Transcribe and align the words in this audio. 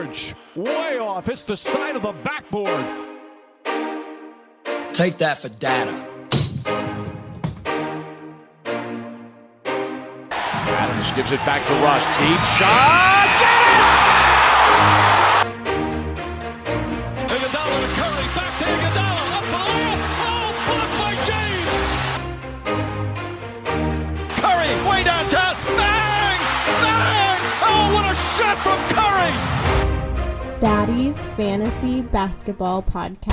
George, 0.00 0.34
way 0.56 0.98
off. 0.98 1.28
It's 1.28 1.44
the 1.44 1.56
side 1.56 1.94
of 1.94 2.02
the 2.02 2.12
backboard. 2.12 2.84
Take 4.94 5.18
that 5.18 5.38
for 5.38 5.48
data. 5.50 6.06
Adams 9.52 11.10
gives 11.12 11.32
it 11.32 11.40
back 11.44 11.66
to 11.66 11.74
Russ. 11.74 12.04
Deep 12.18 12.40
shot. 12.58 13.19
Fantasy 31.40 32.02
Basketball 32.02 32.82
Podcast. 32.82 33.32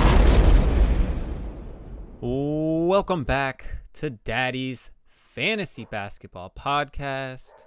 Welcome 2.22 3.24
back 3.24 3.82
to 3.92 4.08
Daddy's 4.08 4.90
Fantasy 5.06 5.84
Basketball 5.84 6.50
Podcast. 6.58 7.64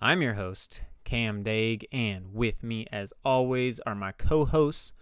I'm 0.00 0.22
your 0.22 0.32
host, 0.32 0.80
Cam 1.04 1.44
Daig, 1.44 1.84
and 1.92 2.32
with 2.32 2.62
me, 2.62 2.86
as 2.90 3.12
always, 3.26 3.78
are 3.80 3.94
my 3.94 4.12
co 4.12 4.46
hosts, 4.46 4.94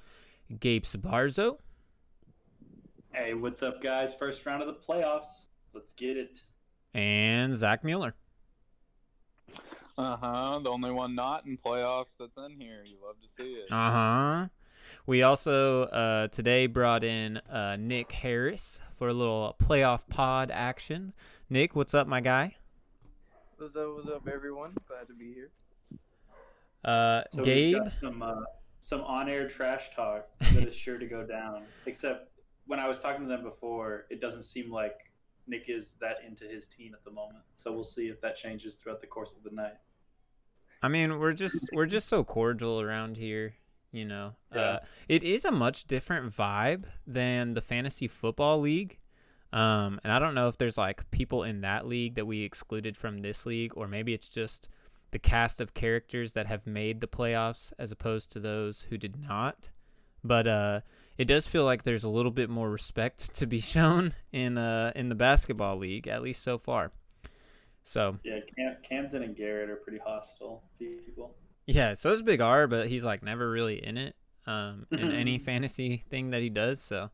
Gabe 0.59 0.83
Sabarzo 0.83 1.59
Hey, 3.13 3.35
what's 3.35 3.63
up, 3.63 3.81
guys? 3.81 4.17
First 4.17 4.45
round 4.47 4.63
of 4.63 4.67
the 4.67 4.75
playoffs. 4.75 5.45
Let's 5.73 5.93
get 5.93 6.17
it. 6.17 6.43
and 6.93 7.55
Zach 7.55 7.85
Mueller. 7.85 8.17
Uh 10.01 10.17
huh. 10.17 10.61
The 10.65 10.71
only 10.71 10.91
one 10.91 11.15
not 11.15 11.45
in 11.45 11.59
playoffs 11.59 12.17
that's 12.19 12.37
in 12.39 12.59
here. 12.59 12.83
You 12.87 12.97
love 13.05 13.17
to 13.21 13.29
see 13.37 13.51
it. 13.53 13.71
Uh 13.71 13.91
huh. 13.91 14.49
We 15.05 15.23
also 15.23 15.83
uh, 15.85 16.29
today 16.29 16.67
brought 16.69 17.05
in 17.05 17.37
uh, 17.51 17.77
Nick 17.79 18.11
Harris 18.13 18.81
for 18.95 19.09
a 19.09 19.13
little 19.13 19.57
playoff 19.63 20.09
pod 20.09 20.51
action. 20.51 21.13
Nick, 21.51 21.77
what's 21.77 21.93
up, 21.93 22.07
my 22.07 22.23
guy? 22.23 22.57
What's 23.59 23.77
up? 23.77 23.95
What's 23.95 24.09
up, 24.09 24.27
everyone? 24.27 24.73
Glad 24.89 25.07
to 25.09 25.13
be 25.15 25.35
here. 25.35 25.51
Uh, 26.83 27.25
So 27.35 27.45
Gabe. 27.45 27.77
some 28.01 28.23
uh, 28.23 28.37
some 28.79 29.03
on-air 29.03 29.49
trash 29.49 29.91
talk 29.95 30.29
that 30.39 30.67
is 30.67 30.75
sure 30.75 30.97
to 30.97 31.07
go 31.07 31.27
down. 31.27 31.65
Except 31.87 32.31
when 32.67 32.79
I 32.81 32.89
was 32.89 33.01
talking 33.01 33.21
to 33.21 33.29
them 33.29 33.43
before, 33.43 34.07
it 34.09 34.19
doesn't 34.23 34.45
seem 34.45 34.71
like 34.73 35.13
Nick 35.47 35.65
is 35.69 35.97
that 36.01 36.19
into 36.27 36.45
his 36.45 36.67
team 36.67 36.95
at 36.95 37.05
the 37.05 37.11
moment. 37.11 37.45
So 37.59 37.71
we'll 37.71 37.85
see 37.85 38.07
if 38.09 38.19
that 38.23 38.35
changes 38.35 38.77
throughout 38.77 39.03
the 39.03 39.07
course 39.07 39.37
of 39.37 39.43
the 39.43 39.51
night. 39.55 39.75
I 40.83 40.89
mean, 40.89 41.19
we're 41.19 41.33
just 41.33 41.69
we're 41.73 41.87
just 41.87 42.09
so 42.09 42.25
cordial 42.25 42.81
around 42.81 43.17
here, 43.17 43.55
you 43.93 44.05
know. 44.05 44.35
Yeah. 44.55 44.61
Uh, 44.61 44.79
it 45.09 45.23
is 45.23 45.45
a 45.45 45.53
much 45.53 45.85
different 45.85 46.35
vibe 46.35 46.85
than 47.07 47.55
the 47.55 47.61
fantasy 47.61 48.09
football 48.09 48.61
league. 48.61 48.99
Um, 49.53 50.01
and 50.05 50.13
I 50.13 50.19
don't 50.19 50.35
know 50.35 50.49
if 50.49 50.59
there's 50.59 50.79
like 50.79 51.11
people 51.11 51.43
in 51.43 51.61
that 51.63 51.87
league 51.87 52.15
that 52.15 52.27
we 52.27 52.43
excluded 52.43 52.97
from 52.97 53.19
this 53.19 53.45
league, 53.45 53.73
or 53.77 53.89
maybe 53.89 54.15
it's 54.15 54.29
just 54.29 54.69
the 55.11 55.19
cast 55.19 55.61
of 55.61 55.75
characters 55.75 56.35
that 56.35 56.47
have 56.47 56.67
made 56.67 57.01
the 57.01 57.09
playoffs 57.09 57.73
as 57.79 57.91
opposed 57.91 58.31
to 58.33 58.41
those 58.41 58.83
who 58.83 58.97
did 58.97 59.21
not. 59.21 59.71
But 60.23 60.47
uh, 60.47 60.81
it 61.19 61.25
does 61.25 61.47
feel 61.47 61.65
like 61.65 61.83
there's 61.83 62.05
a 62.05 62.09
little 62.09 62.31
bit 62.31 62.49
more 62.49 62.71
respect 62.71 63.35
to 63.35 63.47
be 63.47 63.61
shown 63.75 64.15
in 64.33 64.57
uh 64.57 64.93
in 64.95 65.09
the 65.09 65.15
basketball 65.15 65.77
league, 65.77 66.09
at 66.09 66.23
least 66.23 66.43
so 66.43 66.57
far. 66.57 66.93
So 67.91 68.19
Yeah, 68.23 68.39
Cam- 68.57 68.77
Camden 68.85 69.25
and 69.25 69.37
Garrett 69.37 69.69
are 69.69 69.75
pretty 69.75 69.99
hostile 69.99 70.63
people. 70.79 71.35
Yeah, 71.67 71.95
so 71.95 72.13
is 72.13 72.23
Big 72.23 72.41
R, 72.41 72.69
but 72.69 72.87
he's 72.87 73.03
like 73.03 73.21
never 73.21 73.51
really 73.51 73.85
in 73.85 73.99
it 73.99 74.15
um, 74.47 74.87
in 74.93 75.11
any 75.25 75.39
fantasy 75.39 76.05
thing 76.09 76.31
that 76.31 76.41
he 76.41 76.51
does. 76.51 76.81
So 76.81 77.11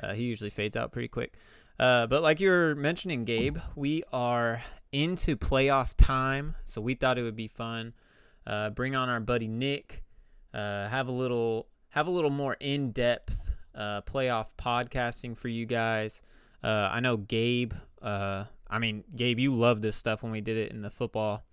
uh, 0.00 0.12
he 0.12 0.22
usually 0.22 0.50
fades 0.50 0.76
out 0.76 0.92
pretty 0.92 1.08
quick. 1.08 1.34
Uh, 1.80 2.06
but 2.06 2.22
like 2.22 2.40
you 2.40 2.50
were 2.50 2.76
mentioning, 2.76 3.24
Gabe, 3.24 3.58
we 3.74 4.04
are 4.12 4.62
into 4.92 5.36
playoff 5.36 5.94
time, 5.96 6.54
so 6.64 6.80
we 6.80 6.94
thought 6.94 7.18
it 7.18 7.22
would 7.22 7.34
be 7.34 7.48
fun. 7.48 7.92
Uh, 8.46 8.70
bring 8.70 8.94
on 8.94 9.08
our 9.08 9.18
buddy 9.18 9.48
Nick. 9.48 10.04
Uh, 10.54 10.86
have 10.86 11.08
a 11.08 11.12
little 11.12 11.66
have 11.90 12.06
a 12.06 12.10
little 12.10 12.30
more 12.30 12.56
in 12.60 12.92
depth 12.92 13.50
uh, 13.74 14.02
playoff 14.02 14.50
podcasting 14.56 15.36
for 15.36 15.48
you 15.48 15.66
guys. 15.66 16.22
Uh, 16.62 16.90
I 16.92 17.00
know 17.00 17.16
Gabe. 17.16 17.72
I 18.68 18.78
mean, 18.78 19.04
Gabe, 19.14 19.38
you 19.38 19.54
love 19.54 19.80
this 19.82 19.96
stuff 19.96 20.22
when 20.22 20.32
we 20.32 20.40
did 20.40 20.56
it 20.56 20.72
in 20.72 20.82
the 20.82 20.90
football 20.90 21.44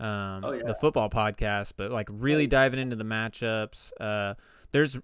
um, 0.00 0.44
Oh, 0.44 0.52
yeah. 0.52 0.62
the 0.66 0.74
football 0.74 1.08
podcast, 1.10 1.74
but 1.76 1.90
like 1.90 2.08
really 2.10 2.46
diving 2.46 2.80
into 2.80 2.96
the 2.96 3.04
matchups. 3.04 3.92
Uh, 4.00 4.34
there's 4.72 4.98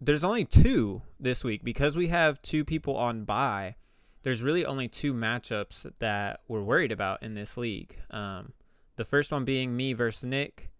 there's 0.00 0.22
only 0.24 0.44
two 0.44 1.02
this 1.18 1.42
week 1.42 1.64
because 1.64 1.96
we 1.96 2.08
have 2.08 2.40
two 2.42 2.64
people 2.64 2.96
on 2.96 3.24
bye. 3.24 3.76
There's 4.22 4.42
really 4.42 4.64
only 4.66 4.88
two 4.88 5.14
matchups 5.14 5.90
that 6.00 6.40
we're 6.48 6.62
worried 6.62 6.92
about 6.92 7.22
in 7.22 7.34
this 7.34 7.56
league. 7.56 7.96
Um, 8.10 8.52
the 8.96 9.04
first 9.04 9.32
one 9.32 9.44
being 9.44 9.76
me 9.76 9.92
versus 9.94 10.24
Nick, 10.24 10.70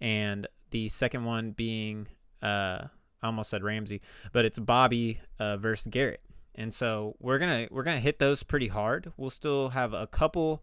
and 0.00 0.46
the 0.70 0.88
second 0.88 1.24
one 1.24 1.50
being 1.52 2.08
uh, 2.42 2.86
I 3.22 3.26
almost 3.26 3.50
said 3.50 3.62
Ramsey, 3.62 4.00
but 4.32 4.44
it's 4.44 4.58
Bobby 4.58 5.20
uh, 5.38 5.56
versus 5.56 5.86
Garrett. 5.90 6.20
And 6.54 6.72
so 6.72 7.16
we're 7.18 7.38
gonna 7.38 7.68
we're 7.70 7.82
gonna 7.82 8.00
hit 8.00 8.18
those 8.18 8.42
pretty 8.42 8.68
hard. 8.68 9.12
We'll 9.16 9.30
still 9.30 9.70
have 9.70 9.92
a 9.92 10.06
couple 10.06 10.62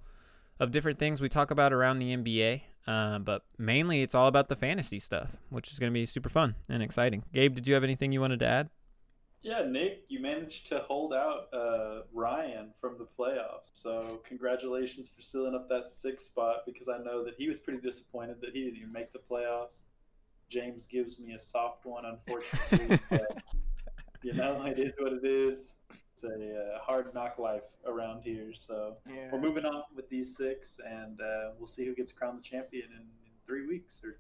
of 0.59 0.71
different 0.71 0.99
things 0.99 1.19
we 1.19 1.27
talk 1.27 1.51
about 1.51 1.73
around 1.73 1.99
the 1.99 2.15
NBA. 2.15 2.61
Uh, 2.87 3.19
but 3.19 3.43
mainly 3.57 4.01
it's 4.01 4.15
all 4.15 4.27
about 4.27 4.49
the 4.49 4.55
fantasy 4.55 4.99
stuff, 4.99 5.29
which 5.49 5.71
is 5.71 5.79
going 5.79 5.91
to 5.91 5.93
be 5.93 6.05
super 6.05 6.29
fun 6.29 6.55
and 6.67 6.81
exciting. 6.81 7.23
Gabe, 7.33 7.53
did 7.53 7.67
you 7.67 7.73
have 7.73 7.83
anything 7.83 8.11
you 8.11 8.21
wanted 8.21 8.39
to 8.39 8.47
add? 8.47 8.69
Yeah, 9.43 9.63
Nick, 9.67 10.03
you 10.07 10.19
managed 10.19 10.67
to 10.67 10.79
hold 10.79 11.13
out 11.13 11.47
uh, 11.51 12.01
Ryan 12.13 12.69
from 12.79 12.97
the 12.99 13.07
playoffs. 13.17 13.71
So 13.73 14.21
congratulations 14.23 15.09
for 15.09 15.21
sealing 15.21 15.55
up 15.55 15.67
that 15.69 15.89
sixth 15.89 16.27
spot 16.27 16.57
because 16.65 16.87
I 16.87 16.99
know 16.99 17.23
that 17.23 17.35
he 17.37 17.47
was 17.47 17.57
pretty 17.57 17.79
disappointed 17.79 18.37
that 18.41 18.51
he 18.53 18.63
didn't 18.65 18.77
even 18.77 18.91
make 18.91 19.11
the 19.13 19.19
playoffs. 19.19 19.81
James 20.49 20.85
gives 20.85 21.17
me 21.17 21.33
a 21.33 21.39
soft 21.39 21.85
one, 21.85 22.03
unfortunately. 22.05 22.99
but, 23.09 23.37
you 24.21 24.33
know, 24.33 24.63
it 24.63 24.77
is 24.77 24.93
what 24.99 25.13
it 25.13 25.25
is. 25.25 25.75
It's 26.23 26.41
a 26.41 26.75
uh, 26.75 26.79
hard 26.79 27.13
knock 27.13 27.37
life 27.39 27.63
around 27.85 28.21
here. 28.21 28.53
So 28.53 28.97
Yeah. 29.07 29.29
we're 29.31 29.41
moving 29.41 29.65
on 29.65 29.83
with 29.95 30.07
these 30.09 30.35
six, 30.37 30.79
and 30.85 31.19
uh, 31.19 31.51
we'll 31.57 31.67
see 31.67 31.85
who 31.85 31.95
gets 31.95 32.11
crowned 32.11 32.37
the 32.37 32.43
champion 32.43 32.85
in, 32.91 32.99
in 32.99 33.31
three 33.45 33.65
weeks 33.65 34.01
or 34.03 34.19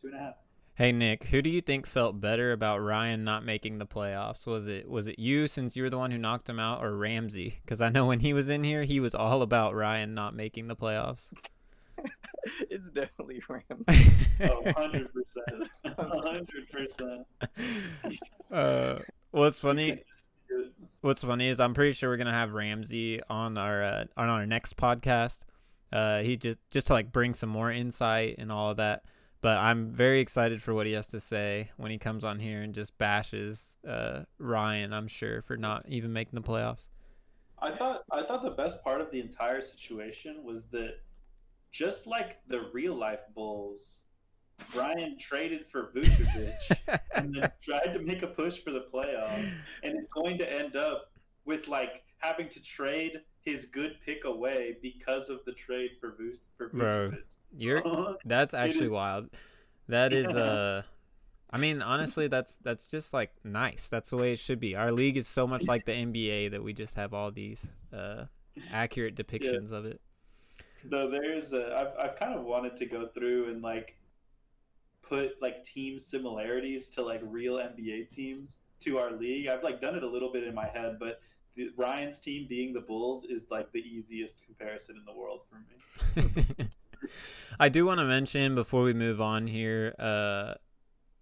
two 0.00 0.08
and 0.08 0.16
a 0.16 0.18
half. 0.18 0.34
Hey 0.74 0.92
Nick, 0.92 1.24
who 1.24 1.42
do 1.42 1.50
you 1.50 1.60
think 1.60 1.86
felt 1.86 2.20
better 2.20 2.52
about 2.52 2.78
Ryan 2.78 3.24
not 3.24 3.44
making 3.44 3.78
the 3.78 3.86
playoffs? 3.86 4.46
Was 4.46 4.68
it 4.68 4.88
was 4.88 5.06
it 5.08 5.18
you 5.18 5.48
since 5.48 5.76
you 5.76 5.82
were 5.82 5.90
the 5.90 5.98
one 5.98 6.10
who 6.10 6.18
knocked 6.18 6.48
him 6.48 6.60
out, 6.60 6.82
or 6.82 6.96
Ramsey? 6.96 7.58
Because 7.64 7.80
I 7.80 7.88
know 7.88 8.06
when 8.06 8.20
he 8.20 8.32
was 8.32 8.48
in 8.48 8.64
here, 8.64 8.84
he 8.84 9.00
was 9.00 9.14
all 9.14 9.42
about 9.42 9.74
Ryan 9.74 10.14
not 10.14 10.34
making 10.34 10.68
the 10.68 10.76
playoffs. 10.76 11.32
it's 12.70 12.90
definitely 12.90 13.42
Ramsey. 13.48 14.12
Oh, 14.42 14.62
100%. 14.64 15.68
100%. 15.84 17.24
uh, 18.50 18.98
what's 19.32 19.58
funny? 19.58 20.02
What's 21.02 21.24
funny 21.24 21.48
is 21.48 21.60
I'm 21.60 21.72
pretty 21.72 21.92
sure 21.92 22.10
we're 22.10 22.18
gonna 22.18 22.32
have 22.32 22.52
Ramsey 22.52 23.20
on 23.30 23.56
our 23.56 23.82
uh, 23.82 24.04
on 24.18 24.28
our 24.28 24.44
next 24.44 24.76
podcast. 24.76 25.40
Uh, 25.90 26.20
he 26.20 26.36
just 26.36 26.60
just 26.70 26.88
to 26.88 26.92
like 26.92 27.10
bring 27.10 27.32
some 27.32 27.48
more 27.48 27.72
insight 27.72 28.36
and 28.38 28.52
all 28.52 28.70
of 28.70 28.76
that. 28.76 29.04
But 29.40 29.56
I'm 29.56 29.90
very 29.90 30.20
excited 30.20 30.62
for 30.62 30.74
what 30.74 30.86
he 30.86 30.92
has 30.92 31.08
to 31.08 31.20
say 31.20 31.70
when 31.78 31.90
he 31.90 31.96
comes 31.96 32.22
on 32.24 32.38
here 32.38 32.60
and 32.60 32.74
just 32.74 32.98
bashes 32.98 33.76
uh, 33.88 34.24
Ryan. 34.38 34.92
I'm 34.92 35.08
sure 35.08 35.40
for 35.40 35.56
not 35.56 35.86
even 35.88 36.12
making 36.12 36.34
the 36.34 36.46
playoffs. 36.46 36.84
I 37.58 37.70
thought 37.70 38.02
I 38.12 38.22
thought 38.22 38.42
the 38.42 38.50
best 38.50 38.84
part 38.84 39.00
of 39.00 39.10
the 39.10 39.20
entire 39.20 39.62
situation 39.62 40.44
was 40.44 40.64
that 40.72 40.96
just 41.70 42.06
like 42.06 42.40
the 42.48 42.68
real 42.74 42.94
life 42.94 43.20
Bulls, 43.34 44.02
Brian 44.72 45.16
traded 45.18 45.66
for 45.66 45.90
Vucevic 45.94 46.54
and 47.14 47.34
then 47.34 47.50
tried 47.62 47.92
to 47.94 47.98
make 48.00 48.22
a 48.22 48.26
push 48.26 48.58
for 48.58 48.70
the 48.70 48.84
playoffs, 48.92 49.50
and 49.82 49.96
it's 49.96 50.08
going 50.08 50.38
to 50.38 50.52
end 50.52 50.76
up 50.76 51.10
with 51.44 51.68
like 51.68 52.02
having 52.18 52.48
to 52.50 52.60
trade 52.60 53.20
his 53.42 53.64
good 53.66 53.96
pick 54.04 54.24
away 54.24 54.76
because 54.82 55.30
of 55.30 55.40
the 55.46 55.52
trade 55.52 55.92
for 56.00 56.14
Vu- 56.18 56.36
for 56.56 56.68
Bro, 56.68 57.12
You're 57.56 58.16
that's 58.24 58.54
actually 58.54 58.86
is- 58.86 58.90
wild. 58.92 59.30
That 59.88 60.12
is 60.12 60.30
Yeah. 60.32 60.40
uh 60.40 60.82
I 61.52 61.58
mean 61.58 61.82
honestly 61.82 62.28
that's 62.28 62.56
that's 62.56 62.86
just 62.86 63.12
like 63.12 63.32
nice. 63.42 63.88
That's 63.88 64.10
the 64.10 64.16
way 64.18 64.32
it 64.32 64.38
should 64.38 64.60
be. 64.60 64.76
Our 64.76 64.92
league 64.92 65.16
is 65.16 65.26
so 65.26 65.46
much 65.48 65.66
like 65.66 65.84
the 65.84 65.92
NBA 66.06 66.52
that 66.52 66.62
we 66.62 66.72
just 66.72 66.94
have 66.94 67.12
all 67.14 67.30
these 67.32 67.66
uh 67.92 68.26
accurate 68.70 69.16
depictions 69.16 69.72
of 69.72 69.84
it. 69.86 70.00
No, 70.88 71.10
there's 71.10 71.52
a, 71.52 71.74
I've 71.76 72.10
I've 72.10 72.16
kind 72.16 72.34
of 72.34 72.44
wanted 72.44 72.76
to 72.76 72.86
go 72.86 73.06
through 73.08 73.48
and 73.50 73.62
like 73.62 73.96
put 75.10 75.42
like 75.42 75.64
team 75.64 75.98
similarities 75.98 76.88
to 76.90 77.02
like 77.02 77.20
real 77.24 77.56
NBA 77.56 78.08
teams 78.14 78.58
to 78.80 78.96
our 78.96 79.10
league. 79.10 79.48
I've 79.48 79.64
like 79.64 79.80
done 79.80 79.96
it 79.96 80.04
a 80.04 80.08
little 80.08 80.32
bit 80.32 80.44
in 80.44 80.54
my 80.54 80.68
head, 80.68 80.98
but 80.98 81.20
the, 81.56 81.70
Ryan's 81.76 82.20
team 82.20 82.46
being 82.48 82.72
the 82.72 82.80
Bulls 82.80 83.24
is 83.24 83.48
like 83.50 83.70
the 83.72 83.80
easiest 83.80 84.42
comparison 84.46 84.96
in 84.96 85.04
the 85.04 85.12
world 85.12 85.40
for 85.50 86.22
me. 86.22 86.68
I 87.60 87.68
do 87.68 87.84
want 87.84 87.98
to 87.98 88.06
mention 88.06 88.54
before 88.54 88.84
we 88.84 88.94
move 88.94 89.20
on 89.20 89.48
here, 89.48 89.94
uh, 89.98 90.54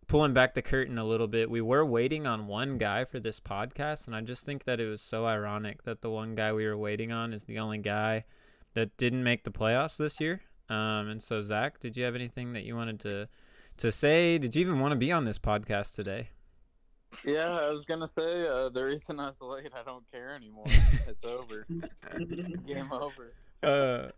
pulling 0.07 0.35
back 0.35 0.55
the 0.55 0.63
curtain 0.63 0.99
a 0.99 1.05
little 1.05 1.27
bit, 1.27 1.51
we 1.51 1.63
were 1.63 1.85
waiting 1.85 2.27
on 2.27 2.47
one 2.47 2.77
guy 2.77 3.05
for 3.05 3.19
this 3.19 3.41
podcast, 3.41 4.07
and 4.07 4.15
I 4.15 4.21
just 4.21 4.45
think 4.45 4.65
that 4.65 4.81
it 4.81 4.87
was 4.87 5.01
so 5.01 5.27
ironic 5.27 5.85
that 5.85 6.03
the 6.03 6.11
one 6.11 6.35
guy 6.35 6.53
we 6.53 6.67
were 6.67 6.77
waiting 6.77 7.11
on 7.11 7.33
is 7.33 7.45
the 7.45 7.59
only 7.59 7.79
guy 7.79 8.25
that 8.75 8.97
didn't 8.99 9.25
make 9.25 9.45
the 9.45 9.51
playoffs 9.51 9.97
this 9.97 10.21
year. 10.21 10.43
Um, 10.69 11.09
and 11.09 11.23
so 11.23 11.41
Zach, 11.41 11.81
did 11.81 11.97
you 11.97 12.05
have 12.05 12.15
anything 12.15 12.53
that 12.53 12.65
you 12.65 12.77
wanted 12.77 13.01
to 13.01 13.29
to 13.79 13.93
say? 13.93 14.39
Did 14.39 14.55
you 14.55 14.61
even 14.61 14.81
want 14.81 14.93
to 14.93 14.97
be 14.97 15.11
on 15.11 15.25
this 15.25 15.39
podcast 15.39 15.95
today? 15.95 16.31
Yeah, 17.25 17.51
I 17.51 17.71
was 17.71 17.85
gonna 17.85 18.07
say 18.07 18.47
uh, 18.47 18.69
the 18.69 18.85
reason 18.85 19.19
I 19.19 19.29
was 19.29 19.41
late, 19.41 19.73
I 19.75 19.83
don't 19.83 20.05
care 20.13 20.35
anymore. 20.35 20.67
it's 21.09 21.25
over. 21.25 21.67
Game 22.67 22.93
over. 22.93 23.33
Uh, 23.63 24.11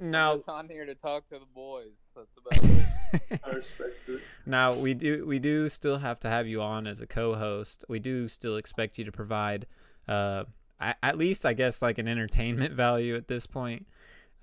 now, 0.00 0.34
I'm 0.34 0.42
on 0.46 0.68
here 0.68 0.86
to 0.86 0.94
talk 0.94 1.28
to 1.28 1.38
the 1.38 1.46
boys. 1.54 1.92
That's 2.14 2.36
about 2.38 2.70
it. 2.70 3.40
I 3.44 3.50
respect 3.50 4.08
it. 4.08 4.20
now 4.46 4.72
we 4.72 4.94
do 4.94 5.26
we 5.26 5.38
do 5.38 5.68
still 5.68 5.98
have 5.98 6.20
to 6.20 6.28
have 6.28 6.46
you 6.46 6.62
on 6.62 6.86
as 6.86 7.00
a 7.00 7.06
co-host. 7.06 7.84
We 7.88 7.98
do 7.98 8.28
still 8.28 8.56
expect 8.56 8.98
you 8.98 9.04
to 9.04 9.12
provide, 9.12 9.66
uh, 10.08 10.44
at 10.80 11.18
least 11.18 11.44
I 11.44 11.52
guess 11.52 11.82
like 11.82 11.98
an 11.98 12.08
entertainment 12.08 12.74
value 12.74 13.16
at 13.16 13.28
this 13.28 13.46
point. 13.46 13.86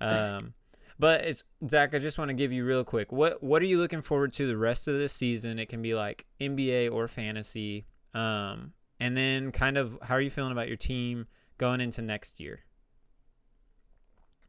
Um, 0.00 0.54
but 0.98 1.22
it's 1.22 1.44
Zach. 1.68 1.94
I 1.94 1.98
just 1.98 2.18
want 2.18 2.28
to 2.30 2.34
give 2.34 2.52
you 2.52 2.64
real 2.64 2.84
quick. 2.84 3.12
What 3.12 3.42
what 3.42 3.62
are 3.62 3.66
you 3.66 3.78
looking 3.78 4.00
forward 4.00 4.32
to 4.34 4.46
the 4.46 4.56
rest 4.56 4.88
of 4.88 4.98
the 4.98 5.08
season? 5.08 5.58
It 5.58 5.68
can 5.68 5.82
be 5.82 5.94
like 5.94 6.26
NBA 6.40 6.92
or 6.92 7.08
fantasy. 7.08 7.86
Um, 8.14 8.72
and 9.00 9.16
then 9.16 9.52
kind 9.52 9.76
of 9.76 9.98
how 10.02 10.14
are 10.14 10.20
you 10.20 10.30
feeling 10.30 10.52
about 10.52 10.68
your 10.68 10.76
team 10.76 11.26
going 11.56 11.80
into 11.80 12.02
next 12.02 12.40
year? 12.40 12.60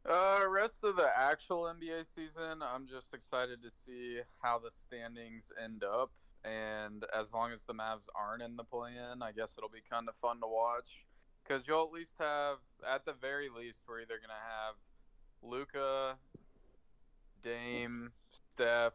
Uh, 0.08 0.40
rest 0.48 0.82
of 0.82 0.96
the 0.96 1.08
actual 1.16 1.64
NBA 1.64 2.04
season, 2.14 2.62
I'm 2.62 2.86
just 2.86 3.12
excited 3.12 3.62
to 3.62 3.70
see 3.70 4.20
how 4.40 4.58
the 4.58 4.70
standings 4.86 5.52
end 5.62 5.84
up. 5.84 6.10
And 6.42 7.04
as 7.14 7.34
long 7.34 7.52
as 7.52 7.62
the 7.64 7.74
Mavs 7.74 8.08
aren't 8.14 8.42
in 8.42 8.56
the 8.56 8.64
play-in, 8.64 9.22
I 9.22 9.32
guess 9.32 9.52
it'll 9.58 9.68
be 9.68 9.82
kind 9.88 10.08
of 10.08 10.14
fun 10.16 10.40
to 10.40 10.48
watch. 10.48 11.04
Because 11.44 11.68
you'll 11.68 11.84
at 11.84 11.92
least 11.92 12.14
have, 12.18 12.56
at 12.88 13.04
the 13.04 13.12
very 13.12 13.50
least, 13.50 13.80
we're 13.86 14.00
either 14.00 14.18
gonna 14.20 14.32
have 14.40 14.76
Luka, 15.42 16.16
Dame, 17.42 18.12
Steph, 18.32 18.94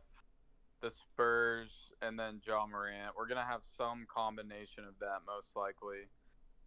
the 0.81 0.91
Spurs, 0.91 1.71
and 2.01 2.19
then 2.19 2.41
Ja 2.45 2.65
Morant. 2.67 3.15
We're 3.17 3.27
gonna 3.27 3.45
have 3.45 3.61
some 3.77 4.05
combination 4.13 4.83
of 4.87 4.97
that 4.99 5.19
most 5.25 5.55
likely. 5.55 6.07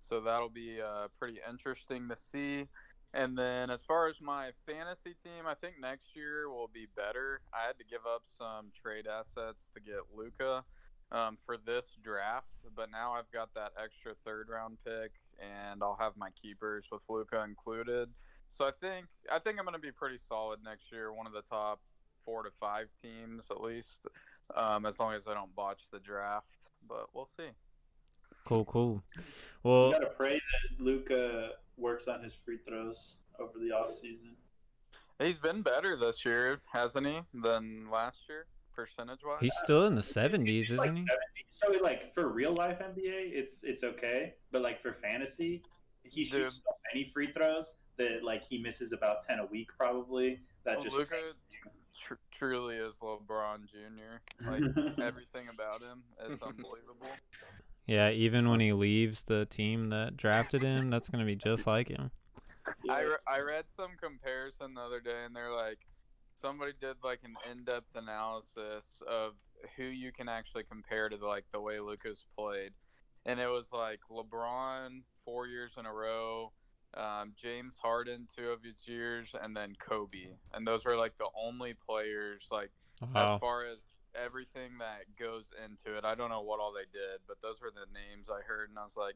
So 0.01 0.21
that'll 0.21 0.49
be 0.49 0.81
uh, 0.81 1.09
pretty 1.19 1.39
interesting 1.49 2.09
to 2.09 2.17
see. 2.17 2.69
And 3.15 3.39
then 3.39 3.71
as 3.71 3.83
far 3.83 4.09
as 4.09 4.21
my 4.21 4.51
fantasy 4.67 5.17
team, 5.25 5.47
I 5.47 5.55
think 5.55 5.77
next 5.81 6.15
year 6.15 6.49
will 6.51 6.71
be 6.73 6.87
better. 6.95 7.41
I 7.55 7.67
had 7.67 7.79
to 7.79 7.85
give 7.85 8.05
up 8.07 8.23
some 8.37 8.71
trade 8.81 9.07
assets 9.07 9.69
to 9.75 9.81
get 9.81 10.01
Luka 10.15 10.65
um, 11.11 11.39
for 11.47 11.57
this 11.57 11.85
draft, 12.03 12.53
but 12.77 12.91
now 12.91 13.13
I've 13.13 13.31
got 13.33 13.55
that 13.55 13.73
extra 13.83 14.13
third 14.27 14.49
round 14.51 14.77
pick, 14.85 15.13
and 15.39 15.83
I'll 15.83 15.97
have 15.99 16.17
my 16.17 16.31
keepers 16.41 16.85
with 16.93 17.01
Luka 17.09 17.43
included. 17.45 18.11
So 18.51 18.65
I 18.67 18.71
think 18.81 19.07
I 19.31 19.39
think 19.39 19.59
I'm 19.59 19.65
going 19.65 19.75
to 19.75 19.81
be 19.81 19.93
pretty 19.93 20.19
solid 20.29 20.61
next 20.65 20.91
year. 20.93 21.13
One 21.13 21.27
of 21.27 21.33
the 21.33 21.43
top 21.43 21.81
four 22.25 22.43
to 22.43 22.51
five 22.59 22.89
teams 23.03 23.47
at 23.51 23.61
least, 23.61 24.07
um, 24.55 24.87
as 24.87 24.99
long 24.99 25.15
as 25.15 25.23
I 25.29 25.35
don't 25.35 25.55
botch 25.55 25.83
the 25.93 25.99
draft. 25.99 26.47
But 26.89 27.09
we'll 27.15 27.29
see. 27.37 27.49
Cool, 28.45 28.65
cool. 28.65 29.03
You 29.17 29.23
Well, 29.63 29.91
gotta 29.93 30.07
pray 30.07 30.35
that 30.35 30.83
Luka 30.85 31.51
works 31.77 32.09
on 32.09 32.23
his 32.23 32.35
free 32.35 32.59
throws 32.67 33.17
over 33.39 33.59
the 33.59 33.73
off 33.73 33.93
season. 33.93 34.37
He's 35.21 35.39
been 35.39 35.63
better 35.63 35.97
this 35.97 36.25
year, 36.25 36.61
hasn't 36.73 37.07
he, 37.07 37.21
than 37.35 37.91
last 37.91 38.21
year, 38.29 38.47
percentage 38.75 39.21
wise? 39.25 39.39
he's 39.41 39.55
still 39.65 39.85
in 39.87 39.95
the 39.97 40.03
seventies, 40.03 40.71
isn't 40.71 40.97
he? 40.97 41.05
70. 41.05 41.07
So 41.51 41.83
like 41.83 42.15
for 42.15 42.29
real 42.29 42.55
life 42.55 42.79
NBA, 42.79 43.33
it's 43.33 43.63
it's 43.65 43.83
okay, 43.85 44.35
but 44.53 44.63
like 44.63 44.81
for 44.81 44.93
fantasy, 44.93 45.63
he 46.05 46.23
Dude. 46.25 46.33
shoots 46.33 46.57
so 46.65 46.71
many 46.95 47.05
free 47.13 47.27
throws 47.27 47.75
that 47.99 48.25
like 48.25 48.45
he 48.45 48.59
misses 48.59 48.93
about 48.93 49.23
ten 49.23 49.39
a 49.39 49.47
week 49.47 49.71
probably. 49.77 50.41
That 50.65 50.83
just 50.83 50.97
Luka 50.97 51.17
tr- 51.99 52.15
truly 52.31 52.77
is 52.77 52.95
LeBron 53.03 53.67
Jr. 53.67 54.49
Like 54.51 54.63
everything 55.03 55.49
about 55.53 55.83
him 55.83 56.03
is 56.27 56.39
unbelievable. 56.43 57.09
Yeah, 57.87 58.11
even 58.11 58.49
when 58.49 58.61
he 58.61 58.73
leaves 58.73 59.23
the 59.23 59.47
team 59.47 59.91
that 59.91 60.17
drafted 60.17 60.63
him, 60.63 60.91
that's 60.91 61.09
gonna 61.09 61.25
be 61.25 61.37
just 61.37 61.67
like 61.67 61.89
him. 61.89 62.11
I, 62.91 63.01
re- 63.01 63.17
I 63.27 63.41
read 63.41 63.65
some 63.77 63.93
comparison 64.01 64.75
the 64.75 64.83
other 64.83 65.01
day, 65.01 65.25
and 65.25 65.35
they're 65.35 65.55
like, 65.55 65.79
somebody 66.41 66.73
did 66.79 66.97
like 67.03 67.21
an 67.25 67.35
in-depth 67.51 67.97
analysis 67.97 68.85
of 69.09 69.33
who 69.77 69.85
you 69.85 70.13
can 70.13 70.29
actually 70.29 70.65
compare 70.65 71.09
to 71.09 71.17
the, 71.17 71.27
like 71.27 71.45
the 71.51 71.61
way 71.61 71.81
Luka's 71.81 72.27
played, 72.37 72.73
and 73.25 73.41
it 73.41 73.47
was 73.47 73.67
like 73.73 74.01
LeBron 74.11 75.01
four 75.25 75.47
years 75.47 75.73
in 75.79 75.87
a 75.87 75.93
row, 75.93 76.53
um, 76.95 77.33
James 77.41 77.75
Harden 77.83 78.27
two 78.35 78.49
of 78.51 78.63
his 78.63 78.87
years, 78.87 79.35
and 79.41 79.57
then 79.57 79.75
Kobe, 79.79 80.37
and 80.53 80.67
those 80.67 80.85
were 80.85 80.97
like 80.97 81.17
the 81.19 81.29
only 81.41 81.75
players 81.75 82.47
like 82.51 82.71
Wow. 83.15 83.35
as 83.37 83.41
far 83.41 83.65
as 83.65 83.79
everything 84.17 84.79
that 84.81 85.05
goes 85.17 85.45
into 85.65 85.97
it. 85.97 86.05
I 86.05 86.17
don't 86.17 86.31
know 86.31 86.41
what 86.43 86.59
all 86.59 86.73
they 86.73 86.89
did, 86.93 87.21
but 87.29 87.37
those 87.43 87.61
were 87.61 87.71
the 87.71 87.87
names 87.95 88.27
I 88.29 88.43
heard, 88.43 88.71
and 88.71 88.79
I 88.79 88.85
was 88.85 88.97
like, 88.97 89.15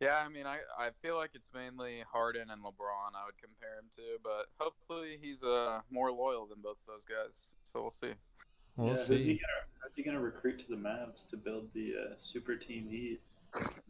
yeah, 0.00 0.16
I 0.24 0.28
mean, 0.30 0.46
I, 0.46 0.60
I 0.78 0.90
feel 1.02 1.16
like 1.16 1.32
it's 1.34 1.50
mainly 1.52 2.02
Harden 2.10 2.48
and 2.50 2.62
LeBron 2.62 3.12
I 3.14 3.26
would 3.26 3.36
compare 3.36 3.76
him 3.80 3.90
to, 3.96 4.16
but 4.22 4.46
hopefully 4.58 5.18
he's 5.20 5.42
uh, 5.42 5.80
more 5.90 6.10
loyal 6.12 6.46
than 6.46 6.62
both 6.62 6.78
those 6.86 7.02
guys. 7.04 7.52
So 7.72 7.82
we'll 7.82 7.90
see. 7.90 8.14
We'll 8.76 8.88
yeah, 8.96 9.04
Who's 9.04 9.08
he 9.08 9.18
see. 9.18 9.32
gonna 9.34 9.66
how's 9.82 9.96
he 9.96 10.02
gonna 10.04 10.20
recruit 10.20 10.58
to 10.60 10.68
the 10.68 10.76
Mavs 10.76 11.28
to 11.30 11.36
build 11.36 11.68
the 11.74 11.94
uh, 12.00 12.14
super 12.16 12.54
team 12.56 12.88
Heat? 12.88 13.20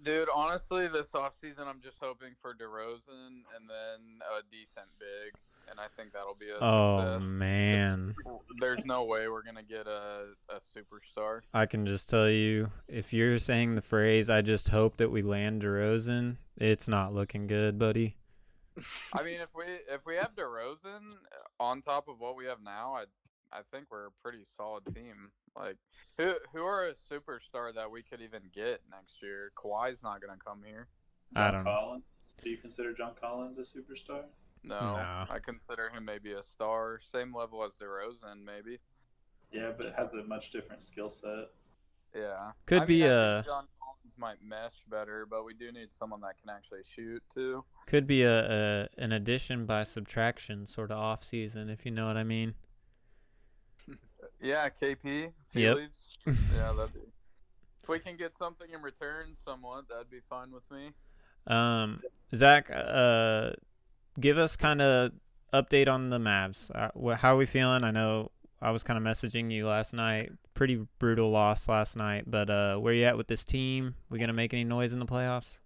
Dude, 0.02 0.28
honestly, 0.34 0.88
this 0.88 1.08
offseason 1.08 1.66
I'm 1.66 1.80
just 1.82 1.98
hoping 2.00 2.34
for 2.40 2.54
DeRozan 2.54 3.42
and 3.56 3.68
then 3.68 4.20
a 4.38 4.42
decent 4.50 4.86
big, 4.98 5.34
and 5.70 5.78
I 5.80 5.86
think 5.96 6.12
that'll 6.12 6.36
be 6.38 6.50
a 6.50 6.56
Oh 6.60 7.00
success. 7.00 7.22
man, 7.28 8.14
There's 8.60 8.84
no 8.84 9.04
way 9.04 9.28
we're 9.28 9.42
gonna 9.42 9.62
get 9.62 9.86
a, 9.86 10.26
a 10.48 10.60
superstar. 10.74 11.40
I 11.52 11.66
can 11.66 11.84
just 11.84 12.08
tell 12.08 12.28
you, 12.30 12.70
if 12.86 13.12
you're 13.12 13.38
saying 13.38 13.74
the 13.74 13.82
phrase 13.82 14.30
"I 14.30 14.40
just 14.42 14.68
hope 14.68 14.96
that 14.98 15.10
we 15.10 15.20
land 15.22 15.62
DeRozan," 15.62 16.36
it's 16.56 16.88
not 16.88 17.12
looking 17.12 17.46
good, 17.46 17.78
buddy. 17.78 18.16
I 19.12 19.22
mean, 19.24 19.40
if 19.40 19.48
we 19.54 19.64
if 19.92 20.06
we 20.06 20.14
have 20.16 20.34
DeRozan 20.36 21.00
on 21.58 21.82
top 21.82 22.08
of 22.08 22.20
what 22.20 22.36
we 22.36 22.46
have 22.46 22.62
now, 22.62 22.94
I 22.94 23.04
I 23.52 23.60
think 23.72 23.86
we're 23.90 24.06
a 24.06 24.10
pretty 24.22 24.44
solid 24.56 24.84
team. 24.94 25.30
Like, 25.56 25.76
who 26.18 26.34
who 26.52 26.62
are 26.64 26.86
a 26.88 26.94
superstar 27.10 27.74
that 27.74 27.90
we 27.90 28.02
could 28.02 28.20
even 28.20 28.42
get 28.54 28.80
next 28.90 29.22
year? 29.22 29.50
Kawhi's 29.56 30.02
not 30.02 30.20
gonna 30.20 30.38
come 30.44 30.62
here. 30.64 30.88
I 31.34 31.40
John 31.50 31.54
don't 31.54 31.64
know. 31.64 31.70
Collins. 31.70 32.04
Do 32.42 32.50
you 32.50 32.56
consider 32.58 32.92
John 32.92 33.12
Collins 33.20 33.58
a 33.58 33.62
superstar? 33.62 34.24
No, 34.64 34.78
No. 34.96 35.26
I 35.30 35.38
consider 35.38 35.88
him 35.90 36.04
maybe 36.04 36.32
a 36.32 36.42
star, 36.42 37.00
same 37.00 37.34
level 37.34 37.62
as 37.64 37.72
DeRozan, 37.76 38.44
maybe. 38.44 38.78
Yeah, 39.52 39.72
but 39.76 39.86
it 39.86 39.94
has 39.96 40.12
a 40.12 40.22
much 40.24 40.50
different 40.50 40.82
skill 40.82 41.08
set. 41.08 41.50
Yeah, 42.14 42.52
Could 42.66 42.82
I 42.82 42.84
be 42.86 43.00
mean, 43.02 43.10
I 43.10 43.14
a 43.14 43.34
think 43.36 43.46
uh, 43.46 43.50
John 43.50 43.66
Collins 43.80 44.14
might 44.18 44.42
mesh 44.42 44.72
better, 44.90 45.26
but 45.28 45.44
we 45.44 45.54
do 45.54 45.70
need 45.70 45.92
someone 45.92 46.20
that 46.22 46.40
can 46.40 46.50
actually 46.50 46.80
shoot 46.82 47.22
too. 47.32 47.64
could 47.86 48.06
be 48.06 48.22
a, 48.22 48.84
a 48.84 48.88
an 48.98 49.12
addition 49.12 49.66
by 49.66 49.84
subtraction 49.84 50.66
sort 50.66 50.90
of 50.90 50.98
off 50.98 51.22
season, 51.24 51.68
if 51.68 51.84
you 51.84 51.90
know 51.92 52.06
what 52.06 52.16
I 52.16 52.24
mean. 52.24 52.54
Yeah, 54.40 54.68
KP. 54.68 55.32
If 55.50 55.54
Yep. 55.54 55.76
leaves, 55.76 56.16
yeah, 56.26 56.72
that'd 56.76 56.92
be. 56.94 57.00
If 57.82 57.88
we 57.88 57.98
can 57.98 58.16
get 58.16 58.36
something 58.36 58.70
in 58.70 58.82
return, 58.82 59.34
somewhat, 59.44 59.88
that'd 59.88 60.10
be 60.10 60.20
fine 60.28 60.52
with 60.52 60.70
me. 60.70 60.92
Um, 61.46 62.02
Zach, 62.34 62.70
uh, 62.72 63.52
give 64.20 64.36
us 64.38 64.56
kind 64.56 64.82
of 64.82 65.12
update 65.52 65.88
on 65.88 66.10
the 66.10 66.18
Mavs. 66.18 66.70
Uh, 66.74 67.14
how 67.16 67.34
are 67.34 67.36
we 67.38 67.46
feeling? 67.46 67.84
I 67.84 67.90
know 67.90 68.30
I 68.60 68.70
was 68.70 68.82
kind 68.82 68.98
of 68.98 69.04
messaging 69.04 69.50
you 69.50 69.66
last 69.66 69.94
night. 69.94 70.32
Pretty 70.54 70.86
brutal 70.98 71.30
loss 71.30 71.68
last 71.68 71.96
night, 71.96 72.24
but 72.26 72.50
uh, 72.50 72.76
where 72.76 72.92
you 72.92 73.04
at 73.04 73.16
with 73.16 73.28
this 73.28 73.44
team? 73.44 73.94
We 74.10 74.18
gonna 74.18 74.32
make 74.32 74.52
any 74.52 74.64
noise 74.64 74.92
in 74.92 74.98
the 74.98 75.06
playoffs? 75.06 75.60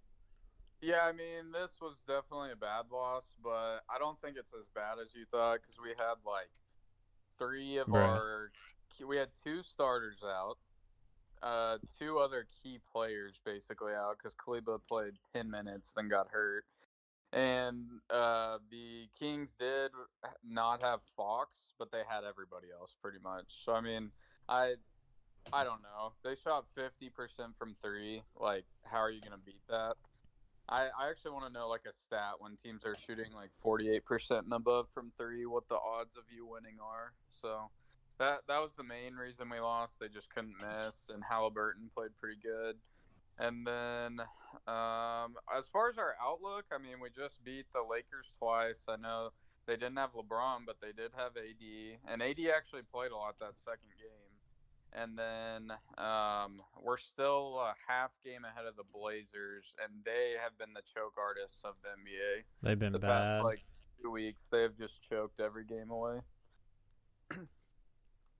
Yeah, 0.81 0.99
I 1.03 1.11
mean, 1.11 1.51
this 1.51 1.71
was 1.81 1.95
definitely 2.07 2.51
a 2.51 2.55
bad 2.57 2.85
loss, 2.91 3.23
but 3.41 3.83
I 3.89 3.97
don't 3.99 4.19
think 4.21 4.37
it's 4.37 4.53
as 4.53 4.67
bad 4.75 4.99
as 5.01 5.15
you 5.15 5.25
thought 5.31 5.59
because 5.61 5.79
we 5.81 5.89
had 5.97 6.15
like 6.25 6.49
three 7.43 7.77
of 7.77 7.87
Right. 7.89 8.01
our. 8.03 8.51
We 9.05 9.17
had 9.17 9.29
two 9.43 9.63
starters 9.63 10.19
out, 10.23 10.57
uh, 11.41 11.79
two 11.99 12.19
other 12.19 12.45
key 12.61 12.79
players 12.91 13.39
basically 13.43 13.93
out 13.93 14.17
because 14.17 14.33
Kleber 14.35 14.77
played 14.79 15.13
10 15.33 15.49
minutes, 15.49 15.93
then 15.93 16.07
got 16.07 16.27
hurt. 16.29 16.65
And 17.33 17.99
uh, 18.11 18.59
the 18.69 19.07
Kings 19.19 19.55
did 19.59 19.91
not 20.47 20.81
have 20.83 21.01
Fox, 21.17 21.73
but 21.79 21.91
they 21.91 22.03
had 22.07 22.23
everybody 22.23 22.67
else 22.71 22.95
pretty 23.01 23.17
much. 23.19 23.45
So, 23.65 23.73
I 23.73 23.81
mean, 23.81 24.11
I. 24.47 24.75
I 25.51 25.65
don't 25.65 25.81
know. 25.83 26.13
They 26.23 26.35
shot 26.41 26.63
50% 26.77 27.11
from 27.59 27.75
three. 27.83 28.23
Like, 28.39 28.63
how 28.85 28.99
are 28.99 29.11
you 29.11 29.19
going 29.19 29.33
to 29.33 29.45
beat 29.45 29.59
that? 29.67 29.95
I, 30.69 30.87
I 30.97 31.09
actually 31.09 31.31
want 31.31 31.45
to 31.47 31.53
know 31.53 31.67
like 31.67 31.85
a 31.87 31.93
stat 32.05 32.39
when 32.39 32.55
teams 32.55 32.85
are 32.85 32.95
shooting 33.05 33.33
like 33.35 33.49
48% 33.63 34.43
and 34.43 34.53
above 34.53 34.87
from 34.93 35.11
three, 35.17 35.45
what 35.45 35.67
the 35.67 35.75
odds 35.75 36.15
of 36.17 36.23
you 36.33 36.45
winning 36.47 36.77
are. 36.81 37.13
So 37.41 37.69
that 38.19 38.41
that 38.47 38.59
was 38.59 38.71
the 38.77 38.83
main 38.83 39.15
reason 39.15 39.49
we 39.49 39.59
lost. 39.59 39.99
They 39.99 40.07
just 40.07 40.33
couldn't 40.33 40.55
miss, 40.61 41.09
and 41.09 41.23
Halliburton 41.23 41.89
played 41.93 42.11
pretty 42.19 42.39
good. 42.41 42.77
And 43.39 43.65
then, 43.65 44.21
um, 44.67 45.35
as 45.49 45.65
far 45.73 45.89
as 45.89 45.97
our 45.97 46.15
outlook, 46.21 46.65
I 46.71 46.77
mean, 46.77 47.01
we 47.01 47.09
just 47.09 47.43
beat 47.43 47.65
the 47.73 47.81
Lakers 47.81 48.29
twice. 48.37 48.85
I 48.87 48.95
know 48.95 49.31
they 49.65 49.73
didn't 49.73 49.97
have 49.97 50.13
LeBron, 50.13 50.65
but 50.65 50.77
they 50.81 50.91
did 50.91 51.11
have 51.17 51.35
AD, 51.35 51.65
and 52.07 52.21
AD 52.21 52.39
actually 52.55 52.83
played 52.93 53.11
a 53.11 53.17
lot 53.17 53.39
that 53.39 53.57
second 53.65 53.89
game. 53.97 54.22
And 54.95 55.17
then 55.17 55.71
um, 55.97 56.61
we're 56.81 56.97
still 56.99 57.59
a 57.59 57.73
half 57.87 58.11
game 58.23 58.45
ahead 58.45 58.65
of 58.67 58.75
the 58.75 58.83
Blazers, 58.93 59.65
and 59.83 60.03
they 60.05 60.33
have 60.41 60.57
been 60.59 60.73
the 60.75 60.83
choke 60.93 61.15
artists 61.17 61.61
of 61.63 61.73
the 61.81 61.89
NBA 61.89 62.43
They've 62.61 62.77
been 62.79 62.93
the 62.93 62.99
bad. 62.99 63.07
past 63.07 63.43
like 63.43 63.63
two 64.01 64.11
weeks. 64.11 64.43
They 64.51 64.61
have 64.61 64.77
just 64.77 64.99
choked 65.09 65.39
every 65.39 65.65
game 65.65 65.89
away. 65.89 66.19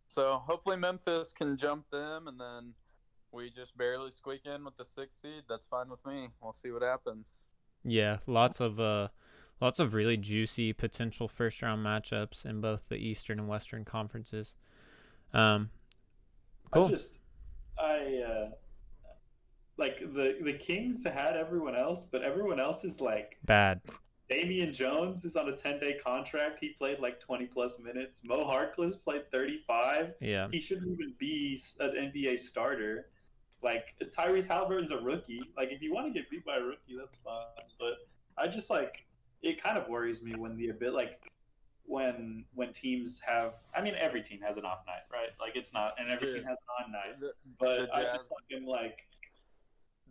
so 0.07 0.41
hopefully 0.45 0.77
Memphis 0.77 1.33
can 1.35 1.57
jump 1.57 1.89
them, 1.89 2.27
and 2.27 2.39
then 2.39 2.73
we 3.31 3.49
just 3.49 3.75
barely 3.77 4.11
squeak 4.11 4.45
in 4.45 4.63
with 4.63 4.77
the 4.77 4.85
sixth 4.85 5.21
seed. 5.21 5.43
That's 5.49 5.65
fine 5.65 5.89
with 5.89 6.05
me. 6.05 6.29
We'll 6.41 6.53
see 6.53 6.71
what 6.71 6.83
happens. 6.83 7.39
Yeah, 7.83 8.17
lots 8.27 8.59
of 8.59 8.79
uh, 8.79 9.07
lots 9.59 9.79
of 9.79 9.93
really 9.93 10.17
juicy 10.17 10.71
potential 10.71 11.27
first 11.27 11.61
round 11.61 11.83
matchups 11.85 12.45
in 12.45 12.61
both 12.61 12.83
the 12.89 12.95
Eastern 12.97 13.39
and 13.39 13.47
Western 13.47 13.85
conferences. 13.85 14.53
Um, 15.33 15.71
cool. 16.73 16.87
I 16.87 16.89
just, 16.89 17.19
I 17.77 18.23
uh, 18.27 18.49
like 19.77 19.99
the 19.99 20.37
the 20.41 20.53
Kings 20.53 21.03
had 21.03 21.35
everyone 21.35 21.75
else, 21.75 22.05
but 22.11 22.21
everyone 22.23 22.59
else 22.59 22.83
is 22.83 23.01
like 23.01 23.37
Bad. 23.45 23.81
Damian 24.29 24.71
Jones 24.71 25.25
is 25.25 25.35
on 25.35 25.49
a 25.49 25.55
ten 25.55 25.79
day 25.79 25.97
contract. 26.03 26.59
He 26.59 26.69
played 26.69 26.99
like 26.99 27.19
twenty 27.19 27.45
plus 27.45 27.79
minutes. 27.79 28.21
Moe 28.23 28.45
Harkless 28.45 29.01
played 29.01 29.29
thirty 29.31 29.57
five. 29.57 30.13
Yeah. 30.21 30.47
He 30.51 30.59
shouldn't 30.59 30.87
even 30.87 31.13
be 31.17 31.59
an 31.79 32.11
NBA 32.13 32.39
starter. 32.39 33.09
Like 33.61 33.95
Tyrese 34.01 34.47
Halliburton's 34.47 34.91
a 34.91 34.97
rookie. 34.97 35.41
Like 35.57 35.71
if 35.71 35.81
you 35.81 35.93
want 35.93 36.13
to 36.13 36.19
get 36.19 36.29
beat 36.29 36.45
by 36.45 36.57
a 36.57 36.61
rookie, 36.61 36.97
that's 36.97 37.17
fine. 37.17 37.65
But 37.79 37.93
I 38.37 38.47
just 38.47 38.69
like 38.69 39.05
it 39.41 39.61
kind 39.61 39.77
of 39.77 39.87
worries 39.89 40.21
me 40.21 40.35
when 40.35 40.55
the 40.57 40.71
bit 40.71 40.93
like 40.93 41.19
when 41.85 42.45
when 42.53 42.71
teams 42.73 43.19
have. 43.25 43.53
I 43.75 43.81
mean, 43.81 43.95
every 43.97 44.21
team 44.21 44.39
has 44.41 44.57
an 44.57 44.65
off 44.65 44.79
night, 44.87 45.03
right? 45.11 45.29
Like 45.39 45.55
it's 45.55 45.73
not, 45.73 45.93
and 45.99 46.09
every 46.09 46.27
team 46.33 46.43
has 46.43 46.57
an 46.57 46.85
on 46.85 46.91
night. 46.91 47.19
The, 47.19 47.33
But 47.59 47.87
the 47.87 47.95
I 47.95 48.01
Jazz, 48.03 48.13
just 48.13 48.31
like 48.31 48.61
am 48.61 48.65
like 48.65 48.97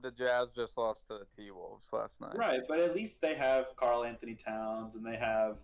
the 0.00 0.10
Jazz 0.10 0.48
just 0.54 0.76
lost 0.76 1.06
to 1.08 1.14
the 1.18 1.26
T 1.36 1.50
Wolves 1.50 1.86
last 1.92 2.20
night. 2.20 2.36
right, 2.36 2.60
but 2.68 2.78
at 2.80 2.94
least 2.94 3.20
they 3.20 3.34
have 3.34 3.66
Karl 3.76 4.04
Anthony 4.04 4.34
Towns 4.34 4.94
and 4.96 5.04
they 5.06 5.16
have 5.16 5.58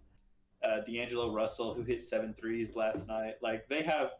uh, 0.62 0.80
D'Angelo 0.86 1.32
Russell 1.32 1.74
who 1.74 1.82
hit 1.82 2.02
seven 2.02 2.34
threes 2.34 2.74
last 2.76 3.08
night. 3.08 3.34
Like 3.42 3.68
they 3.68 3.82
have 3.82 4.10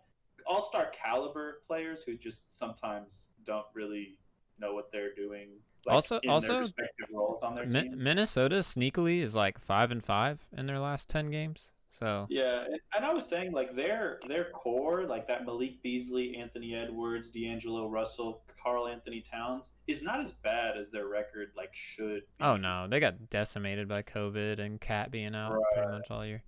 all 0.47 0.63
star 0.63 0.91
caliber 0.93 1.61
players 1.67 2.03
who 2.03 2.17
just 2.17 2.57
sometimes 2.57 3.29
don't 3.45 3.67
really 3.75 4.17
know 4.59 4.75
what 4.75 4.91
they're 4.91 5.15
doing. 5.15 5.51
Like, 5.87 5.95
Also- 5.95 6.21
also, 6.29 6.65
their 6.65 6.87
roles 7.13 7.43
on 7.43 7.55
their 7.55 7.67
Mi- 7.67 7.89
Minnesota 7.91 8.57
sneakily 8.57 9.21
is 9.21 9.35
like 9.37 9.59
five 9.59 9.91
and 9.93 10.05
five 10.05 10.41
in 10.57 10.67
their 10.67 10.81
last 10.81 11.09
ten 11.09 11.31
games. 11.31 11.73
So 11.99 12.27
Yeah, 12.31 12.65
and- 12.65 12.81
and 12.95 13.05
I 13.05 13.13
was 13.13 13.27
saying 13.29 13.53
like 13.53 13.75
their 13.75 14.21
their 14.29 14.51
core, 14.51 15.05
like 15.07 15.27
that 15.29 15.45
Malik 15.45 15.83
Beasley, 15.83 16.37
Anthony 16.37 16.75
Edwards, 16.75 17.29
D'Angelo 17.31 17.89
Russell, 17.89 18.43
Karl 18.63 18.87
Anthony 18.89 19.21
Towns, 19.21 19.73
is 19.87 20.03
not 20.03 20.21
as 20.21 20.33
bad 20.33 20.77
as 20.77 20.91
their 20.91 21.07
record 21.09 21.53
like 21.57 21.71
should. 21.73 22.21
Be. 22.39 22.45
oh 22.45 22.57
no, 22.57 22.87
they 22.89 23.01
got 23.01 23.31
decimated 23.31 23.89
by 23.89 24.03
COVID 24.03 24.59
and 24.61 24.81
KAT 24.81 25.11
being 25.11 25.35
out 25.35 25.57
pretty 25.75 25.91
much 25.91 26.11
all 26.11 26.25
year. 26.25 26.43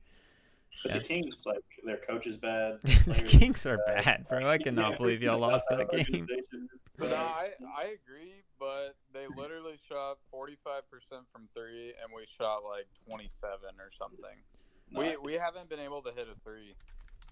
But 0.82 0.92
yeah. 0.92 0.98
the 0.98 1.04
Kings, 1.04 1.44
like 1.44 1.64
their 1.84 1.98
coach 1.98 2.26
is 2.26 2.36
bad. 2.36 2.78
the 2.84 2.96
players 3.04 3.30
Kings 3.30 3.66
are 3.66 3.78
bad. 3.86 4.04
bad, 4.04 4.28
bro. 4.28 4.48
I 4.48 4.56
cannot 4.58 4.96
believe 4.96 5.22
y'all 5.22 5.38
lost 5.38 5.66
that 5.70 5.90
game. 6.10 6.26
But 6.96 7.10
bad. 7.10 7.10
no, 7.10 7.16
I, 7.16 7.48
I 7.76 7.82
agree, 7.82 8.42
but 8.58 8.94
they 9.12 9.26
literally 9.36 9.78
shot 9.88 10.18
45% 10.32 10.54
from 11.32 11.48
three, 11.54 11.92
and 12.02 12.10
we 12.14 12.24
shot 12.38 12.62
like 12.64 12.86
27 13.06 13.58
or 13.78 13.90
something. 13.98 14.38
No, 14.90 15.00
We 15.00 15.16
we 15.16 15.32
haven't 15.34 15.68
been 15.68 15.80
able 15.80 16.02
to 16.02 16.10
hit 16.12 16.26
a 16.28 16.38
three, 16.42 16.74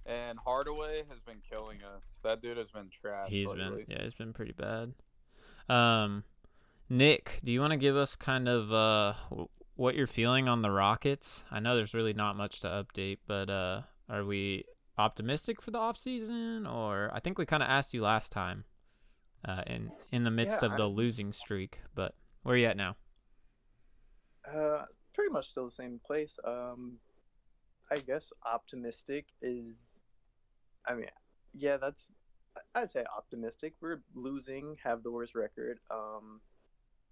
and 0.07 0.39
Hardaway 0.39 1.03
has 1.09 1.19
been 1.21 1.41
killing 1.49 1.79
us. 1.83 2.19
That 2.23 2.41
dude 2.41 2.57
has 2.57 2.71
been 2.71 2.89
trash. 2.91 3.31
He's 3.31 3.49
lately. 3.49 3.85
been 3.85 3.97
yeah, 3.97 4.03
he's 4.05 4.15
been 4.15 4.33
pretty 4.33 4.53
bad. 4.53 4.95
Um, 5.69 6.25
Nick, 6.89 7.41
do 7.45 7.53
you 7.53 7.61
want 7.61 7.73
to 7.73 7.77
give 7.77 7.97
us 7.97 8.17
kind 8.17 8.49
of 8.49 8.73
uh 8.73 9.15
what 9.75 9.95
you're 9.95 10.07
feeling 10.07 10.49
on 10.49 10.63
the 10.63 10.71
Rockets? 10.71 11.45
I 11.51 11.61
know 11.61 11.77
there's 11.77 11.95
really 11.95 12.13
not 12.15 12.37
much 12.37 12.61
to 12.61 12.69
update, 12.69 13.19
but 13.27 13.49
uh, 13.51 13.83
are 14.09 14.25
we 14.25 14.65
optimistic 14.97 15.63
for 15.63 15.71
the 15.71 15.79
offseason 15.79 16.69
or 16.69 17.11
I 17.15 17.21
think 17.21 17.39
we 17.39 17.47
kind 17.47 17.63
of 17.63 17.69
asked 17.69 17.95
you 17.95 18.03
last 18.03 18.33
time, 18.33 18.65
uh, 19.47 19.63
in 19.67 19.93
in 20.11 20.25
the 20.25 20.31
midst 20.31 20.63
Yeah, 20.63 20.71
of 20.71 20.77
the 20.77 20.85
I'm- 20.85 20.95
losing 20.97 21.33
streak, 21.33 21.81
but 21.95 22.15
where 22.43 22.55
are 22.55 22.59
you 22.59 22.67
at 22.67 22.77
now? 22.77 22.97
Uh, 24.53 24.85
pretty 25.13 25.33
much 25.33 25.49
still 25.49 25.67
the 25.67 25.71
same 25.73 26.01
place. 26.05 26.39
Um, 26.45 26.99
I 27.91 27.99
guess 27.99 28.33
optimistic 28.45 29.27
is, 29.41 30.01
I 30.87 30.95
mean, 30.95 31.07
yeah, 31.55 31.77
that's, 31.77 32.13
I'd 32.75 32.91
say 32.91 33.05
optimistic. 33.17 33.75
We're 33.81 34.03
losing, 34.15 34.77
have 34.85 35.03
the 35.03 35.11
worst 35.11 35.35
record. 35.35 35.79
Um, 35.91 36.41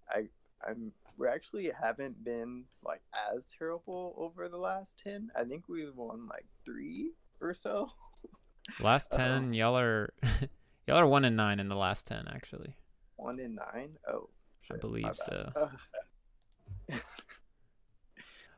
I, 0.09 0.27
I'm, 0.67 0.91
we 1.17 1.27
actually 1.27 1.71
haven't 1.79 2.23
been 2.23 2.65
like 2.83 3.01
as 3.33 3.51
terrible 3.57 4.13
over 4.17 4.47
the 4.49 4.57
last 4.57 4.99
ten. 5.03 5.29
I 5.35 5.43
think 5.43 5.67
we've 5.67 5.95
won 5.95 6.27
like 6.27 6.45
three 6.65 7.11
or 7.41 7.53
so. 7.53 7.89
Last 8.81 9.13
Uh-oh. 9.13 9.17
ten, 9.17 9.53
y'all 9.53 9.77
are 9.77 10.13
y'all 10.87 10.97
are 10.97 11.07
one 11.07 11.25
and 11.25 11.35
nine 11.35 11.59
in 11.59 11.69
the 11.69 11.75
last 11.75 12.05
ten 12.05 12.27
actually. 12.27 12.75
One 13.15 13.39
in 13.39 13.55
nine. 13.55 13.97
Oh, 14.07 14.29
I 14.71 14.77
believe 14.77 15.15
so. 15.15 15.71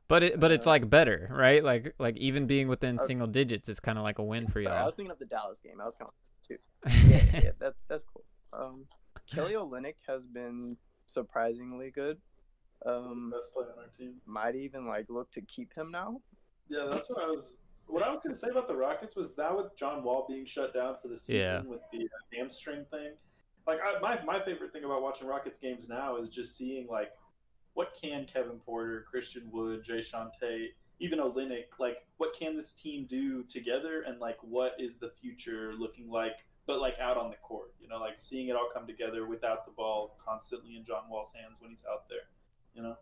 But 0.09 0.23
it 0.23 0.39
but 0.39 0.51
it's 0.51 0.65
like 0.67 0.89
better, 0.89 1.29
right? 1.31 1.63
Like 1.63 1.95
like 1.99 2.17
even 2.17 2.45
being 2.47 2.67
within 2.67 2.95
Okay. 2.97 3.05
single 3.05 3.27
digits 3.27 3.69
is 3.69 3.79
kind 3.79 3.97
of 3.97 4.03
like 4.03 4.17
a 4.19 4.23
win 4.23 4.47
for 4.47 4.59
y'all. 4.59 4.73
I 4.73 4.83
was 4.85 4.95
thinking 4.95 5.11
of 5.11 5.19
the 5.19 5.25
Dallas 5.25 5.61
game. 5.61 5.79
I 5.79 5.85
was 5.85 5.95
kind 5.95 6.09
of 6.09 6.47
too. 6.47 6.57
yeah, 7.09 7.41
yeah, 7.43 7.51
that 7.59 7.75
that's 7.87 8.03
cool. 8.03 8.25
Um, 8.51 8.85
Kelly 9.31 9.53
Olynyk 9.53 9.95
has 10.07 10.25
been 10.25 10.75
surprisingly 11.07 11.91
good. 11.91 12.17
Um, 12.85 13.31
best 13.35 13.53
player 13.53 13.67
on 13.77 13.83
our 13.83 13.89
team. 13.97 14.15
might 14.25 14.55
even 14.55 14.87
like 14.87 15.05
look 15.09 15.29
to 15.31 15.41
keep 15.41 15.73
him 15.75 15.91
now. 15.91 16.21
Yeah, 16.69 16.87
that's 16.89 17.09
what 17.09 17.23
I 17.23 17.27
was. 17.27 17.53
What 17.87 18.03
I 18.03 18.09
was 18.09 18.19
going 18.23 18.33
to 18.33 18.39
say 18.39 18.47
about 18.51 18.67
the 18.67 18.75
Rockets 18.75 19.15
was 19.15 19.33
that 19.35 19.55
with 19.55 19.75
John 19.75 20.03
Wall 20.03 20.25
being 20.29 20.45
shut 20.45 20.73
down 20.75 20.95
for 21.01 21.07
the 21.07 21.17
season 21.17 21.35
Yeah. 21.41 21.61
with 21.61 21.81
the 21.91 21.99
uh, 22.03 22.37
hamstring 22.37 22.85
thing. 22.91 23.13
Like 23.67 23.79
I, 23.83 23.99
my 23.99 24.23
my 24.23 24.39
favorite 24.43 24.71
thing 24.73 24.83
about 24.85 25.01
watching 25.03 25.27
Rockets 25.27 25.59
games 25.59 25.87
now 25.87 26.17
is 26.17 26.29
just 26.29 26.55
seeing 26.57 26.87
like 26.87 27.11
what 27.73 27.97
can 27.99 28.25
Kevin 28.25 28.59
Porter, 28.59 29.05
Christian 29.09 29.49
Wood, 29.51 29.83
Jay 29.83 30.01
Tate, 30.39 30.71
even 30.99 31.19
Olynyk, 31.19 31.65
like 31.79 31.97
what 32.17 32.33
can 32.38 32.55
this 32.55 32.73
team 32.73 33.05
do 33.09 33.43
together, 33.43 34.03
and 34.05 34.19
like 34.19 34.38
what 34.41 34.73
is 34.79 34.97
the 34.97 35.11
future 35.21 35.73
looking 35.77 36.09
like, 36.09 36.38
but 36.65 36.79
like 36.79 36.95
out 36.99 37.17
on 37.17 37.29
the 37.29 37.38
court, 37.38 37.73
you 37.79 37.88
know, 37.88 37.97
like 37.99 38.19
seeing 38.19 38.49
it 38.49 38.55
all 38.55 38.69
come 38.73 38.85
together 38.85 39.25
without 39.25 39.65
the 39.65 39.71
ball 39.71 40.17
constantly 40.23 40.75
in 40.75 40.85
John 40.85 41.03
Wall's 41.09 41.31
hands 41.33 41.57
when 41.59 41.69
he's 41.69 41.85
out 41.89 42.09
there, 42.09 42.27
you 42.73 42.81
know. 42.83 42.95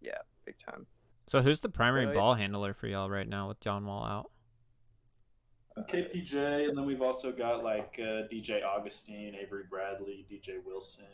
Yeah, 0.00 0.18
big 0.44 0.56
time. 0.58 0.86
So 1.28 1.42
who's 1.42 1.60
the 1.60 1.68
primary 1.68 2.06
Right. 2.06 2.14
ball 2.14 2.34
handler 2.34 2.72
for 2.74 2.86
y'all 2.86 3.10
right 3.10 3.28
now 3.28 3.48
with 3.48 3.60
John 3.60 3.84
Wall 3.84 4.04
out? 4.04 4.30
KPJ, 5.86 6.68
and 6.68 6.76
then 6.76 6.84
we've 6.84 7.02
also 7.02 7.30
got 7.30 7.62
like 7.62 7.98
uh, 8.00 8.26
DJ 8.28 8.64
Augustin, 8.64 9.36
Avery 9.40 9.64
Bradley, 9.70 10.26
DJ 10.28 10.58
Wilson, 10.64 11.04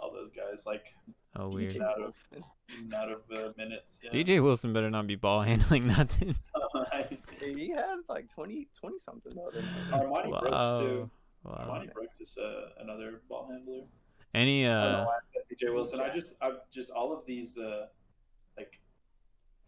all 0.00 0.12
those 0.12 0.30
guys 0.34 0.66
like 0.66 0.94
Oh 1.34 1.48
weird. 1.48 1.72
DJ 1.72 1.82
Out 1.82 2.00
of- 2.02 2.94
out 2.94 3.10
of 3.10 3.20
uh, 3.34 3.52
minutes. 3.56 3.98
Yeah. 4.02 4.10
DJ 4.10 4.42
Wilson 4.42 4.72
better 4.72 4.90
not 4.90 5.06
be 5.06 5.14
ball 5.14 5.42
handling 5.50 5.86
nothing. 5.86 6.36
He 7.40 7.70
had 7.70 7.96
like 8.08 8.28
20, 8.28 8.68
20 8.78 8.98
something 8.98 9.32
though. 9.34 9.50
didn't 9.50 9.66
Brooks 9.90 10.78
too. 10.78 11.10
Wow. 11.44 11.66
Armoni 11.68 11.92
Brooks 11.92 12.20
is 12.20 12.36
uh, 12.38 12.68
another 12.80 13.20
ball 13.28 13.48
handler. 13.50 13.82
Any 14.34 14.66
I 14.66 14.82
don't 14.82 14.92
know 14.92 14.98
uh 14.98 15.06
I 15.10 15.54
DJ 15.54 15.74
Wilson. 15.74 16.00
I 16.00 16.08
just, 16.08 16.34
I 16.42 16.52
just 16.72 16.90
all 16.92 17.12
of 17.12 17.26
these 17.26 17.58
uh, 17.58 17.86
like 18.56 18.80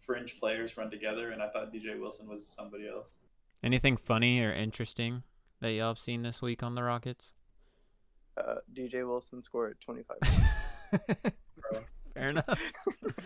fringe 0.01 0.39
players 0.39 0.77
run 0.77 0.91
together, 0.91 1.33
and 1.33 1.43
I 1.43 1.49
thought 1.49 1.73
DJ 1.75 1.99
Wilson 2.01 2.29
was 2.29 2.47
somebody 2.47 2.89
else. 2.89 3.19
anything 3.63 3.97
funny 3.97 4.41
or 4.41 4.53
interesting 4.53 5.23
that 5.61 5.73
y'all 5.73 5.89
have 5.89 5.99
seen 5.99 6.23
this 6.23 6.41
week 6.41 6.63
on 6.63 6.75
the 6.77 6.83
Rockets? 6.83 7.33
Uh, 8.37 8.57
DJ 8.75 9.07
Wilson 9.07 9.43
scored 9.43 9.77
twenty 9.81 10.03
five. 10.03 10.19
Fair 12.15 12.29
enough. 12.29 12.61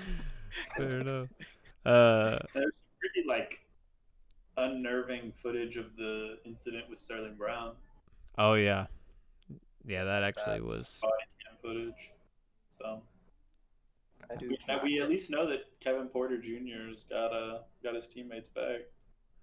Fair 0.77 1.01
enough. 1.01 1.29
Uh 1.85 2.39
There's 2.55 2.73
pretty 2.99 3.27
like 3.29 3.61
unnerving 4.57 5.33
footage 5.43 5.77
of 5.77 5.97
the 5.97 6.39
incident 6.45 6.85
with 6.91 6.99
Sterling 6.99 7.35
Brown. 7.37 7.73
oh 8.39 8.55
yeah. 8.55 8.87
Yeah, 9.87 10.05
that 10.05 10.23
actually 10.23 10.61
That's- 10.61 10.63
was 10.63 10.99
body 11.01 11.15
cam 11.45 11.57
footage. 11.63 12.11
So 12.79 13.03
I 14.31 14.37
do. 14.37 14.49
we, 14.49 14.59
we 14.85 15.01
at 15.01 15.09
least 15.09 15.31
know 15.31 15.47
that 15.49 15.61
Kevin 15.81 16.07
Porter 16.09 16.39
Jr.'s 16.39 17.05
got 17.09 17.33
uh 17.33 17.59
got 17.83 17.95
his 17.95 18.07
teammates 18.07 18.49
back. 18.49 18.81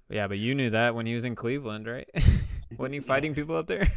Yeah, 0.09 0.27
but 0.27 0.37
you 0.37 0.53
knew 0.53 0.69
that 0.69 0.93
when 0.93 1.05
he 1.07 1.15
was 1.15 1.23
in 1.23 1.35
Cleveland, 1.35 1.87
right? 1.87 2.07
Wasn't 2.77 2.93
he 2.93 2.99
fighting 2.99 3.33
people 3.33 3.55
up 3.55 3.65
there? 3.67 3.91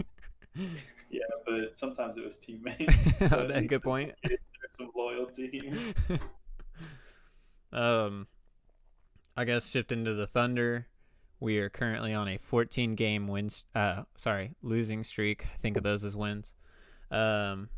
But 1.49 1.77
sometimes 1.77 2.19
it 2.19 2.25
was 2.25 2.37
teammates. 2.39 3.13
So 3.29 3.63
good 3.67 3.83
point. 3.83 4.13
There's 4.23 4.39
some 4.77 4.91
loyalty. 4.95 5.73
um, 7.73 8.27
I 9.37 9.45
guess 9.45 9.67
shifting 9.69 10.05
to 10.05 10.15
the 10.15 10.27
Thunder, 10.27 10.89
we 11.41 11.59
are 11.59 11.71
currently 11.71 12.13
on 12.13 12.29
a 12.29 12.39
14 12.39 12.95
game 12.95 13.29
win. 13.29 13.49
Uh, 13.75 14.03
sorry, 14.17 14.55
losing 14.63 15.05
streak. 15.05 15.47
Think 15.61 15.77
of 15.77 15.83
those 15.83 16.05
as 16.05 16.17
wins. 16.17 16.55
Um, 17.11 17.71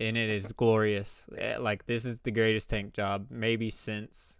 and 0.00 0.16
it 0.16 0.30
is 0.30 0.52
glorious. 0.52 1.26
Eh, 1.36 1.58
Like 1.58 1.86
this 1.86 2.04
is 2.04 2.20
the 2.20 2.30
greatest 2.30 2.70
tank 2.70 2.94
job 2.94 3.26
maybe 3.30 3.70
since 3.70 4.36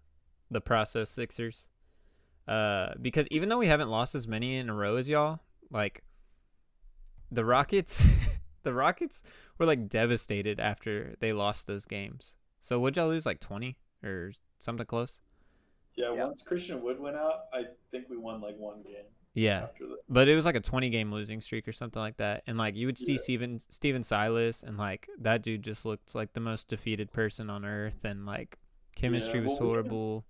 the 0.51 0.61
process 0.61 1.11
Sixers. 1.11 1.69
Uh, 2.49 2.95
because 3.01 3.29
even 3.31 3.49
though 3.49 3.59
we 3.59 3.67
haven't 3.69 3.91
lost 3.91 4.15
as 4.15 4.27
many 4.27 4.57
in 4.57 4.69
a 4.69 4.75
row 4.75 4.97
as 4.97 5.09
y'all, 5.09 5.41
like 5.71 6.03
the 7.31 7.45
Rockets, 7.45 8.05
the 8.63 8.73
Rockets 8.75 9.23
were 9.59 9.67
like 9.67 9.89
devastated 9.89 10.61
after 10.61 11.15
they 11.21 11.33
lost 11.33 11.67
those 11.67 11.87
games. 11.87 12.37
So 12.61 12.79
would 12.81 12.97
y'all 12.97 13.09
lose 13.09 13.27
like 13.27 13.41
20 13.41 13.77
or 14.05 14.33
something 14.59 14.87
close? 14.87 15.21
yeah, 15.97 16.15
Yeah. 16.15 16.25
once 16.25 16.43
Christian 16.43 16.83
Wood 16.83 16.99
went 17.01 17.17
out, 17.17 17.45
I 17.53 17.65
think 17.91 18.09
we 18.09 18.17
won 18.17 18.41
like 18.41 18.57
one 18.57 18.83
game 18.83 19.05
Yeah. 19.35 19.63
after 19.65 19.87
that. 19.89 19.99
But 20.09 20.29
it 20.29 20.35
was 20.37 20.45
like 20.45 20.55
a 20.57 20.61
20 20.61 20.89
game 20.91 21.13
losing 21.13 21.41
streak 21.41 21.67
or 21.69 21.73
something 21.73 22.01
like 22.01 22.17
that. 22.19 22.43
And 22.47 22.57
like 22.59 22.75
you 22.77 22.87
would 22.87 22.99
see 22.99 23.13
Yeah. 23.13 23.19
Steven 23.19 23.59
Stephen 23.59 24.03
Silas 24.03 24.63
and 24.63 24.79
like 24.79 25.09
that 25.19 25.43
dude 25.43 25.63
just 25.63 25.85
looked 25.85 26.15
like 26.15 26.33
the 26.33 26.41
most 26.41 26.69
defeated 26.69 27.13
person 27.13 27.51
on 27.51 27.65
earth 27.65 28.05
and 28.05 28.25
like 28.25 28.59
chemistry 28.97 29.41
was 29.41 29.49
well, 29.49 29.55
we 29.55 29.59
didn't- 29.59 29.67
horrible. 29.91 30.25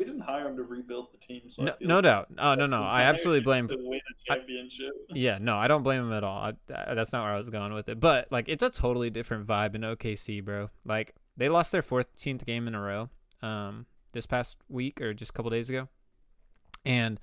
We 0.00 0.06
didn't 0.06 0.22
hire 0.22 0.48
him 0.48 0.56
to 0.56 0.62
rebuild 0.62 1.08
the 1.12 1.18
team, 1.18 1.42
so 1.48 1.62
I 1.62 1.66
No, 1.66 1.74
no 1.80 1.94
like 1.96 2.04
doubt. 2.04 2.28
Oh 2.38 2.54
no 2.54 2.66
no. 2.66 2.82
I 2.82 3.02
absolutely 3.02 3.42
blame 3.42 3.68
to 3.68 3.76
win 3.76 4.00
a 4.00 4.32
I- 4.32 4.36
championship. 4.36 4.92
Yeah, 5.14 5.38
no, 5.40 5.56
I 5.58 5.68
don't 5.68 5.82
blame 5.82 6.00
him 6.02 6.12
at 6.12 6.24
all. 6.24 6.38
I, 6.38 6.52
I- 6.74 6.94
that's 6.94 7.12
not 7.12 7.22
where 7.24 7.32
I 7.34 7.36
was 7.36 7.50
going 7.50 7.72
with 7.74 7.88
it. 7.88 8.00
But 8.00 8.28
like, 8.32 8.48
it's 8.48 8.62
a 8.62 8.70
totally 8.70 9.10
different 9.10 9.46
vibe 9.46 9.74
in 9.74 9.82
OKC, 9.82 10.42
bro. 10.44 10.70
Like, 10.84 11.14
they 11.36 11.48
lost 11.48 11.70
their 11.70 11.82
14th 11.82 12.44
game 12.46 12.66
in 12.66 12.74
a 12.74 12.80
row, 12.80 13.10
um, 13.42 13.86
this 14.12 14.24
past 14.26 14.56
week 14.68 15.00
or 15.02 15.12
just 15.14 15.30
a 15.30 15.34
couple 15.34 15.50
days 15.50 15.68
ago, 15.68 15.88
and 16.84 17.20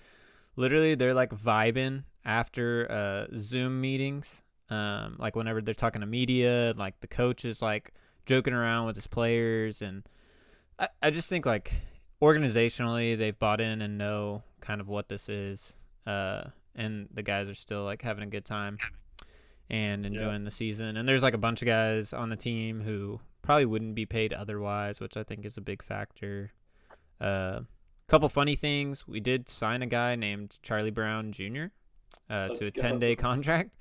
literally 0.55 0.95
they're 0.95 1.13
like 1.13 1.31
vibing 1.31 2.03
after 2.23 2.89
uh 2.91 3.37
Zoom 3.39 3.81
meetings, 3.81 4.43
um, 4.69 5.15
like 5.19 5.35
whenever 5.35 5.61
they're 5.61 5.73
talking 5.73 6.01
to 6.01 6.07
media, 6.07 6.73
like 6.77 6.99
the 7.01 7.07
coach 7.07 7.43
is 7.45 7.61
like 7.61 7.91
joking 8.25 8.53
around 8.53 8.85
with 8.85 8.95
his 8.95 9.07
players, 9.07 9.81
and 9.81 10.03
I, 10.77 10.89
I 11.01 11.09
just 11.09 11.27
think 11.29 11.45
like 11.45 11.73
organizationally 12.21 13.17
they've 13.17 13.37
bought 13.37 13.61
in 13.61 13.81
and 13.81 13.97
know 13.97 14.43
kind 14.61 14.81
of 14.81 14.89
what 14.89 15.09
this 15.09 15.29
is. 15.29 15.75
Uh, 16.05 16.43
and 16.75 17.09
the 17.13 17.23
guys 17.23 17.47
are 17.47 17.55
still 17.55 17.83
like 17.83 18.01
having 18.01 18.23
a 18.23 18.27
good 18.27 18.45
time 18.45 18.77
and 19.69 20.05
enjoying 20.05 20.43
the 20.43 20.51
season. 20.51 20.97
And 20.97 21.07
there's 21.07 21.23
like 21.23 21.33
a 21.33 21.39
bunch 21.39 21.61
of 21.61 21.65
guys 21.65 22.13
on 22.13 22.29
the 22.29 22.35
team 22.35 22.81
who 22.81 23.19
probably 23.41 23.65
wouldn't 23.65 23.95
be 23.95 24.05
paid 24.05 24.33
otherwise, 24.33 24.99
which 24.99 25.17
I 25.17 25.23
think 25.23 25.45
is 25.45 25.57
a 25.57 25.61
big 25.61 25.83
factor. 25.83 26.51
Uh, 27.19 27.61
couple 28.07 28.29
funny 28.29 28.55
things: 28.55 29.07
we 29.07 29.19
did 29.19 29.49
sign 29.49 29.81
a 29.81 29.87
guy 29.87 30.15
named 30.15 30.59
Charlie 30.61 30.91
Brown 30.91 31.31
Jr. 31.31 31.65
Uh, 32.29 32.49
to 32.49 32.67
a 32.67 32.71
10 32.71 32.99
day 32.99 33.15
contract. 33.15 33.75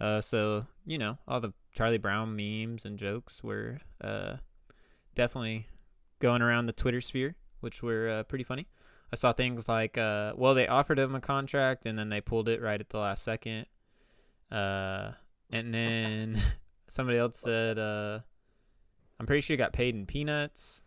Uh, 0.00 0.20
so 0.20 0.66
you 0.86 0.98
know 0.98 1.18
all 1.28 1.40
the 1.40 1.52
Charlie 1.72 1.98
Brown 1.98 2.34
memes 2.34 2.84
and 2.84 2.98
jokes 2.98 3.44
were 3.44 3.78
uh, 4.02 4.36
definitely 5.14 5.66
going 6.18 6.42
around 6.42 6.66
the 6.66 6.72
Twitter 6.72 7.00
sphere, 7.00 7.36
which 7.60 7.82
were 7.82 8.08
uh, 8.08 8.22
pretty 8.24 8.44
funny. 8.44 8.66
I 9.12 9.16
saw 9.16 9.32
things 9.32 9.68
like, 9.68 9.98
uh, 9.98 10.34
well, 10.36 10.54
they 10.54 10.68
offered 10.68 10.98
him 10.98 11.14
a 11.14 11.20
contract 11.20 11.84
and 11.84 11.98
then 11.98 12.08
they 12.10 12.20
pulled 12.20 12.48
it 12.48 12.62
right 12.62 12.80
at 12.80 12.90
the 12.90 12.98
last 12.98 13.24
second. 13.24 13.66
Uh, 14.50 15.12
and 15.50 15.74
then 15.74 16.40
somebody 16.88 17.18
else 17.18 17.38
said, 17.38 17.78
uh, 17.78 18.20
I'm 19.18 19.26
pretty 19.26 19.40
sure 19.40 19.54
he 19.54 19.58
got 19.58 19.72
paid 19.72 19.94
in 19.94 20.06
peanuts 20.06 20.82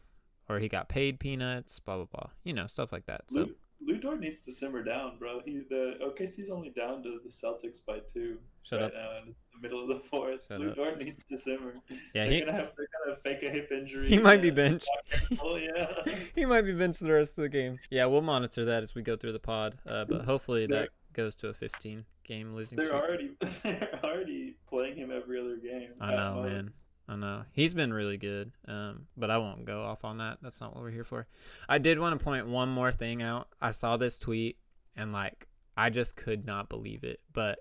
or 0.47 0.59
he 0.59 0.69
got 0.69 0.87
paid 0.89 1.19
peanuts, 1.19 1.79
blah, 1.79 1.97
blah, 1.97 2.05
blah. 2.05 2.29
You 2.43 2.53
know, 2.53 2.67
stuff 2.67 2.91
like 2.91 3.05
that. 3.07 3.23
So, 3.27 3.49
Lu, 3.85 3.97
Dort 3.97 4.19
needs 4.19 4.43
to 4.45 4.51
simmer 4.51 4.83
down, 4.83 5.17
bro. 5.19 5.41
He 5.45 5.61
the 5.69 5.95
OKC's 6.01 6.49
only 6.49 6.69
down 6.69 7.03
to 7.03 7.19
the 7.23 7.29
Celtics 7.29 7.79
by 7.85 7.99
two 8.13 8.37
Shut 8.63 8.79
right 8.81 8.85
up. 8.87 8.93
now, 8.93 9.17
and 9.19 9.29
it's 9.29 9.39
the 9.53 9.61
middle 9.61 9.81
of 9.81 9.87
the 9.89 10.03
fourth. 10.09 10.41
Shut 10.47 10.59
Lu 10.59 10.69
up. 10.69 10.75
Dort 10.75 10.97
needs 10.99 11.21
to 11.29 11.37
simmer. 11.37 11.73
yeah, 11.89 12.23
they're 12.25 12.31
he, 12.31 12.39
gonna 12.39 12.51
have 12.53 12.71
they're 12.77 12.87
gonna 13.05 13.17
fake 13.23 13.43
a 13.43 13.51
hip 13.51 13.71
injury. 13.71 14.07
he 14.07 14.19
might 14.19 14.41
be 14.41 14.49
benched. 14.51 14.87
Oh 15.41 15.55
yeah. 15.55 16.03
he 16.35 16.45
might 16.45 16.61
be 16.61 16.73
benched 16.73 16.99
the 17.01 17.11
rest 17.11 17.37
of 17.37 17.41
the 17.43 17.49
game. 17.49 17.79
Yeah, 17.89 18.05
we'll 18.05 18.21
monitor 18.21 18.65
that 18.65 18.83
as 18.83 18.95
we 18.95 19.01
go 19.01 19.15
through 19.15 19.33
the 19.33 19.39
pod. 19.39 19.77
Uh, 19.87 20.05
but 20.05 20.23
hopefully 20.25 20.65
They're- 20.67 20.81
that 20.81 20.89
goes 21.13 21.35
to 21.35 21.49
a 21.49 21.53
15 21.53 22.05
game 22.23 22.55
losing 22.55 22.77
They're 22.77 22.87
streak. 22.87 23.01
already 23.03 23.31
they're 23.63 23.99
already 24.03 24.55
playing 24.69 24.95
him 24.97 25.11
every 25.11 25.39
other 25.39 25.57
game. 25.57 25.89
I 26.01 26.15
know, 26.15 26.43
man. 26.43 26.65
most. 26.65 26.79
I 27.07 27.15
know 27.15 27.43
he's 27.51 27.73
been 27.73 27.91
really 27.91 28.17
good, 28.17 28.51
um, 28.67 29.07
but 29.17 29.29
I 29.29 29.37
won't 29.37 29.65
go 29.65 29.83
off 29.83 30.05
on 30.05 30.19
that. 30.19 30.37
That's 30.41 30.61
not 30.61 30.73
what 30.73 30.83
we're 30.83 30.91
here 30.91 31.03
for. 31.03 31.27
I 31.67 31.77
did 31.77 31.99
want 31.99 32.17
to 32.17 32.23
point 32.23 32.47
one 32.47 32.69
more 32.69 32.91
thing 32.91 33.21
out. 33.21 33.49
I 33.61 33.71
saw 33.71 33.97
this 33.97 34.17
tweet 34.17 34.57
and 34.95 35.11
like 35.11 35.47
I 35.75 35.89
just 35.89 36.15
could 36.15 36.45
not 36.45 36.69
believe 36.69 37.03
it. 37.03 37.19
But 37.31 37.59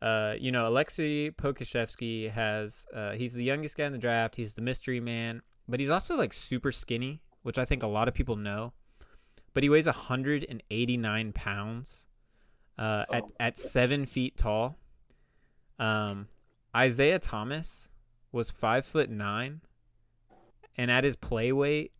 uh, 0.00 0.34
you 0.38 0.52
know, 0.52 0.70
Aleksej 0.70 1.36
Pokusevski 1.36 2.30
has 2.30 2.86
uh, 2.94 3.12
he's 3.12 3.34
the 3.34 3.44
youngest 3.44 3.76
guy 3.76 3.84
in 3.84 3.92
the 3.92 3.98
draft. 3.98 4.36
He's 4.36 4.54
the 4.54 4.62
mystery 4.62 5.00
man, 5.00 5.42
but 5.68 5.80
he's 5.80 5.90
also 5.90 6.16
like 6.16 6.32
super 6.32 6.72
skinny, 6.72 7.22
which 7.42 7.58
I 7.58 7.64
think 7.64 7.82
a 7.82 7.86
lot 7.88 8.08
of 8.08 8.14
people 8.14 8.36
know. 8.36 8.72
But 9.52 9.62
he 9.62 9.70
weighs 9.70 9.86
189 9.86 11.32
pounds 11.32 12.06
uh, 12.78 13.04
at 13.12 13.22
Oh, 13.24 13.30
at 13.40 13.58
seven 13.58 14.06
feet 14.06 14.36
tall. 14.36 14.78
Um, 15.78 16.28
Isaiah 16.74 17.18
Thomas 17.18 17.88
was 18.32 18.50
five 18.50 18.84
foot 18.84 19.10
nine, 19.10 19.60
and 20.76 20.90
at 20.90 21.04
his 21.04 21.16
play 21.16 21.52
weight 21.52 21.92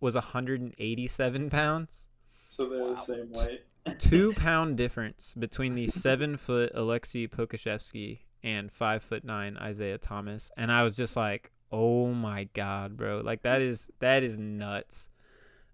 was 0.00 0.14
187 0.14 1.50
pounds. 1.50 2.06
So 2.48 2.68
they're 2.68 2.94
the 2.94 3.00
same 3.00 3.32
weight. 3.32 3.64
Two 3.98 4.32
pound 4.34 4.76
difference 4.76 5.34
between 5.38 5.74
the 5.74 5.88
seven 5.88 6.36
foot 6.36 6.74
Aleksej 6.74 7.30
Pokusevski 7.30 8.20
and 8.42 8.70
five 8.70 9.02
foot 9.02 9.24
nine 9.24 9.56
Isaiah 9.56 9.98
Thomas, 9.98 10.50
and 10.56 10.70
I 10.70 10.82
was 10.82 10.96
just 10.96 11.16
like, 11.16 11.52
"Oh 11.70 12.08
my 12.08 12.44
god, 12.52 12.96
bro! 12.96 13.20
Like 13.24 13.42
that 13.42 13.62
is 13.62 13.90
that 14.00 14.22
is 14.22 14.38
nuts." 14.38 15.10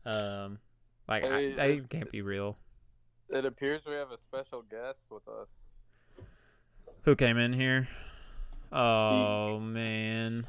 Um, 0.05 0.59
like 1.09 1.25
I, 1.25 1.29
Hey, 1.29 1.81
that 1.81 1.91
can't 1.91 2.13
be 2.13 2.23
real. 2.23 2.59
It 3.29 3.45
appears 3.45 3.83
we 3.87 3.95
have 3.95 4.13
a 4.13 4.19
special 4.19 4.63
guest 4.63 5.01
with 5.11 5.27
us. 5.27 5.49
Who 7.03 7.17
came 7.17 7.39
in 7.39 7.53
here? 7.53 7.89
Oh 8.73 9.61
man, 9.63 10.47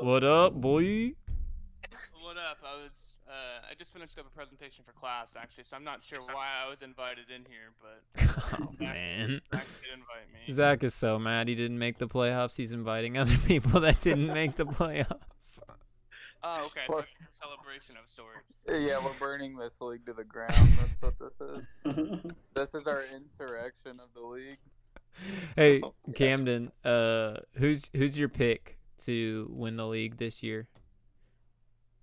what 0.00 0.24
up, 0.24 0.54
boy? 0.54 1.12
What 2.22 2.36
up? 2.38 2.58
I 2.64 2.82
was 2.82 3.16
uh, 3.28 3.66
I 3.70 3.74
just 3.74 3.92
finished 3.92 4.18
up 4.18 4.26
a 4.26 4.30
presentation 4.30 4.84
for 4.84 4.92
class 4.92 5.34
actually, 5.38 5.64
so 5.64 5.76
I'm 5.76 5.84
not 5.84 6.02
sure 6.02 6.20
why 6.20 6.48
I 6.64 6.70
was 6.70 6.82
invited 6.82 7.26
in 7.34 7.44
here, 7.44 7.72
but 7.80 8.24
Oh 8.60 8.74
man. 8.78 9.40
Zach 9.52 9.66
did 9.82 9.92
invite 9.92 10.32
me. 10.32 10.52
Zach 10.52 10.82
is 10.82 10.94
so 10.94 11.18
mad 11.18 11.48
he 11.48 11.54
didn't 11.54 11.78
make 11.78 11.98
the 11.98 12.08
playoffs. 12.08 12.56
He's 12.56 12.72
inviting 12.72 13.18
other 13.18 13.36
people 13.46 13.80
that 13.80 14.00
didn't 14.00 14.32
make 14.32 14.56
the 14.56 14.66
playoffs. 14.66 15.60
Oh, 16.42 16.66
okay. 16.66 16.82
So 16.86 16.98
a 16.98 17.04
celebration 17.30 17.96
of 17.96 18.08
sorts. 18.08 18.56
Yeah, 18.68 19.02
we're 19.02 19.18
burning 19.18 19.56
this 19.56 19.80
league 19.80 20.04
to 20.06 20.12
the 20.12 20.24
ground. 20.24 20.72
That's 20.78 21.02
what 21.02 21.18
this 21.18 21.40
is. 21.40 22.32
This 22.54 22.74
is 22.74 22.86
our 22.86 23.02
insurrection 23.14 23.98
of 23.98 24.08
the 24.14 24.20
league. 24.20 24.58
Hey, 25.56 25.80
Oh, 25.82 25.94
Camden, 26.14 26.72
uh, 26.84 27.36
who's 27.54 27.90
who's 27.94 28.18
your 28.18 28.28
pick 28.28 28.78
to 29.04 29.48
win 29.52 29.76
the 29.76 29.86
league 29.86 30.16
this 30.16 30.42
year? 30.42 30.68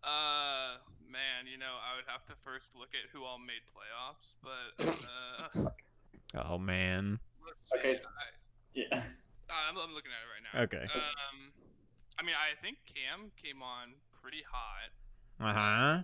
Uh, 0.04 0.78
man, 1.10 1.46
you 1.52 1.58
know 1.58 1.76
I 1.84 1.96
would 1.96 2.06
have 2.08 2.26
to 2.26 2.34
first 2.42 2.76
look 2.76 2.90
at 2.94 3.10
who 3.12 3.24
all 3.24 3.38
made 3.40 3.62
playoffs, 3.76 4.36
but 4.42 5.66
uh, 5.66 5.70
Oh 6.48 6.58
man. 6.58 7.20
let's 7.46 7.70
see. 7.72 7.78
Okay, 7.80 8.00
I, 8.00 8.26
yeah. 8.74 9.04
I'm, 9.52 9.76
I'm 9.78 9.94
looking 9.94 10.12
at 10.16 10.24
it 10.24 10.32
right 10.32 10.46
now. 10.48 10.62
Okay. 10.64 10.86
Um, 10.96 11.52
I 12.18 12.24
mean, 12.24 12.36
I 12.40 12.56
think 12.64 12.78
Cam 12.88 13.32
came 13.36 13.62
on 13.62 13.94
pretty 14.22 14.44
hot. 14.50 14.90
Uh 15.40 15.54
huh. 15.54 16.04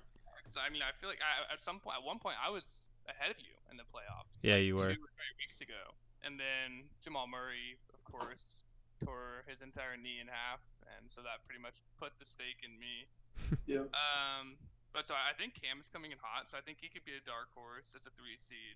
So, 0.51 0.59
I 0.59 0.69
mean, 0.69 0.81
I 0.83 0.91
feel 0.95 1.09
like 1.09 1.19
I, 1.23 1.53
at 1.53 1.59
some 1.61 1.79
point, 1.79 1.97
at 1.99 2.03
one 2.05 2.19
point, 2.19 2.35
I 2.43 2.49
was 2.49 2.89
ahead 3.07 3.31
of 3.31 3.39
you 3.39 3.55
in 3.71 3.77
the 3.77 3.83
playoffs. 3.83 4.35
Yeah, 4.41 4.55
like 4.55 4.63
you 4.63 4.73
were. 4.75 4.91
Two 4.91 4.99
or 4.99 5.11
three 5.15 5.33
weeks 5.39 5.61
ago, 5.61 5.79
and 6.23 6.39
then 6.39 6.89
Jamal 7.03 7.27
Murray, 7.27 7.77
of 7.93 8.01
course, 8.05 8.65
tore 9.03 9.45
his 9.45 9.61
entire 9.61 9.97
knee 9.97 10.17
in 10.21 10.27
half, 10.27 10.61
and 10.97 11.09
so 11.09 11.21
that 11.21 11.45
pretty 11.45 11.61
much 11.61 11.77
put 11.99 12.15
the 12.17 12.25
stake 12.25 12.61
in 12.63 12.73
me. 12.79 13.07
Yeah. 13.69 13.85
Um, 13.93 14.57
but 14.95 15.05
so 15.05 15.13
I 15.13 15.35
think 15.37 15.53
Cam 15.53 15.77
is 15.77 15.93
coming 15.93 16.09
in 16.09 16.17
hot, 16.17 16.49
so 16.49 16.57
I 16.57 16.63
think 16.65 16.81
he 16.81 16.89
could 16.89 17.05
be 17.05 17.13
a 17.13 17.21
dark 17.21 17.53
horse 17.53 17.93
as 17.93 18.03
a 18.09 18.11
three 18.17 18.35
seed. 18.35 18.75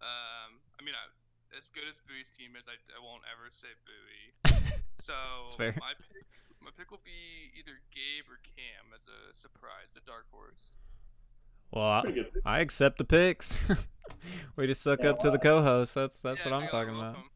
Um, 0.00 0.58
I 0.78 0.80
mean, 0.80 0.96
I, 0.96 1.04
as 1.52 1.68
good 1.68 1.84
as 1.84 2.00
Bowie's 2.08 2.32
team 2.32 2.56
is, 2.56 2.64
I, 2.66 2.80
I 2.94 2.98
won't 3.02 3.22
ever 3.28 3.52
say 3.52 3.70
Bowie. 3.84 4.30
So 5.04 5.12
fair. 5.60 5.76
my 5.76 5.92
pick, 5.92 6.24
my 6.64 6.72
pick 6.72 6.88
will 6.88 7.04
be 7.04 7.52
either 7.60 7.76
Gabe 7.92 8.24
or 8.24 8.40
Cam 8.40 8.88
as 8.96 9.04
a 9.04 9.36
surprise, 9.36 9.92
a 9.92 10.02
dark 10.08 10.24
horse. 10.32 10.72
Well, 11.74 11.84
I, 11.84 12.02
I 12.44 12.60
accept 12.60 12.98
the 12.98 13.04
picks. 13.04 13.66
we 14.56 14.66
just 14.68 14.80
suck 14.80 15.02
Yeah, 15.02 15.10
up 15.10 15.20
to 15.20 15.30
the 15.30 15.38
co-host. 15.38 15.94
That's 15.94 16.20
that's 16.20 16.44
Yeah, 16.44 16.52
what 16.52 16.62
I'm 16.62 16.68
talking 16.68 16.94
about. 16.96 17.16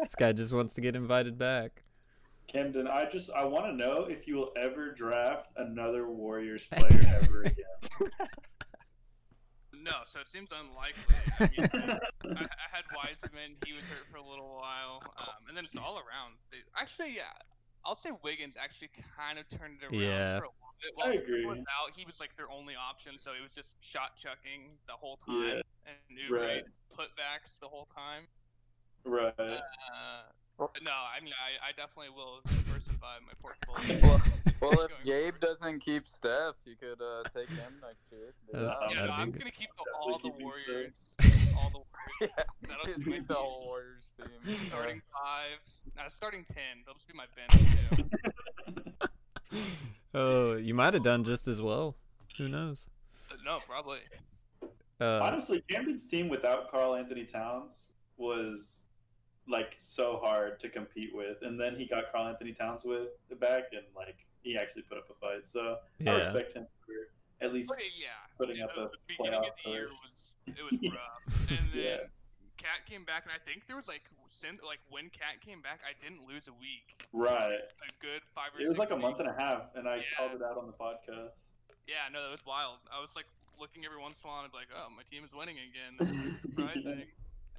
This 0.00 0.14
guy 0.14 0.32
just 0.32 0.54
wants 0.54 0.72
to 0.74 0.80
get 0.80 0.96
invited 0.96 1.36
back. 1.36 1.82
Camden, 2.48 2.88
I 2.88 3.04
just 3.04 3.28
I 3.36 3.44
want 3.44 3.66
to 3.66 3.72
know 3.74 4.04
if 4.04 4.26
you 4.26 4.34
will 4.36 4.50
ever 4.56 4.92
draft 4.92 5.50
another 5.58 6.08
Warriors 6.08 6.66
player 6.66 7.04
ever 7.20 7.42
again. 7.44 8.10
No, 9.74 9.92
so 10.06 10.20
it 10.20 10.26
seems 10.26 10.50
unlikely. 10.52 11.14
I, 11.38 11.42
mean, 11.42 11.68
I, 12.38 12.44
I 12.44 12.68
had 12.72 12.84
Wiseman; 12.96 13.56
he 13.66 13.74
was 13.74 13.82
hurt 13.84 14.06
for 14.10 14.16
a 14.16 14.26
little 14.26 14.56
while, 14.56 15.02
um, 15.18 15.48
and 15.48 15.56
then 15.56 15.64
it's 15.66 15.76
all 15.76 15.96
around. 15.96 16.34
They, 16.50 16.58
actually, 16.80 17.14
yeah, 17.14 17.32
I'll 17.84 17.94
say 17.96 18.10
Wiggins 18.22 18.56
actually 18.60 18.90
kind 19.16 19.38
of 19.38 19.48
turned 19.48 19.78
it 19.82 19.86
around 19.86 20.00
Yeah. 20.02 20.38
for 20.38 20.44
a 20.44 20.48
little 20.48 20.74
bit. 20.82 20.92
While 20.94 21.06
I 21.08 21.12
Steph 21.16 21.22
agree. 21.24 21.46
Was 21.46 21.58
out, 21.58 21.94
he 21.96 22.04
was 22.04 22.20
like 22.20 22.36
their 22.36 22.50
only 22.50 22.74
option, 22.76 23.18
so 23.18 23.32
it 23.32 23.42
was 23.42 23.54
just 23.54 23.76
shot 23.82 24.16
chucking 24.16 24.78
the 24.86 24.92
whole 24.92 25.16
time, 25.16 25.42
Yeah. 25.42 25.62
and 25.86 26.18
Oubre 26.30 26.40
Right. 26.46 26.64
putbacks 26.94 27.58
the 27.60 27.68
whole 27.68 27.86
time. 27.86 28.26
right. 29.04 29.34
Uh, 29.38 30.22
no, 30.82 30.90
I 30.92 31.20
mean, 31.24 31.32
I, 31.32 31.68
I 31.68 31.72
definitely 31.72 32.10
will 32.14 32.40
diversify 32.46 33.16
my 33.26 33.32
portfolio. 33.40 34.20
Well, 34.60 34.72
well, 34.72 34.80
if 34.84 35.04
Gabe 35.06 35.32
forward. 35.32 35.40
doesn't 35.40 35.80
keep 35.80 36.06
Steph, 36.06 36.56
you 36.66 36.76
could 36.76 37.00
uh, 37.00 37.22
take 37.34 37.48
him 37.48 37.80
next 37.80 38.04
year. 38.12 38.34
Uh, 38.52 38.58
Yeah. 38.90 39.00
Yeah, 39.00 39.06
no, 39.06 39.12
I'm 39.12 39.30
gonna 39.30 39.50
keep 39.50 39.70
the, 39.78 39.84
Definitely 39.86 40.12
all 40.12 40.18
the 40.18 40.44
Warriors. 40.44 41.14
all 41.56 41.70
the 41.70 41.78
Warriors. 41.78 41.86
Yeah, 42.20 42.28
That'll 42.68 42.84
just 42.84 42.96
just 42.98 43.06
be 43.06 43.12
keep 43.12 43.26
the 43.26 43.34
whole 43.34 43.64
Warriors 43.64 44.04
team. 44.18 44.58
Starting 44.68 45.00
five. 45.10 45.56
Nah, 46.00 46.08
starting 46.08 46.44
ten. 46.48 46.82
They'll 46.86 46.94
just 46.94 47.08
be 47.08 47.14
my 47.14 47.26
bench 47.36 47.64
too. 49.52 49.56
Oh, 50.12 50.56
you 50.56 50.74
might 50.74 50.92
have 50.94 51.04
done 51.04 51.22
just 51.22 51.46
as 51.46 51.60
well. 51.60 51.94
Who 52.36 52.48
knows? 52.48 52.88
Uh, 53.30 53.34
no, 53.44 53.60
probably. 53.68 54.00
Uh, 55.00 55.20
Honestly, 55.22 55.62
Camden's 55.70 56.06
team 56.08 56.28
without 56.28 56.68
Karl 56.68 56.96
Anthony 56.96 57.24
Towns 57.24 57.86
was 58.16 58.82
like 59.48 59.74
so 59.76 60.18
hard 60.20 60.58
to 60.60 60.68
compete 60.68 61.10
with, 61.14 61.36
and 61.42 61.60
then 61.60 61.76
he 61.76 61.86
got 61.86 62.10
Karl 62.10 62.26
Anthony 62.26 62.52
Towns 62.52 62.84
with 62.84 63.08
the 63.28 63.36
back, 63.36 63.64
and 63.72 63.82
like 63.94 64.16
he 64.42 64.56
actually 64.58 64.82
put 64.82 64.98
up 64.98 65.08
a 65.10 65.14
fight. 65.14 65.46
So 65.46 65.76
I 66.00 66.04
Yeah. 66.04 66.12
respect 66.16 66.54
him 66.54 66.66
for 66.84 67.44
at 67.46 67.52
least 67.54 67.70
Okay, 67.72 67.84
yeah. 67.96 68.08
putting 68.36 68.56
yeah, 68.56 68.64
up 68.64 68.70
a 68.76 68.80
the 68.80 68.90
beginning 69.16 69.34
of 69.38 69.44
playoff 69.44 69.64
the 69.64 69.70
year 69.70 69.88
was 69.88 70.34
it 70.48 70.62
was 70.64 70.80
rough, 70.92 71.50
and 71.50 71.72
then 71.72 71.82
Yeah. 71.82 71.96
KAT 72.60 72.84
came 72.86 73.04
back, 73.08 73.24
and 73.24 73.32
I 73.32 73.40
think 73.40 73.66
there 73.66 73.76
was 73.76 73.88
like 73.88 74.04
since 74.28 74.60
like 74.62 74.78
when 74.92 75.08
KAT 75.10 75.40
came 75.40 75.60
back, 75.64 75.80
I 75.82 75.96
didn't 75.98 76.28
lose 76.28 76.46
a 76.48 76.54
week. 76.60 77.00
right. 77.12 77.64
A 77.80 77.90
good 78.04 78.20
five 78.36 78.52
or 78.54 78.60
It 78.60 78.68
was 78.68 78.76
six 78.76 78.78
like 78.78 78.92
a 78.92 79.00
month 79.00 79.18
and 79.18 79.28
a 79.28 79.34
half, 79.34 79.72
and 79.74 79.88
I 79.88 79.96
Yeah. 79.96 80.12
called 80.16 80.32
it 80.36 80.42
out 80.44 80.56
on 80.60 80.66
the 80.68 80.76
podcast. 80.76 81.32
Yeah, 81.88 82.06
no, 82.12 82.22
that 82.22 82.30
was 82.30 82.44
wild. 82.46 82.78
I 82.92 83.00
was 83.00 83.16
like 83.16 83.26
looking 83.58 83.84
every 83.84 83.98
once 83.98 84.22
in 84.22 84.28
a 84.28 84.32
while 84.32 84.42
and 84.44 84.52
be 84.52 84.58
like, 84.58 84.68
oh, 84.76 84.88
my 84.94 85.02
team 85.02 85.24
is 85.24 85.32
winning 85.34 85.56
again. 85.58 85.94
This 86.56 86.76
is. 86.76 87.08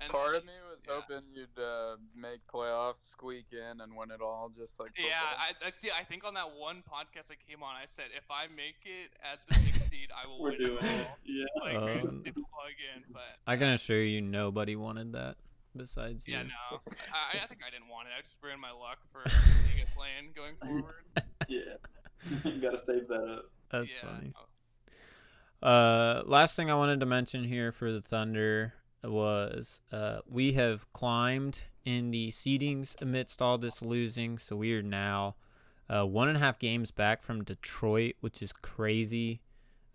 And 0.01 0.09
Part 0.09 0.33
of 0.33 0.45
me 0.45 0.53
was 0.67 0.79
yeah. 0.87 0.97
hoping 0.97 1.21
you'd 1.31 1.61
uh, 1.61 1.95
make 2.15 2.41
playoffs, 2.51 3.05
squeak 3.11 3.45
in, 3.53 3.81
and 3.81 3.95
win 3.95 4.09
it 4.09 4.19
all, 4.19 4.49
just 4.49 4.73
like 4.79 4.97
Yeah. 4.97 5.21
I, 5.37 5.53
I 5.63 5.69
see. 5.69 5.89
I 5.93 6.03
think 6.03 6.25
on 6.25 6.33
that 6.33 6.49
one 6.57 6.81
podcast 6.81 7.29
I 7.29 7.35
came 7.37 7.61
on, 7.61 7.75
I 7.75 7.85
said 7.85 8.05
if 8.17 8.25
I 8.31 8.47
make 8.57 8.81
it 8.85 9.11
as 9.21 9.37
the 9.45 9.53
sixth 9.91 10.01
seed, 10.01 10.09
I 10.11 10.27
will 10.27 10.41
We're 10.41 10.51
win 10.51 10.59
doing 10.59 10.77
it 10.77 10.83
it. 10.85 11.07
all. 11.07 11.17
Yeah. 11.25 11.45
Like, 11.61 12.03
Um, 12.03 12.23
plug 12.23 12.77
in, 12.95 13.03
but 13.11 13.21
I 13.47 13.57
can 13.57 13.69
assure 13.69 14.01
you, 14.03 14.21
nobody 14.21 14.75
wanted 14.75 15.13
that 15.13 15.35
besides 15.75 16.27
you. 16.27 16.33
yeah, 16.35 16.43
no, 16.43 16.79
I, 17.13 17.43
I 17.43 17.47
think 17.47 17.61
I 17.65 17.69
didn't 17.71 17.89
want 17.89 18.07
it. 18.07 18.11
I 18.17 18.21
just 18.21 18.37
ruined 18.43 18.61
my 18.61 18.71
luck 18.71 18.99
for 19.11 19.23
being 19.65 19.85
a 19.85 19.95
plan 19.95 20.31
going 20.35 20.55
forward. 20.63 20.95
Yeah. 21.47 21.75
you 22.45 22.61
gotta 22.61 22.77
save 22.77 23.07
that 23.07 23.23
up. 23.37 23.45
That's 23.71 23.91
yeah. 23.91 24.09
funny. 24.09 24.33
Uh, 25.61 26.21
last 26.25 26.55
thing 26.55 26.69
I 26.71 26.75
wanted 26.75 26.99
to 27.01 27.05
mention 27.05 27.43
here 27.43 27.71
for 27.71 27.91
the 27.91 28.01
Thunder 28.01 28.73
was 29.03 29.81
uh, 29.91 30.19
we 30.27 30.53
have 30.53 30.91
climbed 30.93 31.61
in 31.83 32.11
the 32.11 32.29
seedings 32.29 32.95
amidst 33.01 33.41
all 33.41 33.57
this 33.57 33.81
losing, 33.81 34.37
so 34.37 34.55
we 34.55 34.73
are 34.75 34.83
now 34.83 35.35
uh, 35.89 36.05
one 36.05 36.27
and 36.27 36.37
a 36.37 36.39
half 36.39 36.57
games 36.59 36.91
back 36.91 37.21
from 37.23 37.43
Detroit, 37.43 38.15
which 38.21 38.41
is 38.41 38.53
crazy. 38.53 39.41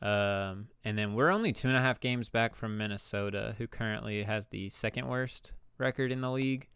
Um, 0.07 0.69
and 0.85 0.97
then 0.97 1.15
we're 1.15 1.33
only 1.33 1.53
two 1.53 1.67
and 1.67 1.77
a 1.77 1.81
half 1.81 1.99
games 1.99 2.29
back 2.29 2.55
from 2.55 2.79
Minnesota, 2.79 3.57
who 3.59 3.67
currently 3.67 4.23
has 4.23 4.47
the 4.47 4.69
second 4.69 5.09
worst 5.09 5.51
record 5.79 6.13
in 6.13 6.21
the 6.21 6.31
league. 6.31 6.69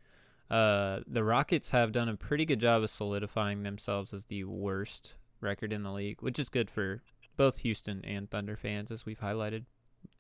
Uh, 0.51 1.01
the 1.07 1.23
Rockets 1.23 1.69
have 1.69 1.93
done 1.93 2.09
a 2.09 2.17
pretty 2.17 2.45
good 2.45 2.59
job 2.59 2.83
of 2.83 2.91
solidifying 2.91 3.63
themselves 3.63 4.13
as 4.13 4.25
the 4.25 4.43
worst 4.43 5.15
record 5.41 5.73
in 5.73 5.85
the 5.85 5.93
league, 5.93 6.21
which 6.21 6.41
is 6.41 6.49
good 6.49 6.69
for 6.69 7.03
both 7.37 7.59
Houston 7.59 8.05
and 8.05 8.29
Thunder 8.29 8.57
fans, 8.57 8.91
as 8.91 9.07
we've 9.07 9.21
highlighted 9.21 9.63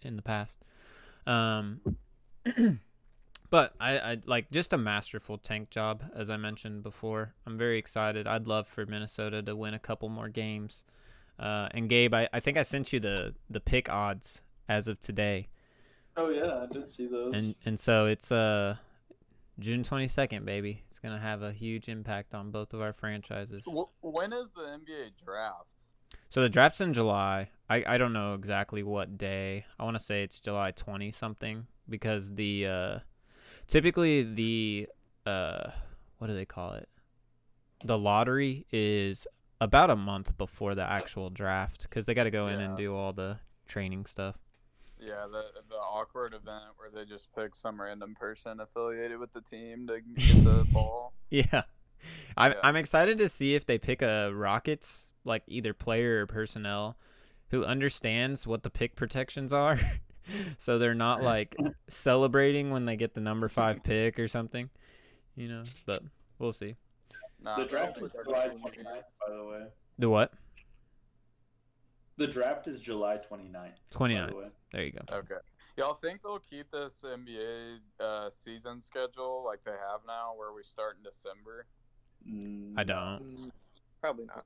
in 0.02 0.14
the 0.14 0.22
past. 0.22 0.60
Um, 1.26 1.80
but 3.50 3.74
I, 3.80 3.98
I 3.98 4.18
like 4.24 4.52
just 4.52 4.72
a 4.72 4.78
masterful 4.78 5.36
tank 5.36 5.70
job, 5.70 6.04
as 6.14 6.30
I 6.30 6.36
mentioned 6.36 6.84
before. 6.84 7.34
I'm 7.44 7.58
very 7.58 7.76
excited. 7.76 8.28
I'd 8.28 8.46
love 8.46 8.68
for 8.68 8.86
Minnesota 8.86 9.42
to 9.42 9.56
win 9.56 9.74
a 9.74 9.80
couple 9.80 10.08
more 10.08 10.28
games. 10.28 10.84
Uh, 11.40 11.68
and 11.72 11.88
Gabe, 11.88 12.12
I, 12.12 12.28
I 12.34 12.38
think 12.40 12.58
I 12.58 12.62
sent 12.62 12.92
you 12.92 13.00
the 13.00 13.34
the 13.48 13.60
pick 13.60 13.88
odds 13.88 14.42
as 14.68 14.86
of 14.86 15.00
today, 15.00 15.48
Oh 16.16 16.28
yeah, 16.28 16.64
I 16.64 16.66
did 16.72 16.86
see 16.88 17.06
those. 17.06 17.34
and 17.34 17.54
and 17.64 17.80
so 17.80 18.06
it's 18.06 18.30
uh 18.30 18.76
June 19.58 19.82
22nd, 19.82 20.44
baby. 20.44 20.82
It's 20.86 20.98
gonna 20.98 21.18
have 21.18 21.42
a 21.42 21.52
huge 21.52 21.88
impact 21.88 22.34
on 22.34 22.50
both 22.50 22.74
of 22.74 22.80
our 22.80 22.92
franchises. 22.92 23.64
When 24.02 24.32
is 24.32 24.52
the 24.52 24.62
NBA 24.62 25.12
draft? 25.24 25.66
So 26.28 26.42
the 26.42 26.48
draft's 26.48 26.80
in 26.80 26.92
July. 26.94 27.50
I, 27.68 27.84
I 27.86 27.98
don't 27.98 28.12
know 28.12 28.34
exactly 28.34 28.82
what 28.82 29.16
day. 29.16 29.64
I 29.78 29.84
want 29.84 29.96
to 29.96 30.02
say 30.02 30.22
it's 30.22 30.40
July 30.40 30.72
20 30.72 31.10
something 31.10 31.66
because 31.88 32.34
the 32.34 32.66
uh 32.66 32.98
typically 33.66 34.22
the 34.22 34.88
uh 35.24 35.70
what 36.18 36.26
do 36.26 36.34
they 36.34 36.44
call 36.46 36.72
it? 36.74 36.88
The 37.84 37.98
lottery 37.98 38.66
is 38.70 39.26
about 39.60 39.90
a 39.90 39.96
month 39.96 40.36
before 40.38 40.74
the 40.74 40.84
actual 40.84 41.30
draft 41.30 41.88
cuz 41.90 42.06
they 42.06 42.14
got 42.14 42.24
to 42.24 42.30
go 42.30 42.46
in 42.46 42.60
and 42.60 42.76
do 42.76 42.94
all 42.94 43.12
the 43.12 43.38
training 43.66 44.06
stuff. 44.06 44.38
Yeah, 44.98 45.26
the 45.30 45.62
the 45.68 45.76
awkward 45.76 46.34
event 46.34 46.64
where 46.76 46.90
they 46.90 47.04
just 47.08 47.34
pick 47.34 47.54
some 47.54 47.80
random 47.80 48.14
person 48.14 48.60
affiliated 48.60 49.18
with 49.18 49.32
the 49.32 49.40
team 49.40 49.86
to 49.86 50.00
get 50.16 50.44
the 50.44 50.66
ball. 50.72 51.14
Yeah. 51.30 51.62
I'm 52.36 52.52
Yeah. 52.52 52.60
I'm 52.62 52.76
excited 52.76 53.18
to 53.18 53.28
see 53.28 53.54
if 53.54 53.66
they 53.66 53.78
pick 53.78 54.02
a 54.02 54.32
Rockets 54.34 55.10
like 55.24 55.42
either 55.46 55.74
player 55.74 56.22
or 56.22 56.26
personnel 56.26 56.96
who 57.50 57.64
understands 57.64 58.46
what 58.46 58.62
the 58.62 58.70
pick 58.70 58.96
protections 58.96 59.52
are. 59.52 59.78
so 60.58 60.78
they're 60.78 60.94
not 60.94 61.22
like 61.22 61.56
celebrating 61.88 62.70
when 62.70 62.84
they 62.84 62.96
get 62.96 63.14
the 63.14 63.20
number 63.20 63.48
5 63.48 63.82
pick 63.82 64.18
or 64.18 64.28
something, 64.28 64.70
you 65.34 65.48
know, 65.48 65.64
but 65.86 66.02
we'll 66.38 66.52
see. 66.52 66.76
Nah, 67.42 67.56
the 67.56 67.64
draft 67.64 67.98
is 67.98 68.10
July 68.24 68.48
29th, 68.48 68.84
by 68.84 69.34
the 69.34 69.44
way. 69.44 69.66
The 69.98 70.08
what? 70.10 70.32
The 72.16 72.26
draft 72.26 72.66
is 72.68 72.80
July 72.80 73.16
29th. 73.16 73.52
by 73.52 73.70
the 73.90 73.96
29th. 73.98 74.34
way. 74.36 74.44
There 74.72 74.84
you 74.84 74.92
go. 74.92 75.00
Okay. 75.16 75.34
Y'all 75.78 75.94
think 75.94 76.20
they'll 76.22 76.38
keep 76.40 76.70
this 76.70 76.94
NBA 77.02 77.78
uh, 77.98 78.28
season 78.44 78.82
schedule 78.82 79.42
like 79.46 79.60
they 79.64 79.70
have 79.70 80.00
now, 80.06 80.32
where 80.36 80.52
we 80.52 80.62
start 80.62 80.98
in 80.98 81.02
December? 81.02 81.66
Mm, 82.28 82.74
I 82.76 82.84
don't. 82.84 83.20
Mm, 83.46 83.50
Probably 84.02 84.26
not. 84.26 84.44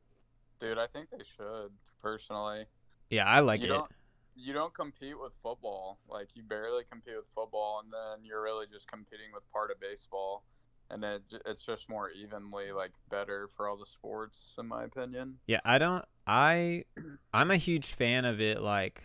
Dude, 0.61 0.79
I 0.79 0.87
think 0.87 1.11
they 1.11 1.25
should. 1.37 1.71
Personally, 2.01 2.67
Yeah, 3.11 3.25
I 3.27 3.41
like 3.41 3.61
you 3.61 3.67
it. 3.67 3.69
don't 3.71 3.91
you 4.37 4.53
don't 4.53 4.75
compete 4.75 5.19
with 5.19 5.33
football. 5.43 5.99
Like 6.09 6.29
you 6.35 6.43
barely 6.43 6.83
compete 6.91 7.17
with 7.17 7.27
football, 7.35 7.81
and 7.83 7.93
then 7.93 8.25
you're 8.25 8.43
really 8.43 8.67
just 8.71 8.87
competing 8.89 9.33
with 9.33 9.43
part 9.53 9.71
of 9.71 9.81
baseball, 9.81 10.45
and 10.91 11.05
it, 11.05 11.23
it's 11.47 11.63
just 11.65 11.89
more 11.89 12.11
evenly 12.11 12.73
like 12.73 12.93
better 13.11 13.49
for 13.57 13.69
all 13.69 13.77
the 13.77 13.87
sports, 13.87 14.55
in 14.59 14.67
my 14.67 14.85
opinion. 14.85 15.39
Yeah, 15.47 15.61
I 15.65 15.79
don't 15.79 16.05
I 16.27 16.85
I'm 17.33 17.51
a 17.51 17.57
huge 17.57 17.93
fan 17.93 18.25
of 18.25 18.41
it 18.41 18.61
like 18.61 19.03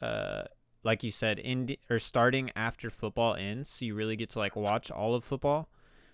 uh 0.00 0.42
like 0.82 1.02
you 1.02 1.10
said 1.10 1.38
in 1.38 1.76
or 1.90 1.98
starting 1.98 2.50
after 2.54 2.90
football 2.90 3.34
ends 3.34 3.68
so 3.68 3.84
you 3.84 3.94
really 3.94 4.16
get 4.16 4.30
to 4.30 4.38
like 4.38 4.54
watch 4.54 4.90
all 4.90 5.14
of 5.14 5.24
football 5.24 5.68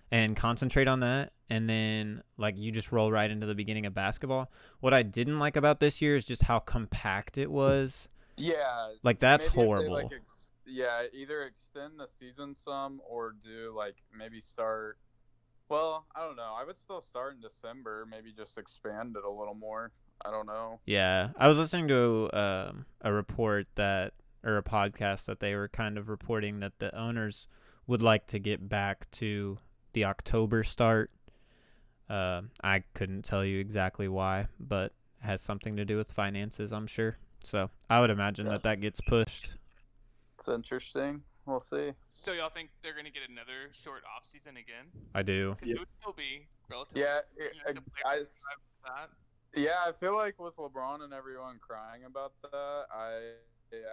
and 0.09 0.35
concentrate 0.35 0.87
on 0.87 0.99
that 1.01 1.33
and 1.49 1.69
then 1.69 2.23
like 2.37 2.57
you 2.57 2.71
just 2.71 2.91
roll 2.91 3.11
right 3.11 3.29
into 3.29 3.45
the 3.45 3.55
beginning 3.55 3.85
of 3.85 3.93
basketball. 3.93 4.49
What 4.79 4.93
I 4.93 5.03
didn't 5.03 5.39
like 5.39 5.55
about 5.55 5.79
this 5.79 6.01
year 6.01 6.15
is 6.15 6.25
just 6.25 6.43
how 6.43 6.59
compact 6.59 7.37
it 7.37 7.51
was. 7.51 8.07
Yeah, 8.35 8.93
Like 9.03 9.19
that's 9.19 9.45
maybe 9.45 9.49
if 9.49 9.53
they, 9.55 9.63
horrible. 9.65 9.93
like, 9.93 10.11
yeah, 10.65 11.03
either 11.13 11.43
extend 11.43 11.99
the 11.99 12.07
season 12.19 12.55
some 12.55 13.01
or 13.07 13.35
do 13.43 13.73
like 13.75 13.97
maybe 14.17 14.39
start. 14.39 14.97
Well, 15.69 16.05
I 16.15 16.25
don't 16.25 16.35
know. 16.35 16.55
I 16.59 16.65
would 16.65 16.77
still 16.77 17.01
start 17.01 17.35
in 17.35 17.41
December. 17.41 18.05
Maybe 18.09 18.31
just 18.35 18.57
expand 18.57 19.15
it 19.17 19.23
a 19.23 19.29
little 19.29 19.55
more. 19.55 19.91
I 20.25 20.31
don't 20.31 20.47
know. 20.47 20.79
Yeah, 20.85 21.29
I 21.37 21.47
was 21.47 21.57
listening 21.57 21.87
to 21.87 22.29
um, 22.33 22.85
a 23.01 23.11
report 23.11 23.67
that, 23.75 24.13
or 24.43 24.57
a 24.57 24.63
podcast 24.63 25.25
that 25.25 25.39
they 25.39 25.55
were 25.55 25.67
kind 25.67 25.97
of 25.97 26.09
reporting 26.09 26.59
that 26.59 26.79
the 26.79 26.95
owners 26.97 27.47
would 27.87 28.01
like 28.01 28.27
to 28.27 28.39
get 28.39 28.69
back 28.69 29.09
to 29.11 29.57
the 29.93 30.05
October 30.05 30.63
start. 30.63 31.11
Uh, 32.09 32.41
I 32.63 32.83
couldn't 32.93 33.23
tell 33.23 33.43
you 33.43 33.59
exactly 33.59 34.07
why, 34.07 34.47
but 34.59 34.93
it 35.21 35.25
has 35.25 35.41
something 35.41 35.77
to 35.77 35.85
do 35.85 35.97
with 35.97 36.11
finances, 36.11 36.71
I'm 36.71 36.87
sure. 36.87 37.17
So 37.43 37.69
I 37.89 37.99
would 37.99 38.09
imagine 38.09 38.47
that 38.47 38.63
that 38.63 38.81
gets 38.81 39.01
pushed. 39.01 39.51
It's 40.37 40.47
interesting. 40.47 41.23
we'll 41.45 41.59
see. 41.59 41.93
So 42.13 42.31
y'all 42.31 42.49
think 42.49 42.69
they're 42.81 42.95
gonna 42.95 43.09
get 43.09 43.23
another 43.29 43.71
short 43.73 44.01
off 44.15 44.25
season 44.25 44.57
again? 44.57 44.87
I 45.13 45.21
do. 45.23 45.55
Yeah. 45.61 45.75
it 45.75 45.79
would 45.79 45.87
still 45.99 46.13
be 46.13 46.47
relatively. 46.69 47.01
Yeah, 47.01 47.19
you 47.37 47.45
it- 47.45 47.75
know, 47.75 47.81
I- 48.05 48.09
I 48.09 48.13
players 48.13 48.29
s- 48.29 48.43
drive 48.85 49.09
that. 49.53 49.59
Yeah, 49.59 49.83
I 49.85 49.91
feel 49.91 50.15
like 50.15 50.39
with 50.39 50.55
LeBron 50.55 51.01
and 51.03 51.13
everyone 51.13 51.59
crying 51.59 52.05
about 52.05 52.33
that, 52.41 52.87
I 52.91 53.33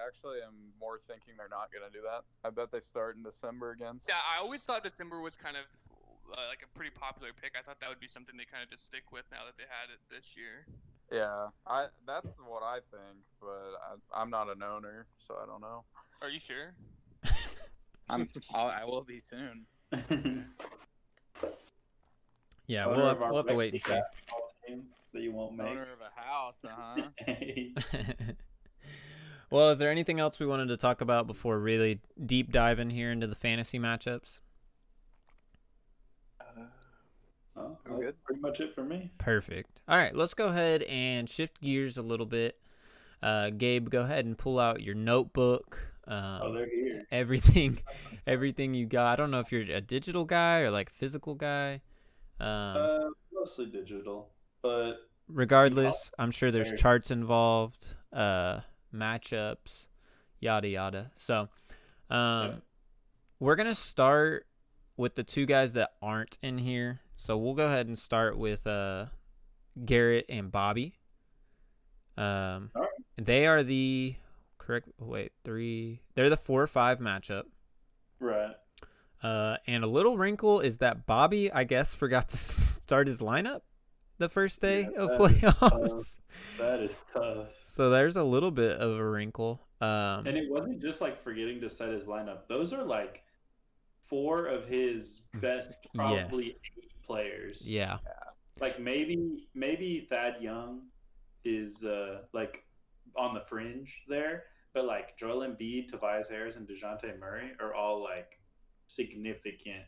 actually 0.06 0.40
am 0.42 0.72
more 0.78 0.98
thinking 1.08 1.34
they're 1.36 1.48
not 1.48 1.70
gonna 1.72 1.90
do 1.90 2.00
that. 2.02 2.24
I 2.44 2.50
bet 2.50 2.70
they 2.70 2.80
start 2.80 3.16
in 3.16 3.22
December 3.22 3.70
again. 3.72 4.00
Yeah, 4.08 4.20
I 4.28 4.38
always 4.38 4.62
thought 4.64 4.82
December 4.84 5.20
was 5.20 5.36
kind 5.36 5.56
of 5.56 5.64
uh, 6.32 6.46
like 6.48 6.62
a 6.62 6.68
pretty 6.78 6.92
popular 6.92 7.32
pick. 7.32 7.56
I 7.58 7.62
thought 7.62 7.80
that 7.80 7.88
would 7.88 7.98
be 7.98 8.06
something 8.06 8.36
they 8.36 8.44
kind 8.44 8.62
of 8.62 8.70
just 8.70 8.86
stick 8.86 9.10
with 9.10 9.24
now 9.32 9.44
that 9.46 9.56
they 9.58 9.64
had 9.64 9.90
it 9.90 9.98
this 10.08 10.36
year. 10.36 10.64
Yeah, 11.12 11.48
I 11.66 11.86
that's 12.06 12.28
what 12.46 12.62
I 12.62 12.76
think, 12.90 13.18
but 13.40 13.48
I, 13.48 14.20
I'm 14.20 14.30
not 14.30 14.48
an 14.48 14.62
owner, 14.62 15.06
so 15.26 15.34
I 15.42 15.46
don't 15.46 15.60
know. 15.60 15.84
Are 16.22 16.28
you 16.28 16.38
sure? 16.38 16.74
I'm, 18.08 18.28
I'll, 18.52 18.66
I 18.68 18.84
will 18.84 19.02
be 19.02 19.22
soon. 19.30 19.66
Yeah, 22.70 22.86
Owner 22.86 22.96
we'll 22.96 23.06
have, 23.06 23.18
we'll 23.18 23.36
have 23.38 23.46
to 23.48 23.54
wait 23.56 23.72
and 23.72 23.82
see. 23.82 23.90
that 25.12 25.22
you 25.22 25.32
won't 25.32 25.56
make. 25.56 25.66
Owner 25.66 25.88
of 25.92 25.98
a 26.00 26.20
house, 26.20 26.54
uh 26.64 27.10
huh. 27.26 28.22
well, 29.50 29.70
is 29.70 29.80
there 29.80 29.90
anything 29.90 30.20
else 30.20 30.38
we 30.38 30.46
wanted 30.46 30.68
to 30.68 30.76
talk 30.76 31.00
about 31.00 31.26
before 31.26 31.58
really 31.58 31.98
deep 32.24 32.52
diving 32.52 32.90
here 32.90 33.10
into 33.10 33.26
the 33.26 33.34
fantasy 33.34 33.80
matchups? 33.80 34.38
Uh, 36.40 36.66
Oh, 37.56 37.76
that's 37.88 38.04
good. 38.06 38.24
pretty 38.24 38.40
much 38.40 38.60
it 38.60 38.74
for 38.74 38.84
me. 38.84 39.10
Perfect. 39.18 39.80
All 39.88 39.96
right, 39.96 40.14
let's 40.14 40.34
go 40.34 40.46
ahead 40.46 40.82
and 40.84 41.28
shift 41.28 41.60
gears 41.60 41.98
a 41.98 42.02
little 42.02 42.26
bit. 42.26 42.58
Uh, 43.22 43.50
Gabe, 43.50 43.90
go 43.90 44.00
ahead 44.00 44.24
and 44.24 44.36
pull 44.38 44.58
out 44.58 44.82
your 44.82 44.94
notebook. 44.94 45.78
Um, 46.06 46.40
oh, 46.42 46.52
they're 46.54 46.68
here. 46.68 47.04
everything, 47.10 47.80
everything 48.26 48.74
you 48.74 48.86
got. 48.86 49.12
I 49.12 49.16
don't 49.16 49.30
know 49.30 49.40
if 49.40 49.52
you're 49.52 49.62
a 49.62 49.80
digital 49.80 50.24
guy 50.24 50.60
or 50.60 50.70
like 50.70 50.90
physical 50.90 51.34
guy. 51.34 51.82
Um, 52.40 52.48
Uh, 52.76 52.98
mostly 53.32 53.66
digital, 53.66 54.30
but 54.62 54.94
regardless, 55.28 56.10
I'm 56.18 56.30
sure 56.30 56.50
there's 56.50 56.72
charts 56.80 57.10
involved, 57.10 57.94
uh, 58.12 58.60
matchups, 58.94 59.88
yada 60.40 60.68
yada. 60.68 61.10
So, 61.16 61.48
um, 62.08 62.62
we're 63.38 63.56
gonna 63.56 63.74
start 63.74 64.46
with 64.96 65.14
the 65.14 65.22
two 65.22 65.44
guys 65.46 65.74
that 65.74 65.90
aren't 66.02 66.38
in 66.42 66.58
here. 66.58 67.00
So 67.20 67.36
we'll 67.36 67.52
go 67.52 67.66
ahead 67.66 67.86
and 67.86 67.98
start 67.98 68.38
with 68.38 68.66
uh, 68.66 69.06
Garrett 69.84 70.24
and 70.30 70.50
Bobby. 70.50 70.94
Um, 72.16 72.70
Alright. 72.74 72.88
they 73.18 73.46
are 73.46 73.62
the 73.62 74.14
correct. 74.56 74.88
Wait, 74.98 75.32
three. 75.44 76.00
They're 76.14 76.30
the 76.30 76.38
four 76.38 76.62
or 76.62 76.66
five 76.66 76.98
matchup. 76.98 77.42
right. 78.20 78.54
Uh, 79.22 79.58
and 79.66 79.84
a 79.84 79.86
little 79.86 80.16
wrinkle 80.16 80.60
is 80.60 80.78
that 80.78 81.04
Bobby, 81.04 81.52
I 81.52 81.64
guess, 81.64 81.92
forgot 81.92 82.30
to 82.30 82.36
start 82.38 83.06
his 83.06 83.18
lineup 83.20 83.60
the 84.16 84.30
first 84.30 84.62
day 84.62 84.88
Yeah, 84.90 85.02
of 85.02 85.10
is 85.10 85.18
playoffs. 85.42 86.16
That 86.56 86.80
is 86.80 87.02
tough. 87.12 87.48
So 87.62 87.90
there's 87.90 88.16
a 88.16 88.24
little 88.24 88.50
bit 88.50 88.78
of 88.78 88.98
a 88.98 89.04
wrinkle. 89.06 89.60
Um, 89.82 90.26
And 90.26 90.38
it 90.38 90.50
wasn't 90.50 90.80
just 90.80 91.02
like 91.02 91.22
forgetting 91.22 91.60
to 91.60 91.68
set 91.68 91.90
his 91.90 92.06
lineup. 92.06 92.48
Those 92.48 92.72
are 92.72 92.82
like 92.82 93.22
four 94.06 94.46
of 94.46 94.64
his 94.66 95.20
best, 95.34 95.76
probably 95.94 96.56
eight 96.78 96.89
players. 97.10 97.62
yeah, 97.64 97.98
Like 98.60 98.78
maybe 98.78 99.48
maybe 99.54 100.06
Thad 100.10 100.36
Young 100.40 100.82
is 101.44 101.84
uh 101.84 102.22
like 102.32 102.64
on 103.16 103.34
the 103.34 103.40
fringe 103.40 104.02
there, 104.08 104.44
but 104.74 104.84
like 104.84 105.16
Joel 105.16 105.40
Embiid, 105.48 105.88
Tobias 105.90 106.28
Harris, 106.28 106.56
and 106.56 106.68
Dejounte 106.68 107.18
Murray 107.18 107.50
are 107.60 107.74
all 107.74 108.02
like 108.02 108.38
significant 108.86 109.84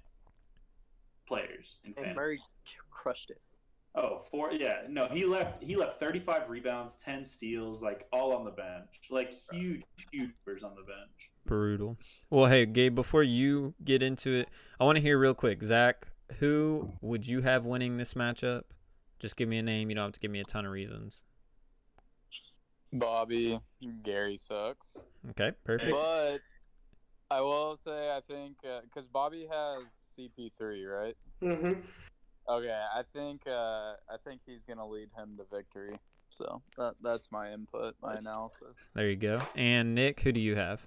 players 1.29 1.79
in 1.85 1.89
and 1.89 1.95
fantasy. 1.97 2.15
Murray 2.17 2.41
crushed 2.91 3.31
it. 3.31 3.41
Oh, 3.95 4.21
four. 4.31 4.53
Yeah, 4.53 4.79
no, 4.89 5.07
he 5.07 5.27
left. 5.27 5.63
He 5.63 5.77
left 5.77 6.01
thirty-five 6.01 6.49
rebounds, 6.49 6.95
ten 6.97 7.23
steals, 7.23 7.83
like 7.83 8.07
all 8.13 8.33
on 8.33 8.45
the 8.45 8.51
bench, 8.51 8.89
like 9.11 9.35
huge, 9.53 9.83
huge 10.11 10.31
numbers 10.47 10.63
on 10.63 10.75
the 10.75 10.83
bench. 10.83 11.31
brutal. 11.45 11.99
Well, 12.31 12.47
hey, 12.47 12.65
Gabe, 12.65 12.95
before 12.95 13.23
you 13.23 13.75
get 13.85 14.03
into 14.03 14.31
it, 14.31 14.49
I 14.81 14.85
want 14.85 14.97
to 14.97 15.03
hear 15.03 15.19
real 15.19 15.35
quick, 15.35 15.63
Zach, 15.63 16.07
who 16.39 16.93
would 17.01 17.27
you 17.27 17.43
have 17.43 17.65
winning 17.67 17.97
this 17.97 18.15
matchup? 18.15 18.63
Just 19.19 19.37
give 19.37 19.49
me 19.49 19.59
a 19.59 19.63
name. 19.63 19.89
You 19.89 19.97
don't 19.97 20.05
have 20.05 20.13
to 20.13 20.21
give 20.21 20.31
me 20.31 20.41
a 20.41 20.45
ton 20.45 20.67
of 20.67 20.73
reasons. 20.73 21.25
Bobby, 22.93 23.59
Gary 24.03 24.37
sucks. 24.37 24.89
Okay, 25.31 25.53
perfect. 25.65 25.93
But 25.93 26.41
I 27.31 27.41
will 27.41 27.79
say, 27.87 28.11
I 28.11 28.21
think 28.29 28.57
because 28.63 29.09
Bobby 29.09 29.47
has 29.51 29.85
CP3, 30.19 30.87
right? 30.87 31.17
Mm-hmm. 31.43 31.81
Okay, 32.49 32.83
I 32.95 33.03
think 33.15 33.43
uh, 33.47 33.95
I 34.11 34.17
think 34.25 34.41
he's 34.45 34.63
gonna 34.69 34.87
lead 34.87 35.09
him 35.17 35.39
to 35.39 35.45
victory. 35.55 35.95
So 36.29 36.63
that 36.77 36.95
that's 37.03 37.29
my 37.31 37.53
input, 37.53 37.95
my 38.03 38.17
analysis. 38.17 38.75
There 38.95 39.09
you 39.09 39.17
go. 39.17 39.43
And 39.55 39.95
Nick, 39.95 40.21
who 40.21 40.33
do 40.33 40.41
you 40.41 40.57
have? 40.57 40.83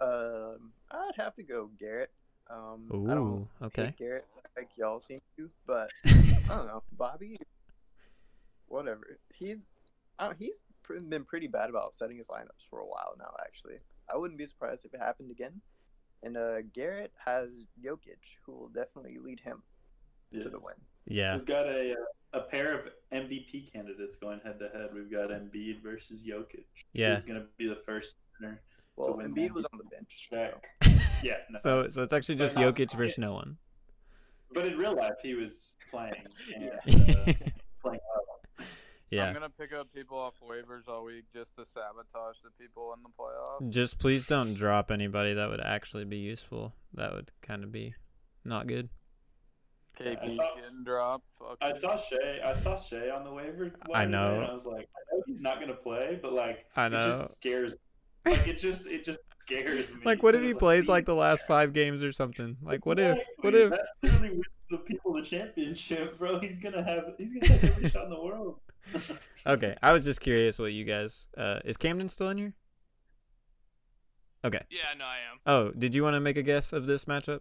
Um, 0.00 0.72
I'd 0.90 1.12
have 1.16 1.34
to 1.36 1.42
go 1.42 1.70
Garrett. 1.78 2.10
Um, 2.50 3.08
I 3.10 3.14
don't 3.14 3.48
okay. 3.62 3.84
hate 3.86 3.96
Garrett 3.96 4.26
like 4.56 4.68
y'all 4.76 5.00
seem 5.00 5.20
to, 5.36 5.50
but 5.66 5.90
I 6.06 6.12
don't 6.48 6.66
know. 6.66 6.82
Bobby, 6.92 7.38
whatever. 8.66 9.18
He's, 9.34 9.64
I 10.18 10.26
don't, 10.26 10.36
he's 10.38 10.62
pr- 10.82 10.98
been 10.98 11.24
pretty 11.24 11.48
bad 11.48 11.70
about 11.70 11.94
setting 11.94 12.18
his 12.18 12.28
lineups 12.28 12.68
for 12.70 12.80
a 12.80 12.86
while 12.86 13.14
now. 13.18 13.32
Actually, 13.40 13.76
I 14.12 14.16
wouldn't 14.16 14.38
be 14.38 14.46
surprised 14.46 14.84
if 14.84 14.94
it 14.94 15.00
happened 15.00 15.30
again. 15.30 15.60
And 16.22 16.36
uh, 16.36 16.62
Garrett 16.72 17.12
has 17.24 17.50
Jokic, 17.84 18.16
who 18.46 18.52
will 18.52 18.68
definitely 18.68 19.18
lead 19.18 19.40
him 19.40 19.62
Yeah. 20.30 20.40
to 20.42 20.48
the 20.48 20.58
win. 20.58 20.74
Yeah, 21.06 21.36
We've 21.36 21.44
got 21.44 21.66
a 21.66 21.92
uh, 21.92 22.38
a 22.38 22.40
pair 22.40 22.74
of 22.78 22.86
MVP 23.12 23.72
candidates 23.72 24.16
going 24.16 24.40
head 24.44 24.58
to 24.58 24.68
head. 24.76 24.88
We've 24.94 25.10
got 25.10 25.28
Embiid 25.30 25.82
versus 25.82 26.20
Jokic. 26.26 26.64
Yeah. 26.92 27.14
who's 27.14 27.24
going 27.24 27.40
to 27.40 27.46
be 27.58 27.68
the 27.68 27.76
first 27.76 28.16
winner? 28.40 28.60
Well, 28.96 29.16
win 29.16 29.34
Embiid 29.34 29.50
was 29.52 29.64
on 29.72 29.78
the 29.78 29.84
bench. 29.84 30.28
So- 30.30 30.60
Yeah. 31.22 31.36
No. 31.50 31.58
So 31.60 31.88
so 31.88 32.02
it's 32.02 32.12
actually 32.12 32.34
just 32.36 32.54
But 32.54 32.74
Jokic 32.74 32.94
versus 32.96 33.16
no 33.18 33.32
one. 33.32 33.56
but 34.52 34.66
in 34.66 34.76
real 34.76 34.94
life, 34.94 35.14
he 35.22 35.34
was 35.34 35.74
playing. 35.90 36.12
And, 36.54 36.64
Yeah. 36.64 37.14
uh, 37.14 37.32
playing 37.82 38.00
well. 38.06 38.66
yeah. 39.10 39.24
I'm 39.26 39.32
gonna 39.34 39.48
pick 39.48 39.72
up 39.72 39.90
people 39.94 40.18
off 40.18 40.34
waivers 40.42 40.86
all 40.88 41.04
week 41.04 41.24
just 41.32 41.54
to 41.56 41.64
sabotage 41.64 42.36
the 42.44 42.50
people 42.58 42.92
in 42.94 43.02
the 43.02 43.08
playoffs. 43.18 43.70
Just 43.72 43.98
please 43.98 44.26
don't 44.26 44.52
drop 44.54 44.90
anybody 44.90 45.32
that 45.34 45.48
would 45.48 45.60
actually 45.62 46.04
be 46.04 46.18
useful. 46.18 46.74
That 46.92 47.12
would 47.14 47.30
kind 47.42 47.64
of 47.64 47.72
be 47.72 47.94
not 48.44 48.66
good. 48.66 48.90
I 49.98 50.02
KP's 50.02 50.34
saw- 50.36 50.54
getting 50.56 50.84
dropped. 50.84 51.24
Fuck 51.38 51.56
I 51.62 51.72
saw 51.72 51.96
Shai. 51.96 52.40
I 52.44 52.52
saw 52.52 52.78
Shai 52.78 53.10
on 53.10 53.24
the 53.24 53.32
waiver. 53.32 53.72
I 53.94 54.04
know. 54.04 54.34
And 54.40 54.44
I 54.46 54.52
was 54.52 54.66
like, 54.66 54.88
I 54.96 55.00
know 55.16 55.22
he's 55.26 55.40
not 55.40 55.56
going 55.56 55.68
to 55.68 55.74
play, 55.74 56.18
but 56.20 56.32
like, 56.32 56.66
I 56.76 56.88
know. 56.88 56.98
it 56.98 57.10
just 57.10 57.36
scares. 57.36 57.74
Like 58.26 58.48
it 58.48 58.58
just 58.58 58.86
it 58.86 59.04
just 59.04 59.20
scares 59.36 59.92
me. 59.94 60.00
Like, 60.04 60.22
what 60.22 60.34
if 60.34 60.40
to, 60.40 60.46
he 60.46 60.54
plays 60.54 60.88
like 60.88 61.04
the 61.04 61.14
last 61.14 61.46
five 61.46 61.72
games 61.72 62.02
or 62.02 62.12
something? 62.12 62.56
Like, 62.62 62.86
what 62.86 62.98
if? 62.98 63.18
What 63.40 63.54
if? 63.54 63.70
That 63.70 63.86
literally 64.02 64.30
wins 64.30 64.44
the 64.70 64.78
people 64.78 65.12
the 65.12 65.22
championship, 65.22 66.18
bro? 66.18 66.38
He's 66.38 66.58
gonna 66.58 66.82
have 66.82 67.04
he's 67.18 67.34
gonna 67.34 67.52
have 67.52 67.64
every 67.64 67.90
shot 67.90 68.04
in 68.04 68.10
the 68.10 68.22
world. 68.22 68.60
Okay, 69.46 69.76
I 69.82 69.92
was 69.92 70.04
just 70.04 70.22
curious 70.22 70.58
what 70.58 70.72
you 70.72 70.86
guys. 70.86 71.26
Uh, 71.36 71.60
is 71.66 71.76
Camden 71.76 72.08
still 72.08 72.30
in 72.30 72.38
here? 72.38 72.54
Okay. 74.42 74.60
Yeah, 74.70 74.96
no, 74.96 75.04
I 75.04 75.16
am. 75.30 75.38
Oh, 75.44 75.70
did 75.78 75.94
you 75.94 76.02
want 76.02 76.14
to 76.14 76.20
make 76.20 76.38
a 76.38 76.42
guess 76.42 76.72
of 76.72 76.86
this 76.86 77.04
matchup? 77.04 77.40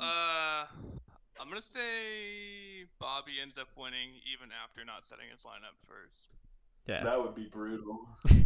Uh, 0.00 0.64
I'm 1.38 1.48
gonna 1.48 1.60
say 1.60 2.84
Bobby 2.98 3.32
ends 3.42 3.58
up 3.58 3.68
winning 3.76 4.10
even 4.32 4.48
after 4.64 4.84
not 4.86 5.04
setting 5.04 5.26
his 5.30 5.42
lineup 5.42 5.76
first. 5.86 6.36
Yeah. 6.88 7.04
That 7.04 7.20
would 7.22 7.34
be 7.34 7.44
brutal. 7.50 7.98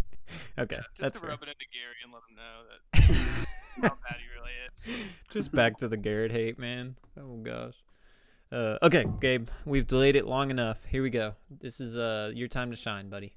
Okay, 0.59 0.77
Just 0.77 0.89
that's 0.99 1.13
to 1.15 1.21
fair. 1.21 1.31
rub 1.31 1.43
it 1.43 1.49
into 1.49 1.67
Gary 1.73 1.95
and 2.03 2.11
let 2.13 2.23
him 2.29 2.37
know 2.37 2.63
that 2.71 3.83
how 3.83 3.97
bad 4.09 4.17
he 4.19 4.27
really 4.39 4.97
is. 4.97 5.05
Just 5.31 5.53
back 5.53 5.77
to 5.79 5.89
the 5.89 5.97
Garrett 5.99 6.33
hate, 6.33 6.59
man. 6.59 6.97
Oh 7.21 7.37
gosh. 7.37 7.75
Uh, 8.51 8.79
okay, 8.83 9.05
Gabe, 9.21 9.49
we've 9.67 9.87
delayed 9.87 10.17
it 10.17 10.27
long 10.27 10.51
enough. 10.51 10.85
Here 10.87 11.03
we 11.03 11.11
go. 11.11 11.35
This 11.51 11.81
is 11.81 11.99
uh 11.99 12.31
your 12.35 12.49
time 12.49 12.71
to 12.71 12.77
shine, 12.77 13.11
buddy. 13.11 13.35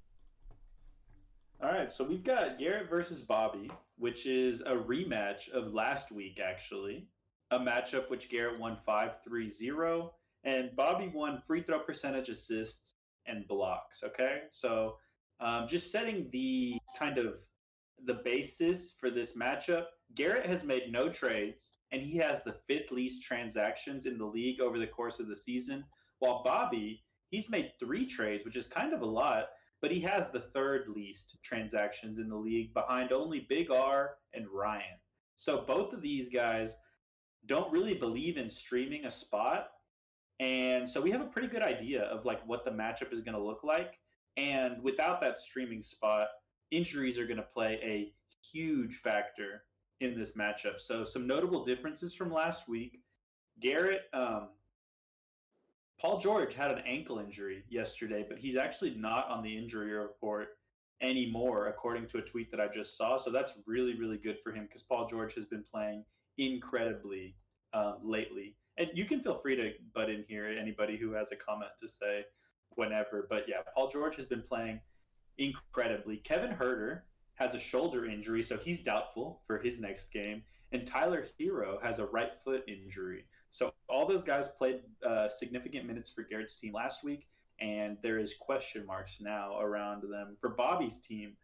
All 1.61 1.69
right, 1.71 1.91
so 1.91 2.03
we've 2.03 2.23
got 2.23 2.59
Garrett 2.59 2.89
versus 2.89 3.21
Bobby, 3.21 3.69
which 3.97 4.25
is 4.25 4.61
a 4.61 4.75
rematch 4.75 5.49
of 5.49 5.73
last 5.73 6.11
week, 6.11 6.39
actually. 6.45 7.07
A 7.51 7.59
matchup 7.59 8.09
which 8.09 8.29
Garrett 8.29 8.59
won 8.59 8.77
5 8.77 9.17
3 9.23 9.49
0, 9.49 10.13
and 10.43 10.75
Bobby 10.75 11.11
won 11.13 11.41
free 11.45 11.61
throw 11.61 11.79
percentage, 11.79 12.29
assists, 12.29 12.91
and 13.27 13.47
blocks. 13.47 14.01
Okay, 14.03 14.41
so 14.49 14.97
um, 15.39 15.67
just 15.67 15.91
setting 15.91 16.29
the 16.31 16.77
kind 16.97 17.17
of 17.17 17.35
the 18.05 18.21
basis 18.25 18.93
for 18.99 19.09
this 19.09 19.35
matchup. 19.37 19.85
Garrett 20.15 20.45
has 20.45 20.63
made 20.63 20.91
no 20.91 21.09
trades, 21.09 21.71
and 21.91 22.01
he 22.01 22.17
has 22.17 22.43
the 22.43 22.55
fifth 22.67 22.91
least 22.91 23.23
transactions 23.23 24.05
in 24.05 24.17
the 24.17 24.25
league 24.25 24.61
over 24.61 24.77
the 24.77 24.87
course 24.87 25.19
of 25.19 25.27
the 25.27 25.35
season, 25.35 25.83
while 26.19 26.43
Bobby 26.43 27.03
he's 27.29 27.49
made 27.49 27.71
three 27.79 28.05
trades, 28.05 28.45
which 28.45 28.55
is 28.55 28.67
kind 28.67 28.93
of 28.93 29.01
a 29.01 29.05
lot 29.05 29.45
but 29.85 29.91
he 29.91 29.99
has 29.99 30.29
the 30.29 30.39
third 30.39 30.87
least 30.95 31.37
transactions 31.43 32.17
in 32.17 32.27
the 32.27 32.35
league 32.35 32.73
behind 32.73 33.11
only 33.11 33.45
Big 33.47 33.69
R 33.69 34.15
and 34.33 34.47
Ryan. 34.51 34.97
So 35.35 35.63
both 35.67 35.93
of 35.93 36.01
these 36.01 36.27
guys 36.27 36.75
don't 37.45 37.71
really 37.71 37.93
believe 37.93 38.37
in 38.37 38.49
streaming 38.49 39.05
a 39.05 39.11
spot. 39.11 39.67
And 40.39 40.89
so 40.89 40.99
we 40.99 41.11
have 41.11 41.21
a 41.21 41.25
pretty 41.25 41.47
good 41.47 41.61
idea 41.61 42.03
of 42.03 42.25
like 42.25 42.45
what 42.47 42.65
the 42.65 42.71
matchup 42.71 43.13
is 43.13 43.21
going 43.21 43.35
to 43.35 43.43
look 43.43 43.63
like. 43.63 43.99
And 44.37 44.83
without 44.83 45.21
that 45.21 45.37
streaming 45.37 45.81
spot, 45.81 46.27
injuries 46.71 47.17
are 47.17 47.25
going 47.25 47.37
to 47.37 47.43
play 47.43 47.79
a 47.81 48.13
huge 48.45 48.95
factor 48.95 49.63
in 50.01 50.17
this 50.17 50.33
matchup. 50.33 50.79
So 50.79 51.03
some 51.03 51.25
notable 51.25 51.63
differences 51.63 52.13
from 52.13 52.33
last 52.33 52.67
week. 52.67 52.99
Garrett, 53.61 54.01
um, 54.13 54.49
Paul 55.99 56.19
George 56.19 56.53
had 56.53 56.71
an 56.71 56.79
ankle 56.85 57.19
injury 57.19 57.63
yesterday, 57.69 58.25
but 58.27 58.37
he's 58.37 58.57
actually 58.57 58.95
not 58.95 59.29
on 59.29 59.41
the 59.41 59.57
injury 59.57 59.91
report 59.93 60.49
anymore, 61.01 61.67
according 61.67 62.07
to 62.07 62.17
a 62.17 62.21
tweet 62.21 62.51
that 62.51 62.59
I 62.59 62.67
just 62.67 62.97
saw. 62.97 63.15
So 63.17 63.31
that's 63.31 63.53
really, 63.65 63.95
really 63.95 64.17
good 64.17 64.39
for 64.43 64.51
him 64.51 64.65
because 64.65 64.83
Paul 64.83 65.07
George 65.07 65.33
has 65.35 65.45
been 65.45 65.63
playing 65.63 66.03
incredibly 66.37 67.35
um, 67.73 67.97
lately. 68.03 68.55
And 68.77 68.89
you 68.93 69.05
can 69.05 69.21
feel 69.21 69.35
free 69.35 69.55
to 69.55 69.71
butt 69.93 70.09
in 70.09 70.25
here, 70.27 70.45
anybody 70.47 70.97
who 70.97 71.11
has 71.13 71.31
a 71.31 71.35
comment 71.35 71.71
to 71.81 71.87
say 71.87 72.25
whenever. 72.75 73.27
But 73.29 73.45
yeah, 73.47 73.61
Paul 73.73 73.89
George 73.89 74.15
has 74.17 74.25
been 74.25 74.41
playing 74.41 74.81
incredibly. 75.37 76.17
Kevin 76.17 76.55
Huerter 76.55 77.01
has 77.35 77.53
a 77.53 77.59
shoulder 77.59 78.05
injury, 78.05 78.43
so 78.43 78.57
he's 78.57 78.81
doubtful 78.81 79.41
for 79.45 79.59
his 79.59 79.79
next 79.79 80.11
game. 80.11 80.43
And 80.71 80.85
Tyler 80.85 81.25
Herro 81.39 81.81
has 81.83 81.99
a 81.99 82.05
right 82.05 82.31
foot 82.43 82.63
injury. 82.67 83.25
So 83.49 83.71
all 83.87 84.05
those 84.05 84.23
guys 84.23 84.49
played 84.49 84.81
uh, 85.07 85.29
significant 85.29 85.85
minutes 85.85 86.09
for 86.09 86.23
Garrett's 86.23 86.55
team 86.55 86.73
last 86.73 87.03
week, 87.03 87.27
and 87.59 87.97
there 88.01 88.19
is 88.19 88.33
question 88.39 88.85
marks 88.85 89.17
now 89.21 89.59
around 89.59 90.03
them. 90.03 90.35
For 90.41 90.49
Bobby's 90.49 90.99
team, 90.99 91.37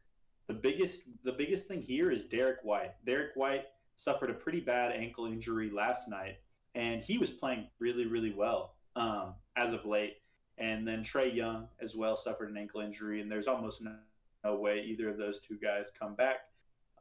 the 0.48 0.54
biggest 0.54 1.04
the 1.24 1.32
biggest 1.32 1.68
thing 1.68 1.82
here 1.82 2.12
is 2.12 2.26
Derrick 2.26 2.58
White. 2.64 2.94
Derrick 3.06 3.32
White 3.36 3.66
suffered 3.96 4.30
a 4.30 4.34
pretty 4.34 4.60
bad 4.60 4.92
ankle 4.92 5.26
injury 5.26 5.70
last 5.70 6.10
night, 6.10 6.40
and 6.76 7.04
he 7.04 7.18
was 7.18 7.30
playing 7.30 7.68
really 7.80 8.06
really 8.06 8.34
well 8.34 8.76
um, 8.96 9.34
as 9.56 9.74
of 9.74 9.86
late. 9.86 10.18
And 10.58 10.88
then 10.88 11.04
Trae 11.04 11.34
Young 11.34 11.68
as 11.82 11.96
well 11.96 12.16
suffered 12.16 12.52
an 12.52 12.58
ankle 12.58 12.82
injury, 12.82 13.22
and 13.22 13.32
there's 13.32 13.48
almost 13.48 13.82
no, 13.82 13.96
no 14.44 14.56
way 14.58 14.84
either 14.86 15.10
of 15.10 15.18
those 15.18 15.40
two 15.40 15.58
guys 15.58 15.92
come 15.98 16.14
back. 16.14 16.36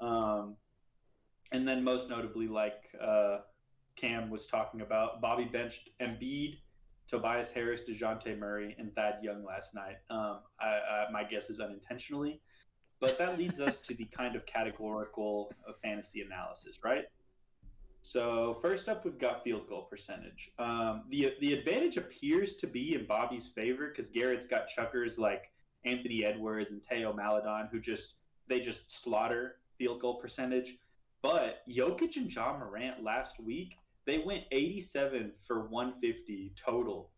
Um, 0.01 0.57
and 1.53 1.69
then 1.69 1.85
most 1.85 2.09
notably, 2.09 2.49
like 2.49 2.85
uh, 2.99 3.39
Cam 3.97 4.31
was 4.31 4.47
talking 4.47 4.81
about, 4.81 5.21
Bobby 5.21 5.45
benched 5.45 5.91
Embiid, 6.01 6.61
Tobias 7.07 7.51
Harris, 7.51 7.83
Dejounte 7.87 8.39
Murray, 8.39 8.75
and 8.79 8.95
Thad 8.95 9.17
Young 9.23 9.45
last 9.45 9.75
night. 9.75 9.97
Um, 10.09 10.39
I, 10.59 10.67
I, 10.67 11.11
my 11.13 11.25
guess 11.25 11.51
is 11.51 11.61
unintentionally, 11.61 12.41
but 12.99 13.19
that 13.19 13.37
leads 13.37 13.61
us 13.61 13.81
to 13.81 13.95
the 13.95 14.07
kind 14.07 14.37
of 14.37 14.47
categorical 14.47 15.53
of 15.69 15.75
fantasy 15.83 16.23
analysis, 16.23 16.79
right? 16.83 17.05
So 18.03 18.59
first 18.63 18.89
up, 18.89 19.05
we've 19.05 19.19
got 19.19 19.45
field 19.45 19.69
goal 19.69 19.83
percentage. 19.83 20.51
Um, 20.59 21.03
the 21.11 21.35
the 21.41 21.53
advantage 21.53 21.97
appears 21.97 22.57
to 22.57 22.67
be 22.67 22.95
in 22.95 23.07
Bobby's 23.07 23.47
favor 23.47 23.89
because 23.89 24.09
Garrett's 24.09 24.47
got 24.47 24.69
chuckers 24.69 25.19
like 25.19 25.51
Anthony 25.85 26.25
Edwards 26.25 26.71
and 26.71 26.83
Theo 26.83 27.13
Maledon 27.13 27.69
who 27.71 27.79
just 27.79 28.15
they 28.49 28.61
just 28.61 28.91
slaughter 28.91 29.57
field 29.79 30.01
goal 30.01 30.15
percentage. 30.15 30.77
But 31.23 31.59
Jokic 31.69 32.17
and 32.17 32.35
Ja 32.35 32.57
Morant 32.57 33.03
last 33.05 33.39
week 33.39 33.77
they 34.07 34.19
went 34.19 34.45
87 34.51 35.33
for 35.47 35.69
150 35.69 36.55
total, 36.57 37.11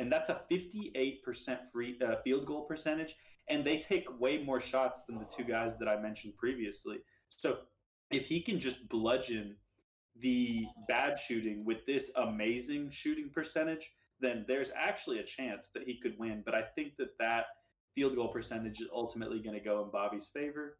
and 0.00 0.10
that's 0.10 0.30
a 0.30 0.42
58% 0.50 1.58
free 1.72 1.98
uh, 2.04 2.16
field 2.24 2.46
goal 2.46 2.62
percentage. 2.62 3.16
And 3.48 3.64
they 3.64 3.78
take 3.78 4.06
way 4.18 4.42
more 4.42 4.60
shots 4.60 5.02
than 5.06 5.18
the 5.18 5.26
two 5.26 5.44
guys 5.44 5.76
that 5.78 5.86
I 5.86 6.00
mentioned 6.00 6.36
previously. 6.36 6.98
So 7.28 7.58
if 8.10 8.26
he 8.26 8.40
can 8.40 8.58
just 8.58 8.88
bludgeon 8.88 9.56
the 10.20 10.64
bad 10.88 11.18
shooting 11.18 11.64
with 11.64 11.84
this 11.86 12.10
amazing 12.16 12.90
shooting 12.90 13.30
percentage, 13.32 13.90
then 14.20 14.44
there's 14.46 14.70
actually 14.74 15.18
a 15.18 15.24
chance 15.24 15.70
that 15.74 15.84
he 15.84 15.98
could 16.00 16.14
win. 16.18 16.42
But 16.44 16.54
I 16.54 16.62
think 16.62 16.96
that 16.98 17.18
that 17.18 17.46
field 17.94 18.14
goal 18.14 18.28
percentage 18.28 18.80
is 18.80 18.88
ultimately 18.92 19.40
going 19.40 19.58
to 19.58 19.64
go 19.64 19.82
in 19.82 19.90
Bobby's 19.90 20.28
favor. 20.32 20.78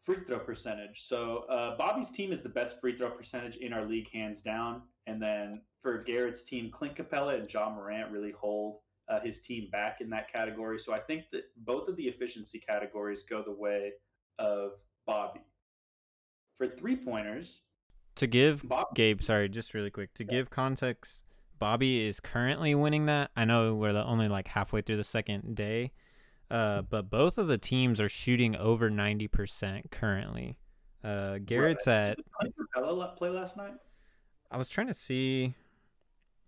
Free 0.00 0.24
throw 0.26 0.38
percentage. 0.38 1.02
So 1.02 1.44
uh, 1.50 1.76
Bobby's 1.76 2.10
team 2.10 2.32
is 2.32 2.40
the 2.40 2.48
best 2.48 2.80
free 2.80 2.96
throw 2.96 3.10
percentage 3.10 3.56
in 3.56 3.72
our 3.72 3.84
league, 3.84 4.10
hands 4.10 4.40
down. 4.40 4.82
And 5.06 5.20
then 5.20 5.60
for 5.82 6.02
Garrett's 6.02 6.42
team, 6.42 6.70
Clint 6.70 6.94
Capela 6.94 7.38
and 7.38 7.52
Ja 7.52 7.68
Morant 7.68 8.10
really 8.10 8.32
hold 8.32 8.78
uh, 9.10 9.20
his 9.20 9.40
team 9.40 9.68
back 9.70 10.00
in 10.00 10.08
that 10.10 10.32
category. 10.32 10.78
So 10.78 10.94
I 10.94 11.00
think 11.00 11.24
that 11.32 11.42
both 11.58 11.88
of 11.88 11.96
the 11.96 12.04
efficiency 12.04 12.58
categories 12.58 13.24
go 13.28 13.42
the 13.42 13.52
way 13.52 13.92
of 14.38 14.72
Bobby. 15.06 15.40
For 16.56 16.68
three 16.68 16.96
pointers, 16.96 17.60
to 18.20 18.26
give 18.26 18.66
Bob- 18.66 18.94
Gabe, 18.94 19.22
sorry, 19.22 19.48
just 19.48 19.74
really 19.74 19.90
quick 19.90 20.14
to 20.14 20.24
yeah. 20.24 20.30
give 20.30 20.50
context, 20.50 21.24
Bobby 21.58 22.06
is 22.06 22.20
currently 22.20 22.74
winning 22.74 23.06
that. 23.06 23.30
I 23.36 23.44
know 23.44 23.74
we're 23.74 23.90
only 23.90 24.28
like 24.28 24.48
halfway 24.48 24.80
through 24.80 24.96
the 24.96 25.04
second 25.04 25.54
day, 25.54 25.92
uh, 26.50 26.82
but 26.82 27.10
both 27.10 27.36
of 27.36 27.48
the 27.48 27.58
teams 27.58 28.00
are 28.00 28.08
shooting 28.08 28.56
over 28.56 28.88
ninety 28.88 29.28
percent 29.28 29.90
currently. 29.90 30.58
Uh, 31.02 31.38
Garrett's 31.38 31.86
right. 31.86 31.94
at. 31.94 32.18
Did 32.42 32.54
Capela 32.74 33.16
play 33.16 33.30
last 33.30 33.56
night? 33.56 33.74
I 34.50 34.56
was 34.56 34.68
trying 34.68 34.88
to 34.88 34.94
see. 34.94 35.54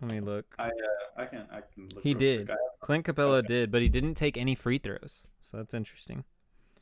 Let 0.01 0.11
me 0.11 0.21
look. 0.21 0.47
I 0.59 0.69
uh, 0.69 0.71
I 1.17 1.27
can 1.27 1.47
I 1.51 1.61
can 1.73 1.89
look. 1.95 2.03
He 2.03 2.15
did. 2.15 2.51
Clint 2.81 3.07
Capela 3.07 3.39
okay. 3.39 3.47
did, 3.47 3.71
but 3.71 3.83
he 3.83 3.89
didn't 3.89 4.15
take 4.15 4.37
any 4.37 4.55
free 4.55 4.79
throws, 4.79 5.25
so 5.41 5.59
that's 5.59 5.75
interesting. 5.75 6.25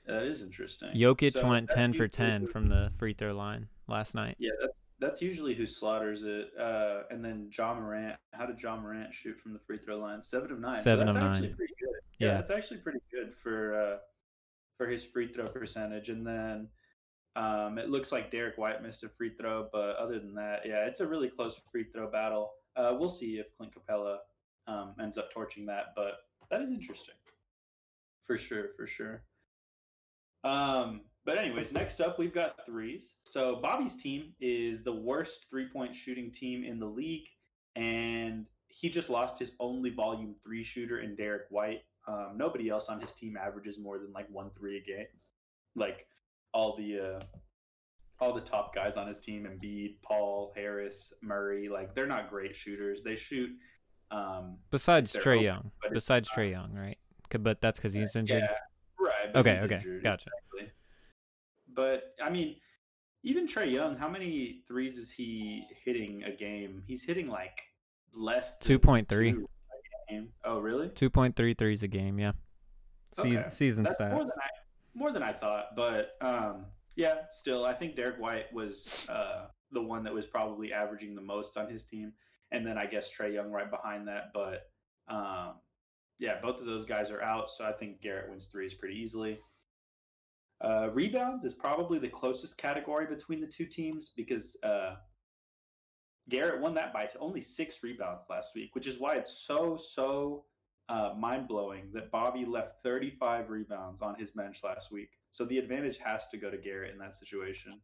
That 0.06 0.22
is 0.22 0.40
interesting. 0.40 0.90
Jokic 0.94 1.34
so 1.34 1.46
went 1.46 1.68
ten 1.68 1.92
for 1.92 2.08
ten 2.08 2.46
from 2.46 2.68
the 2.68 2.90
free 2.96 3.12
throw 3.12 3.34
line 3.34 3.68
last 3.86 4.14
night. 4.14 4.36
Yeah, 4.38 4.50
that's 4.60 4.79
that's 5.00 5.22
usually 5.22 5.54
who 5.54 5.66
slaughters 5.66 6.22
it. 6.22 6.50
Uh, 6.58 7.02
and 7.10 7.24
then 7.24 7.50
Ja 7.56 7.74
Morant. 7.74 8.16
How 8.32 8.46
did 8.46 8.60
Ja 8.60 8.76
Morant 8.76 9.12
shoot 9.12 9.38
from 9.40 9.52
the 9.52 9.58
free 9.58 9.78
throw 9.78 9.98
line? 9.98 10.22
Seven 10.22 10.52
of 10.52 10.60
nine. 10.60 10.80
Seven 10.80 11.06
so 11.06 11.10
of 11.10 11.16
nine. 11.16 11.30
Actually 11.32 11.48
pretty 11.54 11.74
good. 11.80 12.00
Yeah, 12.18 12.28
yeah, 12.28 12.34
that's 12.34 12.50
actually 12.50 12.78
pretty 12.78 13.00
good 13.12 13.34
for 13.34 13.74
uh, 13.74 13.96
for 14.76 14.86
his 14.86 15.04
free 15.04 15.32
throw 15.32 15.48
percentage. 15.48 16.08
And 16.10 16.26
then 16.26 16.68
um, 17.36 17.78
it 17.78 17.88
looks 17.88 18.12
like 18.12 18.30
Derrick 18.30 18.58
White 18.58 18.82
missed 18.82 19.02
a 19.04 19.08
free 19.08 19.32
throw, 19.34 19.68
but 19.72 19.96
other 19.96 20.18
than 20.18 20.34
that, 20.34 20.60
yeah, 20.64 20.86
it's 20.86 21.00
a 21.00 21.06
really 21.06 21.28
close 21.28 21.60
free 21.72 21.84
throw 21.84 22.10
battle. 22.10 22.52
Uh, 22.76 22.94
we'll 22.98 23.08
see 23.08 23.38
if 23.38 23.46
Clint 23.56 23.72
Capela 23.74 24.18
um, 24.66 24.94
ends 25.00 25.18
up 25.18 25.32
torching 25.32 25.66
that, 25.66 25.86
but 25.96 26.14
that 26.50 26.60
is 26.60 26.70
interesting 26.70 27.14
for 28.30 28.38
sure, 28.38 28.68
for 28.76 28.86
sure. 28.86 29.22
Um, 30.44 31.02
but 31.24 31.38
anyways, 31.38 31.72
next 31.72 32.00
up 32.00 32.18
we've 32.18 32.34
got 32.34 32.64
threes. 32.64 33.12
So 33.24 33.58
Bobby's 33.62 33.96
team 33.96 34.32
is 34.40 34.82
the 34.82 34.92
worst 34.92 35.46
three-point 35.50 35.94
shooting 35.94 36.30
team 36.30 36.64
in 36.64 36.78
the 36.78 36.86
league, 36.86 37.26
and 37.76 38.46
he 38.68 38.88
just 38.88 39.10
lost 39.10 39.38
his 39.38 39.52
only 39.60 39.90
volume 39.90 40.34
three 40.42 40.62
shooter 40.62 41.00
in 41.00 41.16
Derrick 41.16 41.46
White. 41.50 41.80
Um, 42.08 42.34
nobody 42.36 42.68
else 42.68 42.86
on 42.88 43.00
his 43.00 43.12
team 43.12 43.36
averages 43.36 43.78
more 43.78 43.98
than 43.98 44.12
like 44.12 44.26
one 44.30 44.50
three 44.56 44.78
a 44.78 44.80
game. 44.80 45.06
Like 45.76 46.06
all 46.52 46.76
the 46.76 47.00
uh, 47.00 47.22
all 48.20 48.34
the 48.34 48.40
top 48.40 48.74
guys 48.74 48.96
on 48.96 49.06
his 49.06 49.18
team, 49.18 49.46
Embiid, 49.46 49.96
Paul, 50.02 50.52
Harris, 50.56 51.12
Murray, 51.22 51.68
like 51.68 51.94
they're 51.94 52.06
not 52.06 52.30
great 52.30 52.56
shooters. 52.56 53.02
They 53.02 53.16
shoot. 53.16 53.50
Um, 54.10 54.58
besides 54.70 55.12
Trae 55.12 55.42
Young, 55.42 55.70
besides 55.92 56.28
Trae 56.28 56.50
Young, 56.50 56.72
right? 56.72 56.98
But 57.38 57.60
that's 57.60 57.78
because 57.78 57.92
he's 57.92 58.16
injured. 58.16 58.42
Yeah, 58.42 58.56
right. 58.98 59.36
Okay, 59.36 59.60
okay, 59.60 59.76
injured, 59.76 60.02
gotcha. 60.02 60.30
Exactly. 60.52 60.72
But 61.74 62.14
I 62.22 62.30
mean, 62.30 62.56
even 63.22 63.46
Trae 63.46 63.70
Young, 63.72 63.96
how 63.96 64.08
many 64.08 64.62
threes 64.66 64.98
is 64.98 65.10
he 65.10 65.64
hitting 65.84 66.24
a 66.24 66.32
game? 66.34 66.82
He's 66.86 67.02
hitting 67.02 67.28
like 67.28 67.60
less. 68.14 68.56
Two 68.58 68.78
point 68.78 69.08
three. 69.08 69.36
Oh, 70.44 70.58
really? 70.58 70.88
Two 70.88 71.10
point 71.10 71.36
three 71.36 71.54
threes 71.54 71.82
a 71.82 71.88
game. 71.88 72.18
Yeah. 72.18 72.32
Okay. 73.18 73.30
Season, 73.30 73.50
season 73.50 73.84
That's 73.84 73.98
stats. 73.98 74.12
More 74.12 74.24
than, 74.24 74.32
I, 74.38 74.48
more 74.94 75.12
than 75.12 75.22
I 75.22 75.32
thought, 75.32 75.76
but 75.76 76.16
um, 76.20 76.66
yeah, 76.96 77.14
still, 77.30 77.64
I 77.64 77.74
think 77.74 77.96
Derrick 77.96 78.18
White 78.20 78.52
was 78.52 79.06
uh, 79.08 79.46
the 79.72 79.82
one 79.82 80.04
that 80.04 80.14
was 80.14 80.26
probably 80.26 80.72
averaging 80.72 81.14
the 81.14 81.20
most 81.20 81.56
on 81.56 81.68
his 81.68 81.84
team, 81.84 82.12
and 82.52 82.66
then 82.66 82.78
I 82.78 82.86
guess 82.86 83.10
Trae 83.10 83.34
Young 83.34 83.50
right 83.50 83.70
behind 83.70 84.08
that. 84.08 84.32
But 84.32 84.70
um, 85.08 85.54
yeah, 86.18 86.40
both 86.40 86.60
of 86.60 86.66
those 86.66 86.86
guys 86.86 87.10
are 87.10 87.22
out, 87.22 87.50
so 87.50 87.64
I 87.64 87.72
think 87.72 88.00
Garrett 88.00 88.30
wins 88.30 88.46
threes 88.46 88.74
pretty 88.74 88.96
easily. 88.96 89.40
Uh, 90.62 90.90
rebounds 90.92 91.44
is 91.44 91.54
probably 91.54 91.98
the 91.98 92.08
closest 92.08 92.58
category 92.58 93.06
between 93.06 93.40
the 93.40 93.46
two 93.46 93.64
teams 93.64 94.12
because 94.14 94.56
uh, 94.62 94.96
Garrett 96.28 96.60
won 96.60 96.74
that 96.74 96.92
by 96.92 97.08
only 97.18 97.40
six 97.40 97.82
rebounds 97.82 98.24
last 98.28 98.50
week, 98.54 98.74
which 98.74 98.86
is 98.86 98.98
why 98.98 99.16
it's 99.16 99.32
so, 99.32 99.76
so 99.76 100.44
uh, 100.90 101.14
mind 101.16 101.48
blowing 101.48 101.88
that 101.94 102.10
Bobby 102.10 102.44
left 102.44 102.82
35 102.82 103.48
rebounds 103.48 104.02
on 104.02 104.16
his 104.16 104.32
bench 104.32 104.60
last 104.62 104.92
week. 104.92 105.10
So 105.30 105.44
the 105.44 105.58
advantage 105.58 105.98
has 105.98 106.26
to 106.28 106.36
go 106.36 106.50
to 106.50 106.58
Garrett 106.58 106.92
in 106.92 106.98
that 106.98 107.14
situation. 107.14 107.80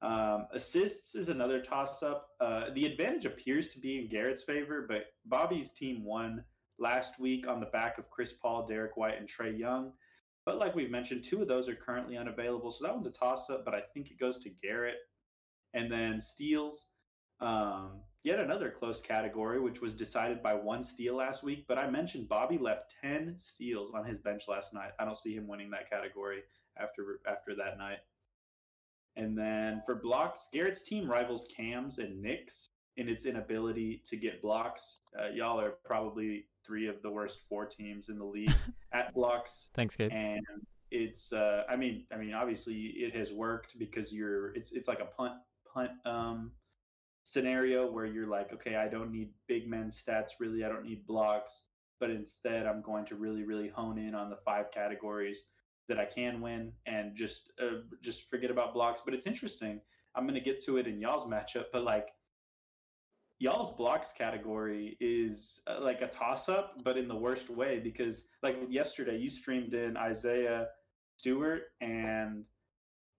Um, 0.00 0.46
assists 0.52 1.16
is 1.16 1.28
another 1.28 1.60
toss 1.60 2.02
up. 2.02 2.28
Uh, 2.40 2.66
the 2.74 2.86
advantage 2.86 3.24
appears 3.24 3.68
to 3.68 3.80
be 3.80 3.98
in 3.98 4.08
Garrett's 4.08 4.44
favor, 4.44 4.86
but 4.88 5.06
Bobby's 5.24 5.72
team 5.72 6.04
won 6.04 6.44
last 6.78 7.18
week 7.18 7.48
on 7.48 7.58
the 7.58 7.66
back 7.66 7.98
of 7.98 8.10
Chris 8.10 8.32
Paul, 8.32 8.66
Derrick 8.66 8.96
White, 8.96 9.18
and 9.18 9.28
Trae 9.28 9.58
Young. 9.58 9.92
But 10.48 10.56
like 10.56 10.74
we've 10.74 10.90
mentioned, 10.90 11.24
two 11.24 11.42
of 11.42 11.46
those 11.46 11.68
are 11.68 11.74
currently 11.74 12.16
unavailable. 12.16 12.72
So 12.72 12.82
that 12.84 12.94
one's 12.94 13.06
a 13.06 13.10
toss 13.10 13.50
up, 13.50 13.66
but 13.66 13.74
I 13.74 13.82
think 13.92 14.10
it 14.10 14.18
goes 14.18 14.38
to 14.38 14.48
Garrett. 14.62 14.96
And 15.74 15.92
then 15.92 16.18
steals, 16.18 16.86
um, 17.38 18.00
yet 18.24 18.40
another 18.40 18.70
close 18.70 19.02
category, 19.02 19.60
which 19.60 19.82
was 19.82 19.94
decided 19.94 20.42
by 20.42 20.54
one 20.54 20.82
steal 20.82 21.16
last 21.16 21.42
week. 21.42 21.66
But 21.68 21.76
I 21.76 21.90
mentioned 21.90 22.30
Bobby 22.30 22.56
left 22.56 22.94
10 23.02 23.34
steals 23.36 23.92
on 23.94 24.06
his 24.06 24.20
bench 24.20 24.44
last 24.48 24.72
night. 24.72 24.92
I 24.98 25.04
don't 25.04 25.18
see 25.18 25.34
him 25.34 25.46
winning 25.46 25.68
that 25.72 25.90
category 25.90 26.38
after 26.78 27.20
after 27.26 27.54
that 27.56 27.76
night. 27.76 27.98
And 29.16 29.36
then 29.36 29.82
for 29.84 29.96
blocks, 29.96 30.48
Garrett's 30.50 30.82
team 30.82 31.10
rivals 31.10 31.46
Cam's 31.54 31.98
and 31.98 32.22
Nick's 32.22 32.70
in 32.98 33.08
its 33.08 33.24
inability 33.26 34.02
to 34.04 34.16
get 34.16 34.42
blocks. 34.42 34.98
Uh, 35.18 35.28
y'all 35.28 35.58
are 35.58 35.74
probably 35.84 36.46
three 36.66 36.88
of 36.88 37.00
the 37.00 37.10
worst 37.10 37.38
four 37.48 37.64
teams 37.64 38.08
in 38.08 38.18
the 38.18 38.24
league 38.24 38.52
at 38.92 39.14
blocks. 39.14 39.68
Thanks, 39.72 39.94
Gabe. 39.94 40.10
And 40.12 40.44
it's, 40.90 41.32
uh, 41.32 41.62
I 41.70 41.76
mean, 41.76 42.06
I 42.12 42.16
mean, 42.16 42.34
obviously 42.34 42.74
it 42.74 43.14
has 43.14 43.32
worked 43.32 43.78
because 43.78 44.12
you're, 44.12 44.52
it's, 44.54 44.72
it's 44.72 44.88
like 44.88 44.98
a 44.98 45.04
punt, 45.04 45.34
punt, 45.72 45.92
um, 46.04 46.50
scenario 47.22 47.90
where 47.90 48.04
you're 48.04 48.26
like, 48.26 48.52
okay, 48.52 48.74
I 48.74 48.88
don't 48.88 49.12
need 49.12 49.30
big 49.46 49.68
men 49.68 49.90
stats 49.90 50.32
really. 50.40 50.64
I 50.64 50.68
don't 50.68 50.84
need 50.84 51.06
blocks, 51.06 51.62
but 52.00 52.10
instead 52.10 52.66
I'm 52.66 52.82
going 52.82 53.04
to 53.06 53.14
really, 53.14 53.44
really 53.44 53.68
hone 53.68 53.98
in 53.98 54.14
on 54.16 54.28
the 54.28 54.38
five 54.44 54.72
categories 54.72 55.42
that 55.88 56.00
I 56.00 56.04
can 56.04 56.40
win 56.40 56.72
and 56.86 57.14
just, 57.14 57.52
uh, 57.62 57.82
just 58.02 58.28
forget 58.28 58.50
about 58.50 58.74
blocks. 58.74 59.02
But 59.04 59.14
it's 59.14 59.26
interesting. 59.26 59.80
I'm 60.16 60.24
going 60.24 60.34
to 60.34 60.40
get 60.40 60.64
to 60.64 60.78
it 60.78 60.88
in 60.88 61.00
y'all's 61.00 61.30
matchup, 61.30 61.66
but 61.72 61.84
like 61.84 62.08
y'all's 63.38 63.74
blocks 63.76 64.12
category 64.16 64.96
is 65.00 65.62
uh, 65.66 65.78
like 65.80 66.02
a 66.02 66.08
toss 66.08 66.48
up, 66.48 66.82
but 66.84 66.96
in 66.96 67.08
the 67.08 67.16
worst 67.16 67.50
way 67.50 67.78
because 67.78 68.24
like 68.42 68.56
yesterday 68.68 69.16
you 69.16 69.30
streamed 69.30 69.74
in 69.74 69.96
Isaiah 69.96 70.68
Stewart 71.16 71.62
and 71.80 72.44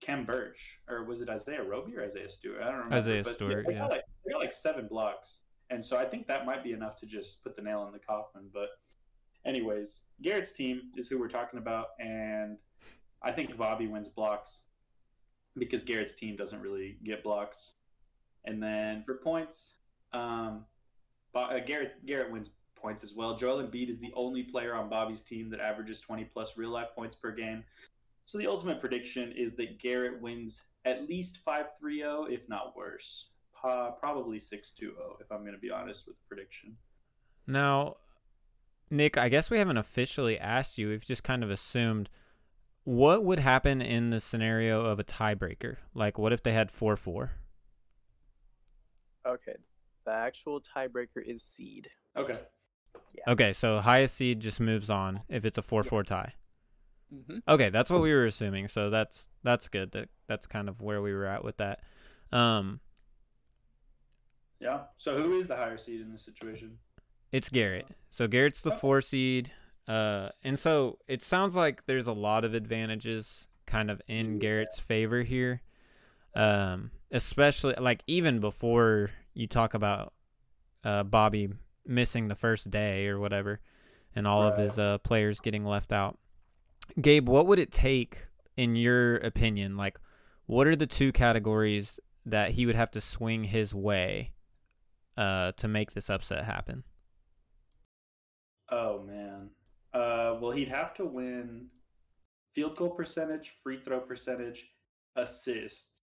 Khem 0.01 0.25
Birch, 0.25 0.79
or 0.89 1.03
was 1.03 1.21
it 1.21 1.29
Isaiah 1.29 1.63
Roby 1.63 1.95
or 1.95 2.03
Isaiah 2.03 2.29
Stewart? 2.29 2.61
I 2.61 2.65
don't 2.65 2.75
remember. 2.75 2.95
Isaiah 2.95 3.23
but 3.23 3.33
Stewart, 3.33 3.65
they 3.67 3.73
yeah. 3.73 3.79
Got 3.79 3.91
like, 3.91 4.03
they 4.25 4.31
got 4.31 4.39
like 4.39 4.53
seven 4.53 4.87
blocks, 4.87 5.39
and 5.69 5.83
so 5.83 5.97
I 5.97 6.05
think 6.05 6.27
that 6.27 6.45
might 6.45 6.63
be 6.63 6.71
enough 6.71 6.95
to 6.97 7.05
just 7.05 7.43
put 7.43 7.55
the 7.55 7.61
nail 7.61 7.85
in 7.87 7.91
the 7.91 7.99
coffin. 7.99 8.49
But, 8.53 8.69
anyways, 9.45 10.03
Garrett's 10.21 10.53
team 10.53 10.91
is 10.95 11.07
who 11.09 11.19
we're 11.19 11.27
talking 11.27 11.59
about, 11.59 11.87
and 11.99 12.57
I 13.21 13.31
think 13.31 13.57
Bobby 13.57 13.87
wins 13.87 14.07
blocks 14.07 14.61
because 15.57 15.83
Garrett's 15.83 16.13
team 16.13 16.37
doesn't 16.37 16.61
really 16.61 16.97
get 17.03 17.23
blocks. 17.23 17.73
And 18.45 18.63
then 18.63 19.03
for 19.05 19.15
points, 19.15 19.73
um, 20.13 20.65
Bo- 21.33 21.41
uh, 21.41 21.59
Garrett 21.59 22.05
Garrett 22.05 22.31
wins 22.31 22.51
points 22.75 23.03
as 23.03 23.13
well. 23.13 23.35
Joel 23.35 23.63
Embiid 23.63 23.89
is 23.89 23.99
the 23.99 24.13
only 24.15 24.43
player 24.43 24.73
on 24.73 24.89
Bobby's 24.89 25.21
team 25.21 25.49
that 25.49 25.59
averages 25.59 25.99
20 25.99 26.25
plus 26.25 26.57
real 26.57 26.69
life 26.69 26.89
points 26.95 27.15
per 27.15 27.31
game. 27.31 27.63
So 28.25 28.37
the 28.37 28.47
ultimate 28.47 28.79
prediction 28.79 29.33
is 29.33 29.55
that 29.55 29.79
Garrett 29.79 30.21
wins 30.21 30.61
at 30.85 31.07
least 31.09 31.39
5-3-0, 31.45 32.31
if 32.31 32.47
not 32.47 32.75
worse. 32.75 33.29
Uh, 33.63 33.91
probably 33.91 34.37
6-2-0, 34.37 34.91
if 35.19 35.31
I'm 35.31 35.41
going 35.41 35.53
to 35.53 35.59
be 35.59 35.71
honest 35.71 36.07
with 36.07 36.15
the 36.15 36.23
prediction. 36.27 36.77
Now, 37.47 37.97
Nick, 38.89 39.17
I 39.17 39.29
guess 39.29 39.49
we 39.49 39.57
haven't 39.57 39.77
officially 39.77 40.39
asked 40.39 40.77
you. 40.77 40.89
We've 40.89 41.03
just 41.03 41.23
kind 41.23 41.43
of 41.43 41.51
assumed 41.51 42.09
what 42.83 43.23
would 43.23 43.39
happen 43.39 43.81
in 43.81 44.11
the 44.11 44.19
scenario 44.19 44.85
of 44.85 44.99
a 44.99 45.03
tiebreaker. 45.03 45.77
Like, 45.93 46.17
what 46.17 46.31
if 46.31 46.41
they 46.41 46.53
had 46.53 46.71
4 46.71 46.95
4? 46.95 47.31
Okay. 49.27 49.55
The 50.09 50.15
actual 50.15 50.59
tiebreaker 50.59 51.23
is 51.23 51.43
seed. 51.43 51.91
Okay. 52.17 52.39
Okay, 53.27 53.53
so 53.53 53.79
highest 53.79 54.15
seed 54.15 54.39
just 54.39 54.59
moves 54.59 54.89
on 54.89 55.21
if 55.29 55.45
it's 55.45 55.59
a 55.59 55.61
4 55.61 55.83
4 55.83 56.01
tie. 56.01 56.33
Mm-hmm. 57.13 57.37
Okay, 57.47 57.69
that's 57.69 57.91
what 57.91 58.01
we 58.01 58.11
were 58.11 58.25
assuming. 58.25 58.67
So 58.69 58.89
that's 58.89 59.29
that's 59.43 59.67
good. 59.67 59.91
That 59.91 60.09
that's 60.27 60.47
kind 60.47 60.67
of 60.67 60.81
where 60.81 60.99
we 61.03 61.13
were 61.13 61.27
at 61.27 61.43
with 61.43 61.57
that. 61.57 61.81
Um, 62.31 62.79
Yeah. 64.59 64.79
So 64.97 65.15
who 65.15 65.39
is 65.39 65.45
the 65.45 65.55
higher 65.55 65.77
seed 65.77 66.01
in 66.01 66.11
this 66.11 66.25
situation? 66.25 66.79
It's 67.31 67.49
Garrett. 67.49 67.85
So 68.09 68.27
Garrett's 68.27 68.61
the 68.61 68.71
four 68.71 69.01
seed. 69.01 69.51
Uh, 69.87 70.29
and 70.43 70.57
so 70.57 70.97
it 71.07 71.21
sounds 71.21 71.55
like 71.55 71.85
there's 71.85 72.07
a 72.07 72.13
lot 72.13 72.43
of 72.43 72.55
advantages 72.55 73.45
kind 73.67 73.91
of 73.91 74.01
in 74.07 74.39
Garrett's 74.39 74.79
favor 74.79 75.21
here. 75.21 75.61
Um, 76.35 76.89
especially 77.11 77.75
like 77.79 78.03
even 78.07 78.39
before 78.39 79.11
you 79.39 79.47
talk 79.47 79.73
about 79.73 80.13
uh, 80.83 81.03
Bobby 81.03 81.49
missing 81.85 82.27
the 82.27 82.35
first 82.35 82.69
day 82.69 83.07
or 83.07 83.19
whatever, 83.19 83.61
and 84.13 84.27
all 84.27 84.43
of 84.43 84.57
his 84.57 84.77
uh, 84.77 84.97
players 84.97 85.39
getting 85.39 85.63
left 85.63 85.93
out. 85.93 86.19
Gabe, 86.99 87.29
what 87.29 87.47
would 87.47 87.57
it 87.57 87.71
take, 87.71 88.27
in 88.57 88.75
your 88.75 89.15
opinion? 89.17 89.77
Like, 89.77 89.97
what 90.45 90.67
are 90.67 90.75
the 90.75 90.87
two 90.87 91.13
categories 91.13 91.99
that 92.25 92.51
he 92.51 92.65
would 92.65 92.75
have 92.75 92.91
to 92.91 92.99
swing 92.99 93.45
his 93.45 93.73
way 93.73 94.33
uh, 95.15 95.53
to 95.53 95.67
make 95.69 95.93
this 95.93 96.09
upset 96.09 96.43
happen? 96.43 96.83
Oh 98.69 99.01
man. 99.01 99.49
Uh, 99.93 100.37
well, 100.41 100.51
he'd 100.51 100.67
have 100.67 100.93
to 100.95 101.05
win 101.05 101.67
field 102.53 102.75
goal 102.75 102.89
percentage, 102.89 103.53
free 103.63 103.79
throw 103.79 104.01
percentage, 104.01 104.65
assists, 105.15 106.01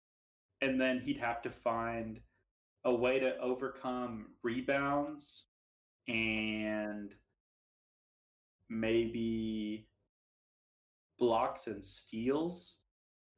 and 0.62 0.80
then 0.80 1.02
he'd 1.02 1.18
have 1.18 1.42
to 1.42 1.50
find 1.50 2.20
a 2.86 2.94
way 2.94 3.20
to 3.20 3.38
overcome 3.40 4.28
rebounds 4.44 5.46
and 6.08 7.14
maybe 8.70 9.88
blocks 11.18 11.68
and 11.68 11.84
steals 11.84 12.78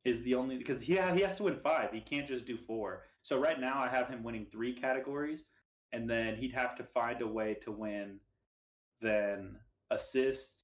is 0.03 0.21
the 0.23 0.35
only 0.35 0.57
because 0.57 0.81
he 0.81 0.95
ha- 0.95 1.13
he 1.13 1.21
has 1.21 1.37
to 1.37 1.43
win 1.43 1.55
five. 1.55 1.91
He 1.91 1.99
can't 1.99 2.27
just 2.27 2.45
do 2.45 2.57
four. 2.57 3.03
So 3.21 3.39
right 3.39 3.59
now 3.59 3.81
I 3.81 3.87
have 3.87 4.07
him 4.07 4.23
winning 4.23 4.45
three 4.51 4.73
categories, 4.73 5.43
and 5.93 6.09
then 6.09 6.35
he'd 6.35 6.53
have 6.53 6.75
to 6.77 6.83
find 6.83 7.21
a 7.21 7.27
way 7.27 7.55
to 7.63 7.71
win 7.71 8.19
then 9.01 9.57
assists 9.91 10.63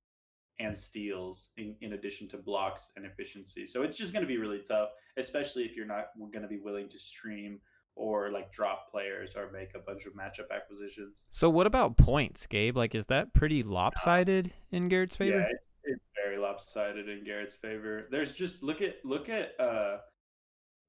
and 0.59 0.77
steals 0.77 1.49
in, 1.57 1.75
in 1.81 1.93
addition 1.93 2.27
to 2.29 2.37
blocks 2.37 2.91
and 2.95 3.05
efficiency. 3.05 3.65
So 3.65 3.81
it's 3.81 3.97
just 3.97 4.13
going 4.13 4.23
to 4.23 4.27
be 4.27 4.37
really 4.37 4.61
tough, 4.67 4.89
especially 5.17 5.63
if 5.63 5.75
you're 5.75 5.87
not 5.87 6.07
going 6.31 6.43
to 6.43 6.47
be 6.47 6.59
willing 6.59 6.87
to 6.89 6.99
stream 6.99 7.59
or 7.95 8.31
like 8.31 8.51
drop 8.51 8.89
players 8.89 9.35
or 9.35 9.51
make 9.51 9.75
a 9.75 9.79
bunch 9.79 10.05
of 10.05 10.13
matchup 10.13 10.53
acquisitions. 10.53 11.23
So 11.31 11.49
what 11.49 11.67
about 11.67 11.97
points, 11.97 12.47
Gabe? 12.47 12.77
Like, 12.77 12.95
is 12.95 13.07
that 13.07 13.33
pretty 13.33 13.63
lopsided 13.63 14.51
in 14.71 14.89
Garrett's 14.89 15.15
favor? 15.15 15.39
Yeah, 15.39 15.45
it's, 15.49 15.63
it's 15.83 16.05
very 16.15 16.37
lopsided 16.37 17.09
in 17.09 17.23
Garrett's 17.23 17.55
favor. 17.55 18.07
There's 18.09 18.33
just 18.33 18.63
look 18.63 18.81
at 18.81 18.95
look 19.03 19.29
at 19.29 19.59
uh 19.59 19.97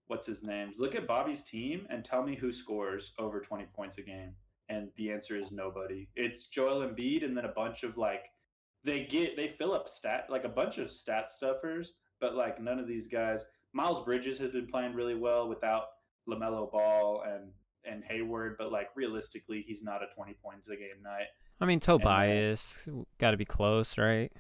what's 0.06 0.26
his 0.26 0.42
names? 0.42 0.76
Look 0.78 0.94
at 0.94 1.06
Bobby's 1.06 1.42
team 1.42 1.86
and 1.90 2.04
tell 2.04 2.22
me 2.22 2.36
who 2.36 2.52
scores 2.52 3.12
over 3.18 3.40
20 3.40 3.64
points 3.74 3.98
a 3.98 4.02
game. 4.02 4.34
And 4.68 4.88
the 4.96 5.10
answer 5.10 5.36
is 5.36 5.52
nobody. 5.52 6.08
It's 6.16 6.46
Joel 6.46 6.86
Embiid 6.86 7.24
and 7.24 7.36
then 7.36 7.44
a 7.44 7.52
bunch 7.52 7.82
of 7.82 7.96
like 7.96 8.26
they 8.84 9.04
get 9.04 9.36
they 9.36 9.48
fill 9.48 9.72
up 9.72 9.88
stat 9.88 10.26
like 10.28 10.44
a 10.44 10.48
bunch 10.48 10.78
of 10.78 10.90
stat 10.90 11.30
stuffers, 11.30 11.92
but 12.20 12.34
like 12.34 12.60
none 12.60 12.78
of 12.78 12.86
these 12.86 13.08
guys. 13.08 13.40
Miles 13.72 14.04
Bridges 14.04 14.38
has 14.38 14.50
been 14.50 14.66
playing 14.66 14.94
really 14.94 15.14
well 15.14 15.48
without 15.48 15.84
LaMelo 16.28 16.70
Ball 16.70 17.24
and 17.26 17.50
and 17.84 18.04
Hayward, 18.04 18.56
but 18.58 18.70
like 18.70 18.88
realistically, 18.94 19.64
he's 19.66 19.82
not 19.82 20.02
a 20.02 20.06
20 20.14 20.34
points 20.34 20.68
a 20.68 20.76
game 20.76 21.02
night. 21.02 21.26
I 21.60 21.64
mean, 21.64 21.80
Tobias 21.80 22.88
got 23.18 23.32
to 23.32 23.36
be 23.36 23.44
close, 23.44 23.98
right? 23.98 24.30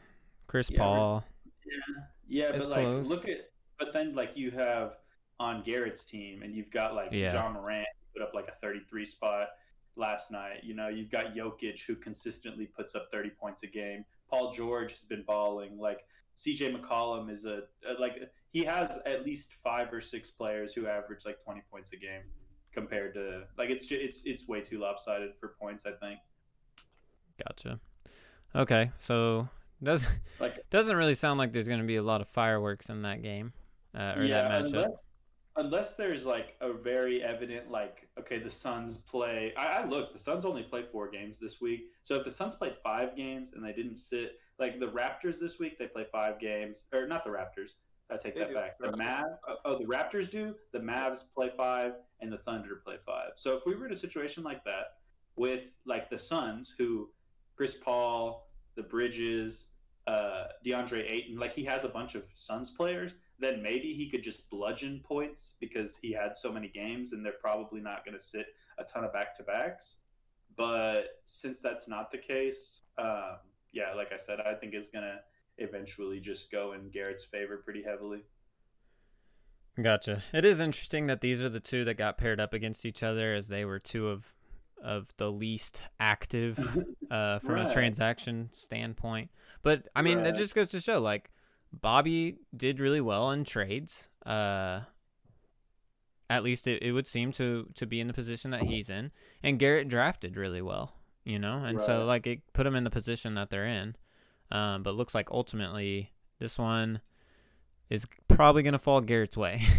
Chris 0.46 0.70
Yeah, 0.70 0.78
Paul. 0.78 1.24
Yeah, 1.64 2.50
yeah, 2.50 2.58
but 2.58 2.68
like 2.68 2.84
close. 2.84 3.06
look 3.06 3.28
at 3.28 3.50
but 3.78 3.92
then 3.92 4.14
like 4.14 4.32
you 4.36 4.50
have 4.52 4.96
on 5.40 5.62
Garrett's 5.62 6.04
team 6.04 6.42
and 6.42 6.54
you've 6.54 6.70
got 6.70 6.94
like 6.94 7.08
Yeah. 7.10 7.32
Ja 7.34 7.48
Morant 7.48 7.86
put 8.12 8.22
up 8.22 8.32
like 8.34 8.48
a 8.48 8.54
33 8.60 9.04
spot 9.04 9.48
last 9.96 10.30
night. 10.30 10.60
You 10.62 10.74
know, 10.74 10.88
you've 10.88 11.10
got 11.10 11.34
Jokic 11.34 11.80
who 11.86 11.96
consistently 11.96 12.66
puts 12.66 12.94
up 12.94 13.08
30 13.10 13.30
points 13.30 13.62
a 13.62 13.66
game. 13.66 14.04
Paul 14.28 14.52
George 14.52 14.92
has 14.92 15.04
been 15.04 15.24
balling. 15.26 15.78
Like 15.78 16.04
CJ 16.36 16.76
McCollum 16.76 17.32
is 17.32 17.44
a, 17.44 17.62
a 17.88 18.00
like 18.00 18.18
he 18.50 18.64
has 18.64 18.98
at 19.06 19.24
least 19.24 19.54
five 19.62 19.92
or 19.92 20.00
six 20.00 20.30
players 20.30 20.72
who 20.72 20.86
average 20.86 21.24
like 21.24 21.42
20 21.44 21.62
points 21.70 21.92
a 21.92 21.96
game 21.96 22.22
compared 22.72 23.14
to 23.14 23.44
like 23.58 23.70
it's 23.70 23.86
it's 23.90 24.22
it's 24.24 24.48
way 24.48 24.60
too 24.60 24.78
lopsided 24.78 25.30
for 25.38 25.54
points. 25.60 25.84
I 25.86 25.92
think. 25.92 26.18
Gotcha. 27.46 27.80
Okay, 28.54 28.90
so 28.98 29.48
does 29.82 30.06
Like 30.38 30.64
doesn't 30.70 30.96
really 30.96 31.14
sound 31.14 31.38
like 31.38 31.52
there's 31.52 31.68
going 31.68 31.80
to 31.80 31.86
be 31.86 31.96
a 31.96 32.02
lot 32.02 32.20
of 32.20 32.28
fireworks 32.28 32.88
in 32.88 33.02
that 33.02 33.22
game 33.22 33.52
uh, 33.94 34.14
or 34.16 34.28
that 34.28 34.50
matchup. 34.50 34.66
unless 34.66 35.04
unless 35.56 35.94
there's 35.94 36.24
like 36.24 36.54
a 36.60 36.72
very 36.72 37.22
evident 37.22 37.70
like 37.70 38.08
okay 38.18 38.38
the 38.38 38.50
Suns 38.50 38.96
play. 38.96 39.52
I, 39.56 39.66
I 39.66 39.84
look 39.84 40.12
the 40.12 40.18
Suns 40.18 40.44
only 40.44 40.62
play 40.62 40.82
four 40.82 41.10
games 41.10 41.38
this 41.38 41.60
week, 41.60 41.90
so 42.02 42.16
if 42.16 42.24
the 42.24 42.30
Suns 42.30 42.54
played 42.54 42.74
five 42.82 43.16
games 43.16 43.52
and 43.54 43.64
they 43.64 43.72
didn't 43.72 43.96
sit 43.96 44.38
like 44.62 44.78
the 44.78 44.86
Raptors 44.86 45.40
this 45.40 45.58
week, 45.58 45.76
they 45.76 45.88
play 45.88 46.06
five 46.10 46.38
games 46.38 46.84
or 46.94 47.06
not 47.08 47.24
the 47.24 47.30
Raptors. 47.30 47.72
I 48.10 48.16
take 48.16 48.34
They 48.34 48.40
that 48.40 48.48
do. 48.50 48.54
back. 48.54 48.78
The 48.78 48.92
Mavs, 48.92 49.36
oh, 49.64 49.76
the 49.78 49.86
Raptors 49.86 50.30
do. 50.30 50.54
The 50.72 50.78
Mavs 50.78 51.24
play 51.34 51.50
five, 51.50 51.94
and 52.20 52.32
the 52.32 52.38
Thunder 52.38 52.76
play 52.84 52.96
five. 53.04 53.30
So 53.34 53.56
if 53.56 53.66
we 53.66 53.74
were 53.74 53.86
in 53.86 53.92
a 53.92 53.96
situation 53.96 54.44
like 54.44 54.62
that 54.64 54.84
with 55.34 55.64
like 55.84 56.08
the 56.10 56.18
Suns, 56.18 56.72
who 56.78 57.10
Chris 57.56 57.74
Paul, 57.74 58.48
the 58.76 58.84
Bridges, 58.84 59.66
uh, 60.06 60.44
DeAndre 60.64 61.10
Ayton, 61.10 61.38
like 61.38 61.52
he 61.52 61.64
has 61.64 61.82
a 61.84 61.88
bunch 61.88 62.14
of 62.14 62.22
Suns 62.34 62.70
players, 62.70 63.14
then 63.40 63.60
maybe 63.62 63.92
he 63.94 64.08
could 64.08 64.22
just 64.22 64.48
bludgeon 64.48 65.00
points 65.04 65.54
because 65.58 65.98
he 66.00 66.12
had 66.12 66.36
so 66.38 66.52
many 66.52 66.68
games 66.68 67.12
and 67.12 67.24
they're 67.24 67.40
probably 67.40 67.80
not 67.80 68.04
going 68.04 68.16
to 68.16 68.22
sit 68.22 68.46
a 68.78 68.84
ton 68.84 69.02
of 69.02 69.12
back 69.12 69.36
to 69.38 69.42
backs. 69.42 69.96
But 70.56 71.04
since 71.24 71.60
that's 71.60 71.88
not 71.88 72.12
the 72.12 72.18
case, 72.18 72.82
um, 72.98 73.38
yeah, 73.72 73.92
like 73.94 74.12
I 74.12 74.16
said, 74.16 74.38
I 74.40 74.54
think 74.54 74.74
it's 74.74 74.88
going 74.88 75.04
to 75.04 75.18
eventually 75.58 76.20
just 76.20 76.50
go 76.50 76.72
in 76.72 76.90
Garrett's 76.90 77.24
favor 77.24 77.58
pretty 77.58 77.82
heavily. 77.82 78.20
Gotcha. 79.80 80.22
It 80.32 80.44
is 80.44 80.60
interesting 80.60 81.06
that 81.06 81.20
these 81.22 81.40
are 81.42 81.48
the 81.48 81.60
two 81.60 81.84
that 81.86 81.94
got 81.94 82.18
paired 82.18 82.40
up 82.40 82.52
against 82.52 82.84
each 82.84 83.02
other 83.02 83.34
as 83.34 83.48
they 83.48 83.64
were 83.64 83.78
two 83.78 84.08
of 84.08 84.34
of 84.82 85.14
the 85.16 85.30
least 85.30 85.80
active 86.00 86.58
uh, 87.10 87.38
from 87.38 87.54
Right. 87.54 87.70
a 87.70 87.72
transaction 87.72 88.48
standpoint. 88.52 89.30
But 89.62 89.86
I 89.94 90.02
mean, 90.02 90.18
Right. 90.18 90.26
it 90.28 90.34
just 90.36 90.54
goes 90.56 90.70
to 90.72 90.80
show 90.80 91.00
like 91.00 91.30
Bobby 91.72 92.38
did 92.54 92.80
really 92.80 93.00
well 93.00 93.30
in 93.30 93.44
trades. 93.44 94.08
Uh, 94.26 94.80
at 96.28 96.42
least 96.42 96.66
it, 96.66 96.82
it 96.82 96.92
would 96.92 97.06
seem 97.06 97.30
to 97.32 97.68
to 97.76 97.86
be 97.86 98.00
in 98.00 98.08
the 98.08 98.12
position 98.12 98.50
that 98.50 98.64
he's 98.64 98.90
in, 98.90 99.12
and 99.42 99.58
Garrett 99.58 99.88
drafted 99.88 100.36
really 100.36 100.62
well, 100.62 100.96
you 101.24 101.38
know, 101.38 101.64
and 101.64 101.80
so 101.80 102.04
like 102.04 102.26
it 102.26 102.40
put 102.52 102.64
them 102.64 102.74
in 102.74 102.84
the 102.84 102.90
position 102.90 103.34
that 103.34 103.50
they're 103.50 103.66
in. 103.66 103.96
Um, 104.50 104.82
but 104.82 104.94
looks 104.94 105.14
like 105.14 105.30
ultimately 105.30 106.12
this 106.38 106.58
one 106.58 107.00
is 107.88 108.06
probably 108.28 108.62
gonna 108.62 108.78
fall 108.78 109.00
Garrett's 109.00 109.36
way. 109.36 109.62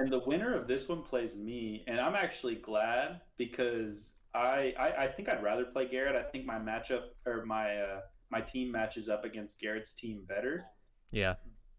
And 0.00 0.12
the 0.12 0.20
winner 0.20 0.54
of 0.54 0.68
this 0.68 0.88
one 0.88 1.02
plays 1.02 1.34
me, 1.34 1.82
and 1.88 1.98
I'm 1.98 2.14
actually 2.14 2.54
glad 2.54 3.20
because 3.36 4.12
I, 4.32 4.72
I 4.78 5.04
I 5.04 5.08
think 5.08 5.28
I'd 5.28 5.42
rather 5.42 5.64
play 5.64 5.88
Garrett. 5.88 6.14
I 6.14 6.22
think 6.22 6.46
my 6.46 6.56
matchup 6.56 7.02
or 7.26 7.44
my 7.44 7.76
uh, 7.76 8.00
my 8.30 8.40
team 8.40 8.70
matches 8.70 9.08
up 9.08 9.24
against 9.24 9.58
Garrett's 9.58 9.94
team 9.94 10.22
better. 10.28 10.66
yeah. 11.10 11.34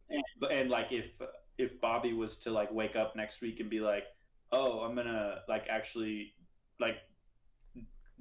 And, 0.10 0.24
and 0.52 0.70
like 0.70 0.92
if 0.92 1.22
if 1.58 1.80
Bobby 1.80 2.12
was 2.12 2.36
to 2.40 2.52
like 2.52 2.72
wake 2.74 2.98
up 2.98 3.16
next 3.16 3.40
week 3.40 3.62
and 3.62 3.70
be 3.70 3.80
like, 3.80 4.04
oh, 4.52 4.80
I'm 4.82 4.96
gonna 4.96 5.38
like 5.48 5.68
actually 5.70 6.34
like 6.78 6.98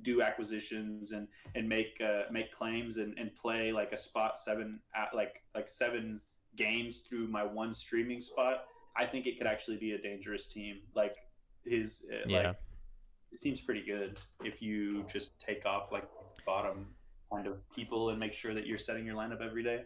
do 0.02 0.22
acquisitions 0.22 1.12
and 1.12 1.26
and 1.54 1.68
make 1.68 2.00
uh, 2.04 2.22
make 2.30 2.52
claims 2.52 2.96
and, 2.98 3.18
and 3.18 3.34
play 3.34 3.72
like 3.72 3.92
a 3.92 3.96
spot 3.96 4.38
seven 4.38 4.80
at 4.94 5.14
like 5.14 5.42
like 5.54 5.68
seven 5.68 6.20
games 6.56 7.00
through 7.08 7.28
my 7.28 7.44
one 7.44 7.74
streaming 7.74 8.20
spot. 8.20 8.64
I 8.96 9.06
think 9.06 9.26
it 9.26 9.38
could 9.38 9.46
actually 9.46 9.76
be 9.76 9.92
a 9.92 9.98
dangerous 9.98 10.46
team. 10.46 10.76
Like 10.94 11.16
his 11.64 12.04
uh, 12.12 12.26
Yeah. 12.28 12.38
like 12.48 12.56
his 13.30 13.40
team's 13.40 13.60
pretty 13.60 13.84
good 13.84 14.18
if 14.44 14.62
you 14.62 15.04
just 15.12 15.38
take 15.38 15.66
off 15.66 15.92
like 15.92 16.08
bottom 16.46 16.86
kind 17.32 17.46
of 17.46 17.58
people 17.74 18.08
and 18.10 18.18
make 18.18 18.32
sure 18.32 18.54
that 18.54 18.66
you're 18.66 18.78
setting 18.78 19.04
your 19.04 19.14
lineup 19.14 19.40
every 19.44 19.62
day. 19.62 19.82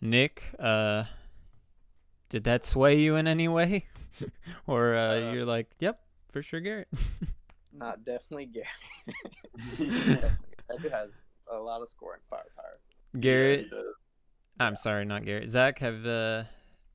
Nick, 0.00 0.42
uh, 0.58 1.04
did 2.28 2.44
that 2.44 2.64
sway 2.64 2.98
you 3.00 3.16
in 3.16 3.26
any 3.26 3.48
way, 3.48 3.86
or 4.66 4.94
uh, 4.94 5.14
Uh, 5.14 5.32
you're 5.32 5.46
like, 5.46 5.70
yep, 5.80 6.00
for 6.28 6.42
sure, 6.42 6.60
Garrett. 6.60 6.88
Not 7.80 8.04
definitely 8.04 8.46
Gary. 8.46 8.66
that 9.78 10.82
dude 10.82 10.92
has 10.92 11.20
a 11.50 11.56
lot 11.56 11.80
of 11.82 11.88
scoring 11.88 12.20
firepower. 12.28 12.80
Garrett, 13.18 13.68
Yeah. 13.72 13.78
I'm 14.60 14.76
sorry, 14.76 15.04
not 15.04 15.24
Garrett. 15.24 15.48
Zach, 15.48 15.78
have 15.78 16.04
uh, 16.04 16.44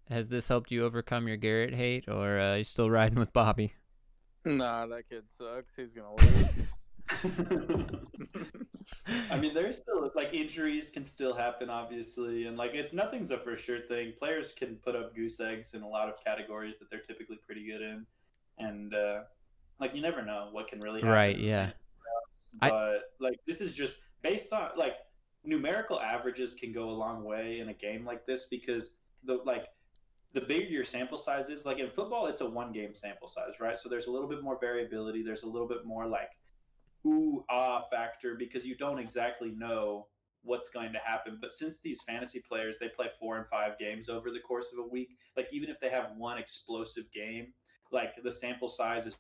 has 0.09 0.29
this 0.29 0.47
helped 0.49 0.69
you 0.71 0.83
overcome 0.83 1.27
your 1.27 1.37
Garrett 1.37 1.73
hate, 1.73 2.07
or 2.09 2.39
uh, 2.39 2.55
you 2.55 2.63
still 2.63 2.89
riding 2.91 3.17
with 3.17 3.31
Bobby? 3.33 3.73
Nah, 4.45 4.85
that 4.87 5.09
kid 5.09 5.23
sucks. 5.37 5.73
He's 5.75 5.93
gonna 5.93 6.13
lose. 6.13 6.49
I 9.31 9.37
mean, 9.39 9.53
there's 9.53 9.77
still 9.77 10.11
like 10.15 10.33
injuries 10.33 10.89
can 10.89 11.03
still 11.03 11.33
happen, 11.33 11.69
obviously, 11.69 12.45
and 12.45 12.57
like 12.57 12.73
it's 12.73 12.93
nothing's 12.93 13.31
a 13.31 13.37
for 13.37 13.55
sure 13.55 13.79
thing. 13.79 14.13
Players 14.19 14.51
can 14.55 14.75
put 14.75 14.95
up 14.95 15.15
goose 15.15 15.39
eggs 15.39 15.73
in 15.73 15.81
a 15.81 15.87
lot 15.87 16.09
of 16.09 16.15
categories 16.23 16.77
that 16.79 16.89
they're 16.89 16.99
typically 16.99 17.37
pretty 17.45 17.65
good 17.65 17.81
in, 17.81 18.05
and 18.59 18.93
uh, 18.93 19.21
like 19.83 19.93
you 19.93 20.01
never 20.01 20.23
know 20.23 20.47
what 20.51 20.69
can 20.69 20.79
really 20.79 21.01
happen. 21.01 21.13
Right, 21.13 21.37
yeah. 21.37 21.71
I- 22.61 22.99
like 23.19 23.39
this 23.45 23.59
is 23.59 23.73
just 23.73 23.97
based 24.21 24.53
on 24.53 24.69
like 24.77 24.95
numerical 25.43 25.99
averages 25.99 26.53
can 26.53 26.71
go 26.71 26.89
a 26.89 26.91
long 26.91 27.23
way 27.23 27.59
in 27.59 27.69
a 27.69 27.73
game 27.73 28.05
like 28.05 28.25
this 28.25 28.45
because 28.45 28.91
the 29.25 29.39
like 29.45 29.65
the 30.33 30.41
bigger 30.41 30.69
your 30.69 30.83
sample 30.83 31.17
size 31.17 31.49
is 31.49 31.65
like 31.65 31.79
in 31.79 31.89
football 31.89 32.27
it's 32.27 32.41
a 32.41 32.45
one 32.45 32.71
game 32.71 32.95
sample 32.95 33.27
size 33.27 33.59
right 33.59 33.77
so 33.77 33.89
there's 33.89 34.07
a 34.07 34.11
little 34.11 34.27
bit 34.27 34.41
more 34.41 34.57
variability 34.59 35.21
there's 35.21 35.43
a 35.43 35.47
little 35.47 35.67
bit 35.67 35.85
more 35.85 36.07
like 36.07 36.29
ooh 37.05 37.43
ah 37.49 37.81
factor 37.91 38.35
because 38.39 38.65
you 38.65 38.75
don't 38.75 38.99
exactly 38.99 39.51
know 39.51 40.07
what's 40.43 40.69
going 40.69 40.93
to 40.93 40.99
happen 40.99 41.37
but 41.41 41.51
since 41.51 41.81
these 41.81 41.99
fantasy 42.07 42.41
players 42.47 42.77
they 42.79 42.87
play 42.87 43.07
four 43.19 43.37
and 43.37 43.47
five 43.47 43.77
games 43.77 44.07
over 44.07 44.31
the 44.31 44.39
course 44.39 44.71
of 44.71 44.79
a 44.79 44.87
week 44.87 45.09
like 45.35 45.47
even 45.51 45.69
if 45.69 45.79
they 45.79 45.89
have 45.89 46.11
one 46.15 46.37
explosive 46.37 47.11
game 47.13 47.47
like 47.91 48.13
the 48.23 48.31
sample 48.31 48.69
size 48.69 49.05
is 49.05 49.15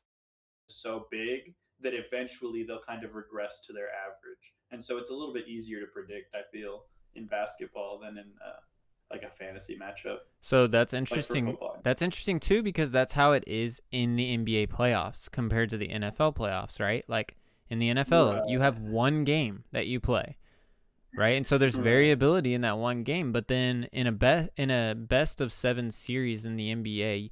so 0.67 1.07
big 1.11 1.53
that 1.81 1.93
eventually 1.93 2.63
they'll 2.63 2.79
kind 2.79 3.03
of 3.03 3.15
regress 3.15 3.59
to 3.65 3.73
their 3.73 3.87
average 4.05 4.53
and 4.71 4.83
so 4.83 4.97
it's 4.97 5.09
a 5.09 5.13
little 5.13 5.33
bit 5.33 5.47
easier 5.47 5.79
to 5.79 5.87
predict 5.87 6.33
i 6.35 6.41
feel 6.51 6.85
in 7.15 7.25
basketball 7.27 7.99
than 7.99 8.17
in 8.17 8.25
uh, 8.45 8.53
like 9.11 9.23
a 9.23 9.29
fantasy 9.29 9.77
matchup 9.77 10.17
So 10.41 10.65
that's 10.65 10.93
interesting. 10.93 11.45
football. 11.51 11.79
That's 11.83 12.01
interesting 12.01 12.39
too 12.39 12.63
because 12.63 12.91
that's 12.91 13.13
how 13.13 13.33
it 13.33 13.43
is 13.45 13.81
in 13.91 14.15
the 14.15 14.35
NBA 14.37 14.67
playoffs 14.69 15.29
compared 15.29 15.69
to 15.69 15.77
the 15.77 15.89
NFL 15.89 16.35
playoffs, 16.35 16.79
right? 16.79 17.03
Like 17.07 17.35
in 17.69 17.77
the 17.79 17.89
NFL, 17.93 18.49
you 18.49 18.61
have 18.61 18.79
one 18.79 19.23
game 19.23 19.65
that 19.71 19.85
you 19.85 19.99
play, 19.99 20.37
right? 21.15 21.35
And 21.37 21.45
so 21.45 21.59
there's 21.59 21.75
Right. 21.75 21.83
variability 21.83 22.55
in 22.55 22.61
that 22.61 22.77
one 22.79 23.03
game. 23.03 23.31
But 23.31 23.47
then 23.49 23.87
in 23.91 24.07
a 24.07 24.11
be- 24.11 24.49
in 24.57 24.71
a 24.71 24.95
best 24.95 25.39
of 25.41 25.53
seven 25.53 25.91
series 25.91 26.45
in 26.45 26.55
the 26.55 26.71
NBA, 26.71 27.29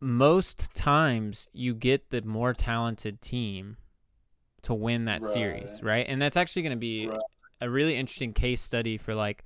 most 0.00 0.74
times 0.74 1.48
you 1.52 1.74
get 1.74 2.10
the 2.10 2.22
more 2.22 2.52
talented 2.54 3.20
team 3.20 3.76
to 4.62 4.74
win 4.74 5.04
that 5.06 5.24
series, 5.24 5.80
Right. 5.82 5.82
right? 5.98 6.06
And 6.08 6.20
that's 6.20 6.36
actually 6.36 6.62
going 6.62 6.76
to 6.76 6.80
be 6.80 7.06
Right. 7.08 7.20
a 7.60 7.70
really 7.70 7.96
interesting 7.96 8.32
case 8.32 8.60
study 8.60 8.96
for 8.98 9.14
like 9.14 9.44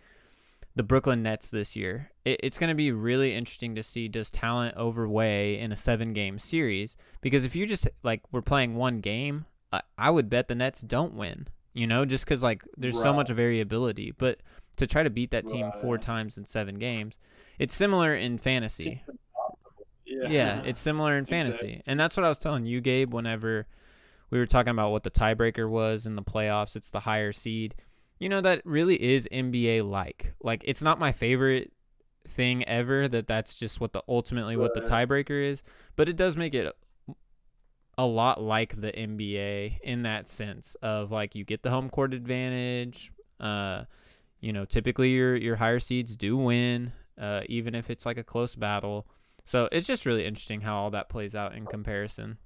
the 0.77 0.83
Brooklyn 0.83 1.23
Nets 1.23 1.49
this 1.49 1.77
year. 1.77 2.11
It, 2.25 2.41
it's 2.43 2.59
going 2.59 2.69
to 2.69 2.75
be 2.75 2.91
really 2.91 3.35
interesting 3.35 3.75
to 3.77 3.83
see 3.83 4.09
does 4.09 4.31
talent 4.31 4.77
overweigh 4.77 5.59
in 5.59 5.71
a 5.73 5.77
seven 5.77 6.13
game 6.13 6.39
series? 6.39 6.97
Because 7.21 7.45
if 7.45 7.55
you 7.55 7.67
just 7.67 7.89
like 8.03 8.23
we're 8.33 8.43
playing 8.43 8.75
one 8.75 9.01
game, 9.01 9.47
I, 9.73 9.83
I 9.97 10.11
would 10.11 10.29
bet 10.29 10.49
the 10.49 10.55
Nets 10.55 10.81
don't 10.81 11.15
win. 11.15 11.47
You 11.73 11.87
know, 11.89 12.05
just 12.05 12.25
because 12.25 12.43
like 12.43 12.63
there's 12.77 13.01
so 13.01 13.13
much 13.13 13.31
variability. 13.31 14.13
But 14.17 14.41
to 14.77 14.87
try 14.87 15.03
to 15.03 15.11
beat 15.11 15.31
that 15.33 15.47
team 15.47 15.73
four 15.81 15.99
times 15.99 16.37
in 16.39 16.45
seven 16.45 16.79
games, 16.79 17.19
it's 17.59 17.75
similar 17.75 18.15
in 18.15 18.39
fantasy. 18.39 19.03
Yeah, 20.15 20.29
Yeah, 20.29 20.62
it's 20.65 20.81
similar 20.81 21.17
in 21.17 21.25
fantasy. 21.27 21.67
Exactly. 21.67 21.83
And 21.87 21.99
that's 21.99 22.17
what 22.17 22.25
I 22.25 22.29
was 22.29 22.39
telling 22.39 22.67
you, 22.67 22.81
Gabe, 22.81 23.12
whenever 23.12 23.67
we 24.31 24.39
were 24.39 24.47
talking 24.47 24.71
about 24.71 24.91
what 24.91 25.05
the 25.05 25.11
tiebreaker 25.11 25.69
was 25.69 26.07
in 26.07 26.17
the 26.17 26.23
playoffs. 26.23 26.77
It's 26.77 26.91
the 26.91 27.01
higher 27.01 27.33
seed. 27.33 27.75
You 28.19 28.29
know, 28.29 28.41
that 28.41 28.62
really 28.65 29.01
is 29.03 29.29
NBA 29.31 29.89
like. 29.89 30.35
Like, 30.43 30.62
it's 30.67 30.83
not 30.83 30.99
my 30.99 31.12
favorite 31.12 31.73
thing 32.27 32.65
ever 32.65 33.07
that 33.07 33.27
that's 33.27 33.59
just 33.59 33.81
what 33.81 33.93
the 33.93 34.03
ultimately 34.09 34.57
what 34.57 34.75
the 34.75 34.81
tiebreaker 34.81 35.45
is, 35.45 35.62
but 35.95 36.09
it 36.09 36.17
does 36.17 36.37
make 36.37 36.55
it 36.55 36.75
a 37.97 38.07
lot 38.07 38.43
like 38.43 38.81
the 38.81 38.91
NBA 38.91 39.79
in 39.83 40.03
that 40.03 40.27
sense 40.27 40.75
of 40.83 41.12
like 41.12 41.35
you 41.35 41.45
get 41.45 41.62
the 41.62 41.71
home 41.71 41.91
court 41.91 42.15
advantage. 42.15 43.12
Uh, 43.39 43.85
you 44.41 44.53
know, 44.53 44.65
typically 44.65 45.11
your 45.11 45.37
your 45.37 45.57
higher 45.57 45.79
seeds 45.79 46.17
do 46.17 46.37
win, 46.37 46.93
uh, 47.21 47.43
even 47.47 47.75
if 47.75 47.91
it's 47.91 48.05
like 48.07 48.19
a 48.19 48.25
close 48.25 48.55
battle. 48.55 49.07
So 49.45 49.69
it's 49.73 49.87
just 49.87 50.07
really 50.07 50.25
interesting 50.25 50.63
how 50.63 50.77
all 50.77 50.91
that 50.93 51.09
plays 51.09 51.35
out 51.35 51.55
in 51.55 51.67
comparison. 51.67 52.39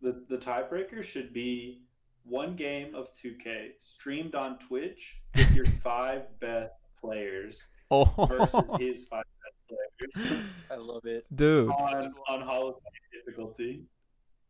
the 0.00 0.24
the 0.28 0.36
tiebreaker 0.38 1.02
should 1.02 1.32
be 1.32 1.82
one 2.24 2.56
game 2.56 2.94
of 2.94 3.10
2K 3.12 3.70
streamed 3.80 4.34
on 4.34 4.58
Twitch 4.58 5.16
with 5.34 5.50
your 5.54 5.66
five 5.82 6.22
best 6.40 6.72
players 7.00 7.62
Oh, 7.90 8.04
versus 8.28 8.62
his 8.78 9.04
five 9.06 9.24
best 9.68 10.14
players 10.14 10.44
I 10.70 10.76
love 10.76 11.04
it. 11.06 11.24
dude. 11.34 11.68
on 11.70 12.14
on 12.28 12.40
Hall 12.42 12.68
of 12.68 12.74
Fame 12.76 13.22
difficulty. 13.24 13.82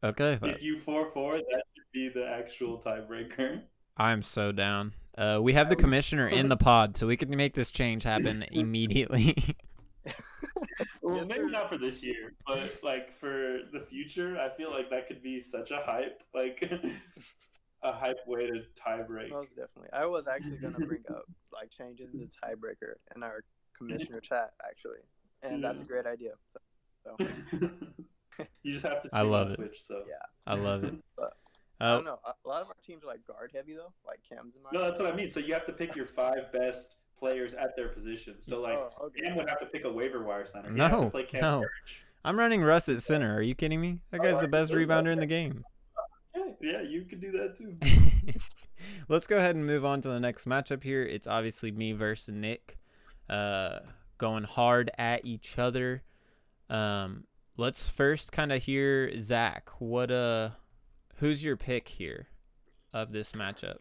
Okay, 0.04 0.36
th- 0.40 0.54
If 0.56 0.62
you 0.62 0.78
four 0.80 1.10
four, 1.12 1.34
that 1.34 1.62
should 1.74 1.92
be 1.92 2.08
the 2.08 2.26
actual 2.28 2.78
tiebreaker. 2.80 3.62
I'm 3.96 4.22
so 4.22 4.52
down. 4.52 4.92
Uh, 5.16 5.40
we 5.42 5.52
have 5.54 5.68
the 5.68 5.74
commissioner 5.76 6.28
in 6.28 6.48
the 6.54 6.56
pod, 6.56 6.96
so 6.96 7.06
we 7.08 7.16
can 7.16 7.30
make 7.36 7.54
this 7.54 7.72
change 7.72 8.04
happen 8.04 8.44
immediately. 8.52 9.36
Well, 11.08 11.16
Yes, 11.18 11.28
maybe 11.28 11.44
sir. 11.44 11.50
not 11.50 11.68
for 11.70 11.78
this 11.78 12.02
year, 12.02 12.34
but 12.46 12.70
like 12.82 13.12
for 13.18 13.60
the 13.72 13.80
future, 13.80 14.38
I 14.38 14.48
feel 14.56 14.70
like 14.70 14.90
that 14.90 15.08
could 15.08 15.22
be 15.22 15.40
such 15.40 15.70
a 15.70 15.78
hype, 15.84 16.22
like 16.34 16.70
a 17.82 17.92
hype 17.92 18.18
way 18.26 18.46
to 18.46 18.62
tie 18.74 19.02
break. 19.02 19.30
Most 19.30 19.50
definitely. 19.56 19.88
I 19.92 20.04
was 20.06 20.26
actually 20.28 20.56
gonna 20.58 20.78
bring 20.86 21.04
up 21.10 21.24
like 21.52 21.70
changing 21.70 22.08
the 22.12 22.26
tiebreaker 22.26 22.94
in 23.16 23.22
our 23.22 23.42
commissioner 23.76 24.20
chat 24.20 24.52
actually, 24.68 24.98
and 25.42 25.62
that's 25.64 25.80
a 25.82 25.84
great 25.84 26.06
idea. 26.06 26.32
So, 26.52 27.16
so 27.18 27.28
you 28.62 28.72
just 28.72 28.84
have 28.84 29.02
to. 29.02 29.08
I 29.12 29.22
love 29.22 29.50
it. 29.50 29.56
Twitch, 29.56 29.82
so 29.86 30.02
Yeah. 30.08 30.14
I 30.46 30.54
love 30.54 30.84
it. 30.84 30.94
But- 31.16 31.34
I 31.80 31.90
Uh, 31.90 31.94
don't 31.94 32.04
know. 32.06 32.18
A 32.26 32.34
a 32.44 32.48
lot 32.48 32.60
of 32.62 32.66
our 32.68 32.74
teams 32.82 33.04
are 33.04 33.06
like 33.06 33.24
guard 33.24 33.52
heavy 33.54 33.72
though, 33.72 33.92
like 34.04 34.18
Cam's 34.28 34.56
and 34.56 34.64
mine. 34.64 34.72
No, 34.74 34.80
that's 34.82 34.98
what 34.98 35.12
I 35.12 35.14
mean. 35.14 35.30
So 35.30 35.38
you 35.38 35.54
have 35.54 35.64
to 35.66 35.72
pick 35.72 35.94
your 35.94 36.06
five 36.06 36.50
best 36.52 36.96
players 37.18 37.54
at 37.54 37.74
their 37.76 37.88
position. 37.88 38.34
So 38.40 38.60
like 38.60 38.74
Oh, 38.78 39.06
okay. 39.06 39.22
Cam 39.22 39.36
would 39.36 39.48
have 39.48 39.60
to 39.60 39.66
pick 39.66 39.84
a 39.84 39.92
waiver 39.92 40.22
wire 40.22 40.46
center. 40.46 40.70
He'd 40.70 40.76
to 40.78 40.88
No, 40.88 41.10
play 41.10 41.24
Cam 41.24 41.40
no. 41.40 41.60
Burge. 41.60 42.02
I'm 42.24 42.38
running 42.38 42.62
Russ 42.62 42.88
at 42.88 43.02
center. 43.02 43.36
Are 43.36 43.42
you 43.42 43.54
kidding 43.54 43.80
me? 43.80 44.00
That 44.10 44.20
Oh, 44.20 44.24
guy's 44.24 44.36
I 44.36 44.42
the 44.42 44.48
best 44.48 44.70
can 44.70 44.80
that. 44.80 44.88
rebounder 44.88 45.12
in 45.12 45.18
the 45.20 45.26
game. 45.26 45.64
Yeah, 46.34 46.42
yeah, 46.60 46.80
you 46.82 47.02
could 47.04 47.20
do 47.20 47.30
that 47.32 47.54
too. 47.56 47.76
Let's 49.08 49.26
go 49.26 49.36
ahead 49.38 49.54
and 49.56 49.66
move 49.66 49.84
on 49.84 50.00
to 50.02 50.08
the 50.08 50.20
next 50.20 50.44
matchup 50.46 50.82
here. 50.84 51.02
It's 51.02 51.26
obviously 51.26 51.70
me 51.70 51.92
versus 51.92 52.34
Nick, 52.34 52.78
uh, 53.28 53.80
going 54.18 54.44
hard 54.44 54.90
at 54.98 55.24
each 55.24 55.58
other. 55.58 56.02
Um, 56.70 57.24
let's 57.56 57.88
first 57.88 58.30
kind 58.30 58.52
of 58.52 58.62
hear 58.64 59.10
Zach. 59.18 59.70
What 59.78 60.10
uh, 60.10 60.50
who's 61.16 61.42
your 61.44 61.56
pick 61.56 61.88
here 61.88 62.28
of 62.92 63.12
this 63.12 63.32
matchup? 63.32 63.78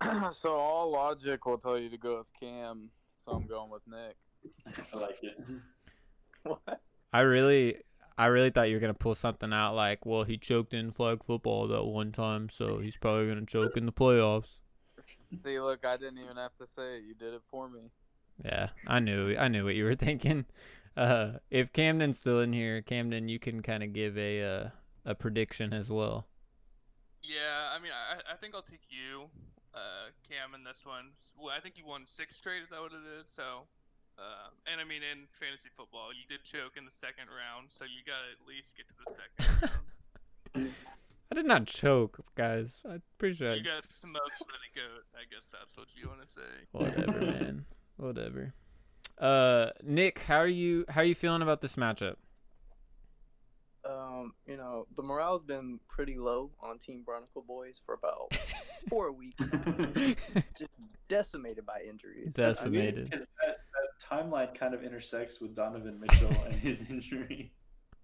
so 0.32 0.56
all 0.56 0.90
logic 0.92 1.44
will 1.46 1.58
tell 1.58 1.78
you 1.78 1.88
to 1.90 1.98
go 1.98 2.18
with 2.18 2.26
Cam. 2.38 2.90
So 3.24 3.32
I'm 3.32 3.46
going 3.46 3.70
with 3.70 3.82
Nick. 3.86 4.16
I 4.92 4.96
like 4.96 5.18
it. 5.22 5.38
What? 6.44 6.80
I 7.12 7.20
really, 7.22 7.78
I 8.16 8.26
really 8.26 8.50
thought 8.50 8.68
you 8.68 8.76
were 8.76 8.80
gonna 8.80 8.94
pull 8.94 9.14
something 9.14 9.52
out 9.52 9.74
like, 9.74 10.06
well, 10.06 10.22
he 10.22 10.38
choked 10.38 10.72
in 10.72 10.92
flag 10.92 11.22
football 11.22 11.66
that 11.68 11.84
one 11.84 12.12
time, 12.12 12.48
so 12.48 12.78
he's 12.78 12.96
probably 12.96 13.28
gonna 13.28 13.44
choke 13.44 13.76
in 13.76 13.84
the 13.86 13.92
playoffs. 13.92 14.56
See, 15.42 15.60
look, 15.60 15.84
I 15.84 15.96
didn't 15.96 16.18
even 16.18 16.36
have 16.36 16.56
to 16.58 16.66
say 16.66 16.98
it. 16.98 17.04
You 17.04 17.14
did 17.14 17.34
it 17.34 17.42
for 17.50 17.68
me. 17.68 17.90
Yeah, 18.44 18.68
I 18.86 19.00
knew, 19.00 19.36
I 19.36 19.48
knew 19.48 19.64
what 19.64 19.74
you 19.74 19.84
were 19.84 19.94
thinking. 19.96 20.46
Uh, 20.96 21.32
if 21.50 21.72
Camden's 21.72 22.18
still 22.18 22.40
in 22.40 22.52
here, 22.52 22.80
Camden, 22.82 23.28
you 23.28 23.38
can 23.38 23.62
kind 23.62 23.82
of 23.82 23.92
give 23.92 24.16
a 24.16 24.42
uh, 24.42 24.68
a 25.04 25.14
prediction 25.14 25.72
as 25.72 25.90
well. 25.90 26.26
Yeah, 27.22 27.74
I 27.74 27.80
mean, 27.82 27.92
I, 27.92 28.32
I 28.32 28.36
think 28.36 28.54
I'll 28.54 28.62
take 28.62 28.86
you, 28.88 29.28
uh, 29.78 30.10
Cam, 30.26 30.54
in 30.58 30.64
this 30.64 30.82
one. 30.84 31.14
Well, 31.38 31.54
I 31.56 31.60
think 31.60 31.78
you 31.78 31.86
won 31.86 32.02
six 32.04 32.34
straight. 32.36 32.62
Is 32.62 32.70
that 32.70 32.80
what 32.80 32.92
it 32.92 33.06
is? 33.20 33.28
So, 33.28 33.70
uh, 34.18 34.50
and 34.70 34.80
I 34.80 34.84
mean, 34.84 35.02
in 35.06 35.26
fantasy 35.30 35.70
football, 35.72 36.10
you 36.10 36.26
did 36.28 36.42
choke 36.42 36.74
in 36.76 36.84
the 36.84 36.90
second 36.90 37.28
round, 37.30 37.70
so 37.70 37.84
you 37.84 38.02
gotta 38.06 38.34
at 38.34 38.42
least 38.46 38.76
get 38.76 38.88
to 38.88 38.94
the 38.98 39.10
second 39.14 39.70
round. 40.56 40.74
I 41.30 41.34
did 41.34 41.46
not 41.46 41.66
choke, 41.66 42.20
guys. 42.34 42.80
I'm 42.88 43.02
pretty 43.18 43.36
sure. 43.36 43.52
I, 43.52 43.54
You 43.56 43.62
got 43.64 43.84
smoked 43.90 44.38
by 44.40 44.56
the 44.74 44.80
goat. 44.80 45.04
I 45.14 45.22
guess 45.32 45.52
that's 45.52 45.76
what 45.76 45.88
you 45.94 46.08
want 46.08 46.22
to 46.22 46.28
say. 46.28 46.40
whatever, 46.72 47.20
man. 47.26 47.64
Whatever. 47.96 48.54
Uh, 49.18 49.70
Nick, 49.82 50.20
how 50.20 50.38
are 50.38 50.46
you? 50.48 50.84
How 50.88 51.02
are 51.02 51.04
you 51.04 51.14
feeling 51.14 51.42
about 51.42 51.60
this 51.60 51.76
matchup? 51.76 52.16
Um, 54.18 54.34
you 54.46 54.56
know, 54.56 54.86
the 54.96 55.02
morale's 55.02 55.42
been 55.42 55.80
pretty 55.88 56.16
low 56.16 56.50
on 56.60 56.78
Team 56.78 57.02
Barnacle 57.06 57.44
Boys 57.46 57.80
for 57.84 57.94
about 57.94 58.36
four 58.88 59.12
weeks. 59.12 59.42
Just 60.58 60.70
decimated 61.08 61.66
by 61.66 61.82
injuries. 61.88 62.34
Decimated. 62.34 63.10
Because 63.10 63.26
that, 63.44 63.58
that 63.74 64.10
timeline 64.10 64.54
kind 64.54 64.74
of 64.74 64.82
intersects 64.82 65.40
with 65.40 65.54
Donovan 65.54 66.00
Mitchell 66.00 66.34
and 66.46 66.54
his 66.54 66.84
injury. 66.90 67.52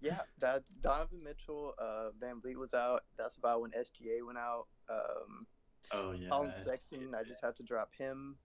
Yeah, 0.01 0.19
that 0.39 0.63
Donovan 0.81 1.23
Mitchell, 1.23 1.73
uh, 1.79 2.09
VanVleet 2.21 2.57
was 2.57 2.73
out. 2.73 3.03
That's 3.17 3.37
about 3.37 3.61
when 3.61 3.71
SGA 3.71 4.25
went 4.25 4.37
out. 4.37 4.67
Um, 4.89 5.47
Oh 5.91 6.11
yeah. 6.11 6.29
Collin 6.29 6.51
Sexton, 6.65 7.13
I 7.13 7.23
just 7.23 7.43
had 7.43 7.55
to 7.57 7.63
drop 7.63 7.91
him. 7.95 8.37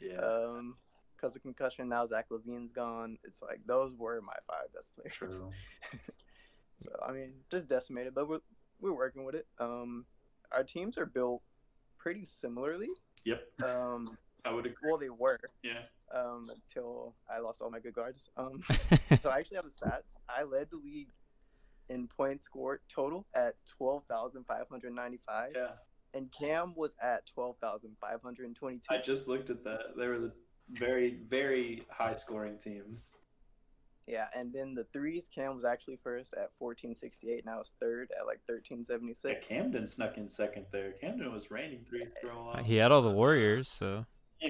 Yeah. 0.00 0.16
Um, 0.16 0.76
because 1.16 1.36
of 1.36 1.42
concussion. 1.42 1.88
Now 1.88 2.04
Zach 2.06 2.26
LaVine's 2.30 2.72
gone. 2.72 3.18
It's 3.24 3.40
like 3.40 3.60
those 3.66 3.94
were 3.94 4.20
my 4.20 4.34
five 4.46 4.72
best 4.74 4.94
players. 4.94 5.14
True. 5.14 5.50
So 6.80 6.90
I 7.06 7.12
mean, 7.12 7.32
just 7.50 7.68
decimated, 7.68 8.14
but 8.14 8.28
we're 8.28 8.40
we're 8.80 8.92
working 8.96 9.24
with 9.24 9.34
it. 9.34 9.46
Um, 9.58 10.04
our 10.52 10.64
teams 10.64 10.98
are 10.98 11.06
built 11.06 11.42
pretty 11.98 12.24
similarly. 12.24 12.88
Yep. 13.24 13.42
Um, 13.64 14.18
I 14.44 14.52
would 14.52 14.66
agree. 14.66 14.90
well, 14.90 14.98
they 14.98 15.08
were 15.08 15.38
Yeah. 15.62 15.82
um 16.14 16.50
until 16.54 17.14
I 17.34 17.38
lost 17.38 17.62
all 17.62 17.70
my 17.70 17.80
good 17.80 17.94
guards. 17.94 18.28
Um, 18.36 18.62
so 19.22 19.30
I 19.30 19.38
actually 19.38 19.56
have 19.56 19.64
the 19.64 19.70
stats. 19.70 20.16
I 20.28 20.42
led 20.42 20.68
the 20.70 20.76
league 20.76 21.08
in 21.88 22.08
points 22.08 22.46
scored 22.46 22.80
total 22.88 23.26
at 23.34 23.54
twelve 23.78 24.04
thousand 24.08 24.44
five 24.46 24.66
hundred 24.70 24.94
ninety-five, 24.94 25.52
Yeah. 25.54 25.68
and 26.12 26.30
Cam 26.38 26.74
was 26.76 26.96
at 27.02 27.24
twelve 27.26 27.56
thousand 27.58 27.96
five 28.00 28.20
hundred 28.22 28.54
twenty-two. 28.54 28.94
I 28.94 28.98
just 29.00 29.28
looked 29.28 29.48
at 29.50 29.64
that. 29.64 29.96
They 29.96 30.06
were 30.06 30.18
the 30.18 30.32
very, 30.70 31.18
very 31.28 31.84
high 31.90 32.14
scoring 32.14 32.58
teams. 32.58 33.12
Yeah, 34.06 34.26
and 34.36 34.52
then 34.52 34.74
the 34.74 34.84
threes, 34.92 35.30
Cam 35.34 35.54
was 35.54 35.64
actually 35.64 35.98
first 36.02 36.34
at 36.34 36.50
fourteen 36.58 36.94
sixty-eight. 36.94 37.46
Now 37.46 37.60
it's 37.60 37.72
third 37.80 38.10
at 38.18 38.26
like 38.26 38.40
1376. 38.46 39.50
Yeah. 39.50 39.56
Camden 39.56 39.86
snuck 39.86 40.18
in 40.18 40.28
second 40.28 40.66
there. 40.72 40.92
Camden 41.00 41.32
was 41.32 41.50
reigning 41.50 41.84
threes 41.88 42.08
for 42.20 42.28
a 42.28 42.44
while. 42.44 42.62
he 42.62 42.76
had 42.76 42.92
all 42.92 43.00
the 43.02 43.10
Warriors, 43.10 43.66
so 43.68 44.04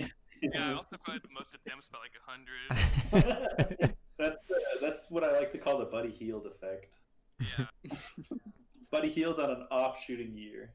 Yeah, 0.42 0.70
I 0.70 0.72
also 0.74 0.96
probably 1.02 1.22
the 1.22 1.32
most 1.32 1.55
attempts 1.55 1.88
by 1.88 1.98
like 2.00 2.12
a 2.18 2.30
hundred. 2.30 3.94
that's 4.18 4.50
uh, 4.50 4.55
that's 4.80 5.07
what 5.09 5.24
I 5.24 5.32
like 5.38 5.50
to 5.52 5.59
call 5.59 5.78
the 5.78 5.84
Buddy 5.84 6.11
Hield 6.11 6.46
effect. 6.46 6.96
Yeah. 7.40 7.66
Buddy 8.90 9.11
Hield 9.11 9.40
on 9.40 9.50
an 9.50 9.66
off 9.70 10.02
shooting 10.05 10.36
year. 10.36 10.72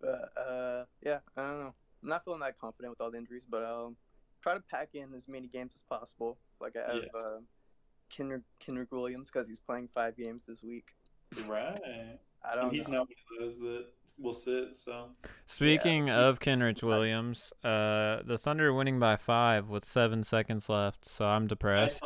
But 0.00 0.32
uh, 0.36 0.84
yeah, 1.04 1.18
I 1.36 1.42
don't 1.42 1.60
know. 1.60 1.74
I'm 2.02 2.08
not 2.08 2.24
feeling 2.24 2.40
that 2.40 2.58
confident 2.58 2.90
with 2.90 3.00
all 3.00 3.10
the 3.10 3.18
injuries, 3.18 3.46
but 3.48 3.62
um, 3.64 3.96
try 4.42 4.54
to 4.54 4.60
pack 4.70 4.90
in 4.94 5.14
as 5.16 5.28
many 5.28 5.46
games 5.46 5.74
as 5.74 5.82
possible. 5.82 6.38
Like 6.60 6.74
I 6.76 6.92
have 6.94 7.02
Yeah. 7.04 7.20
uh, 7.20 7.38
Kenrich, 8.12 8.42
Kenrich 8.64 8.90
Williams 8.90 9.30
because 9.30 9.48
he's 9.48 9.60
playing 9.60 9.88
five 9.94 10.16
games 10.16 10.44
this 10.46 10.62
week. 10.62 10.88
Right. 11.46 11.80
I 12.44 12.54
don't. 12.56 12.64
And 12.64 12.72
he's 12.72 12.88
know. 12.88 12.98
not 12.98 13.08
one 13.08 13.38
of 13.38 13.44
those 13.44 13.58
that 13.60 13.86
will 14.18 14.32
sit. 14.34 14.76
So 14.76 15.10
Speaking 15.46 16.10
of 16.10 16.40
Kenrich 16.40 16.82
Williams, 16.82 17.52
uh, 17.64 18.22
the 18.24 18.36
Thunder 18.36 18.74
winning 18.74 18.98
by 18.98 19.16
five 19.16 19.68
with 19.68 19.84
seven 19.84 20.24
seconds 20.24 20.68
left, 20.68 21.04
so 21.06 21.24
I'm 21.24 21.46
depressed. 21.46 22.04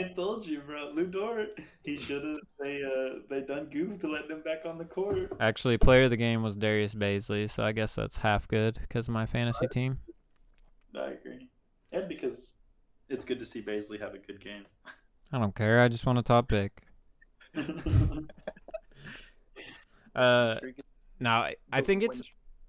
I 0.00 0.04
told 0.14 0.46
you, 0.46 0.60
bro. 0.60 0.92
Lu 0.94 1.06
Dort. 1.06 1.60
He 1.84 1.96
should 1.96 2.24
have. 2.24 2.38
They 2.58 2.82
uh 2.82 3.18
they 3.28 3.42
done 3.42 3.66
goofed 3.70 4.00
to 4.00 4.08
letting 4.10 4.30
him 4.30 4.40
back 4.42 4.60
on 4.64 4.78
the 4.78 4.84
court. 4.86 5.30
Actually, 5.40 5.76
player 5.76 6.04
of 6.04 6.10
the 6.10 6.16
game 6.16 6.42
was 6.42 6.56
Darius 6.56 6.94
Bazley, 6.94 7.50
so 7.50 7.62
I 7.62 7.72
guess 7.72 7.94
that's 7.96 8.16
half 8.18 8.48
good 8.48 8.78
because 8.80 9.08
of 9.08 9.12
my 9.14 9.26
fantasy 9.26 9.66
team. 9.68 9.98
I 10.96 11.10
agree. 11.10 11.49
And 11.92 12.08
because 12.08 12.54
it's 13.08 13.24
good 13.24 13.38
to 13.38 13.44
see 13.44 13.62
Bazley 13.62 14.00
have 14.00 14.14
a 14.14 14.18
good 14.18 14.40
game. 14.42 14.64
I 15.32 15.38
don't 15.38 15.54
care. 15.54 15.80
I 15.80 15.88
just 15.88 16.06
want 16.06 16.18
a 16.18 16.22
top 16.22 16.48
pick. 16.48 16.82
Uh, 20.14 20.56
now 21.18 21.40
I, 21.40 21.56
I 21.72 21.80
think 21.82 22.02
it's 22.02 22.22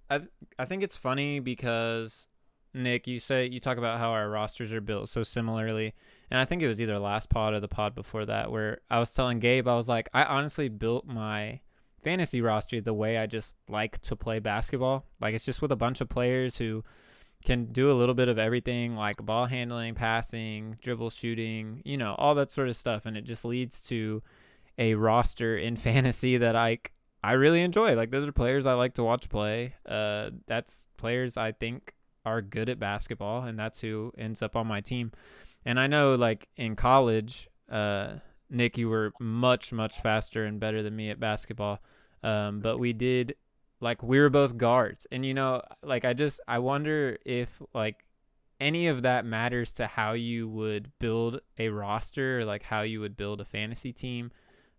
I 0.10 0.22
I 0.60 0.66
think 0.66 0.84
it's 0.84 0.98
funny 0.98 1.40
because 1.40 2.28
Nick, 2.74 3.08
you 3.08 3.20
say 3.20 3.48
you 3.48 3.60
talk 3.60 3.78
about 3.78 4.00
how 4.00 4.12
our 4.12 4.30
rosters 4.30 4.72
are 4.72 4.82
built 4.82 5.10
so 5.10 5.24
similarly, 5.24 5.94
and 6.30 6.40
I 6.40 6.46
think 6.46 6.62
it 6.62 6.68
was 6.68 6.80
either 6.80 7.00
last 7.00 7.30
pod 7.30 7.54
or 7.54 7.60
the 7.60 7.68
pod 7.68 7.96
before 7.96 8.26
that 8.26 8.52
where 8.52 8.82
I 8.90 9.00
was 9.00 9.14
telling 9.14 9.40
Gabe 9.40 9.68
I 9.68 9.76
was 9.76 9.90
like 9.90 10.10
I 10.14 10.24
honestly 10.24 10.70
built 10.70 11.06
my 11.06 11.62
fantasy 12.02 12.42
roster 12.42 12.82
the 12.82 12.94
way 12.94 13.18
I 13.18 13.28
just 13.28 13.58
like 13.68 14.02
to 14.04 14.16
play 14.16 14.40
basketball. 14.40 15.06
Like 15.20 15.34
it's 15.34 15.46
just 15.46 15.62
with 15.62 15.72
a 15.72 15.76
bunch 15.76 16.02
of 16.02 16.10
players 16.10 16.58
who 16.58 16.84
can 17.44 17.66
do 17.66 17.92
a 17.92 17.94
little 17.94 18.16
bit 18.16 18.30
of 18.30 18.38
everything 18.38 18.96
like 18.96 19.18
ball 19.18 19.46
handling, 19.46 19.96
passing, 19.96 20.78
dribble 20.82 21.10
shooting, 21.10 21.82
you 21.86 21.98
know, 21.98 22.16
all 22.18 22.36
that 22.36 22.52
sort 22.52 22.70
of 22.70 22.76
stuff 22.76 23.06
and 23.06 23.18
it 23.18 23.24
just 23.24 23.46
leads 23.46 23.82
to 23.82 24.22
a 24.78 24.96
roster 24.96 25.58
in 25.58 25.76
fantasy 25.78 26.38
that 26.38 26.56
I 26.56 26.80
I 27.24 27.34
really 27.34 27.62
enjoy. 27.62 27.96
Like 27.96 28.12
those 28.12 28.28
are 28.28 28.32
players 28.32 28.66
I 28.66 28.74
like 28.74 28.96
to 28.96 29.04
watch 29.04 29.30
play. 29.30 29.76
Uh, 29.86 30.32
that's 30.48 30.86
players 30.98 31.38
I 31.38 31.52
think 31.52 31.94
are 32.26 32.42
good 32.42 32.70
at 32.70 32.80
basketball, 32.80 33.44
and 33.44 33.58
that's 33.58 33.80
who 33.82 34.12
ends 34.18 34.42
up 34.42 34.56
on 34.56 34.68
my 34.68 34.82
team. 34.82 35.12
And 35.66 35.80
I 35.80 35.88
know, 35.88 36.16
like 36.16 36.48
in 36.58 36.76
college, 36.76 37.48
uh, 37.70 38.16
Nick, 38.50 38.78
you 38.78 38.90
were 38.90 39.14
much 39.20 39.72
much 39.72 40.02
faster 40.02 40.46
and 40.46 40.60
better 40.60 40.82
than 40.82 40.96
me 40.96 41.10
at 41.10 41.20
basketball. 41.20 41.80
Um, 42.24 42.60
but 42.60 42.78
we 42.78 42.94
did 42.94 43.36
like 43.82 44.02
we 44.02 44.20
were 44.20 44.30
both 44.30 44.58
guards, 44.58 45.06
and 45.12 45.26
you 45.26 45.34
know, 45.34 45.62
like 45.84 46.06
I 46.06 46.14
just 46.14 46.40
I 46.48 46.60
wonder 46.60 47.18
if 47.26 47.62
like 47.74 48.06
any 48.60 48.88
of 48.88 49.02
that 49.02 49.26
matters 49.26 49.74
to 49.74 49.88
how 49.88 50.14
you 50.14 50.48
would 50.48 50.92
build 51.00 51.42
a 51.58 51.70
roster, 51.70 52.40
or 52.40 52.46
like 52.46 52.64
how 52.64 52.82
you 52.82 53.02
would 53.02 53.18
build 53.18 53.42
a 53.42 53.46
fantasy 53.46 53.92
team. 53.92 54.32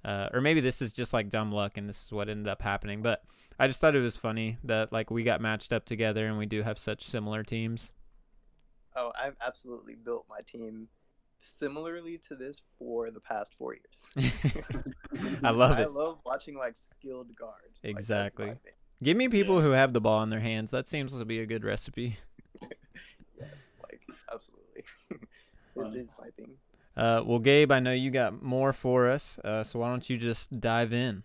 Uh, 0.04 0.28
or 0.32 0.40
maybe 0.40 0.60
this 0.60 0.82
is 0.82 0.92
just 0.92 1.12
like 1.12 1.30
dumb 1.30 1.52
luck 1.52 1.76
and 1.76 1.88
this 1.88 2.06
is 2.06 2.12
what 2.12 2.28
ended 2.28 2.48
up 2.48 2.62
happening. 2.62 3.02
But 3.02 3.22
I 3.58 3.68
just 3.68 3.80
thought 3.80 3.94
it 3.94 4.00
was 4.00 4.16
funny 4.16 4.58
that 4.64 4.92
like 4.92 5.10
we 5.10 5.22
got 5.22 5.40
matched 5.40 5.72
up 5.72 5.84
together 5.84 6.26
and 6.26 6.38
we 6.38 6.46
do 6.46 6.62
have 6.62 6.78
such 6.78 7.04
similar 7.04 7.44
teams. 7.44 7.92
Oh, 8.96 9.12
I've 9.20 9.36
absolutely 9.40 9.94
built 9.94 10.26
my 10.28 10.40
team 10.46 10.88
similarly 11.40 12.18
to 12.28 12.34
this 12.34 12.62
for 12.78 13.10
the 13.10 13.20
past 13.20 13.54
four 13.56 13.74
years. 13.74 14.34
I 15.44 15.50
love 15.50 15.70
it. 15.78 15.82
I 15.82 15.86
love 15.86 16.18
watching 16.24 16.56
like 16.56 16.76
skilled 16.76 17.34
guards. 17.36 17.80
Exactly. 17.84 18.46
thing. 18.46 18.56
Give 19.02 19.16
me 19.16 19.28
people 19.28 19.60
who 19.60 19.70
have 19.70 19.92
the 19.92 20.00
ball 20.00 20.22
in 20.22 20.30
their 20.30 20.40
hands. 20.40 20.70
That 20.70 20.86
seems 20.86 21.16
to 21.16 21.24
be 21.24 21.40
a 21.40 21.46
good 21.46 21.64
recipe. 21.64 22.18
Yes, 23.40 23.62
like 23.82 24.00
absolutely. 24.32 24.84
this 25.10 25.18
Funny. 25.74 25.98
is 25.98 26.10
my 26.16 26.28
thing. 26.36 26.54
Uh, 26.96 27.22
well, 27.26 27.40
Gabe, 27.40 27.72
I 27.72 27.80
know 27.80 27.92
you 27.92 28.12
got 28.12 28.40
more 28.40 28.72
for 28.72 29.10
us, 29.10 29.36
uh, 29.40 29.64
so 29.64 29.80
why 29.80 29.88
don't 29.88 30.08
you 30.08 30.16
just 30.16 30.60
dive 30.60 30.92
in? 30.92 31.24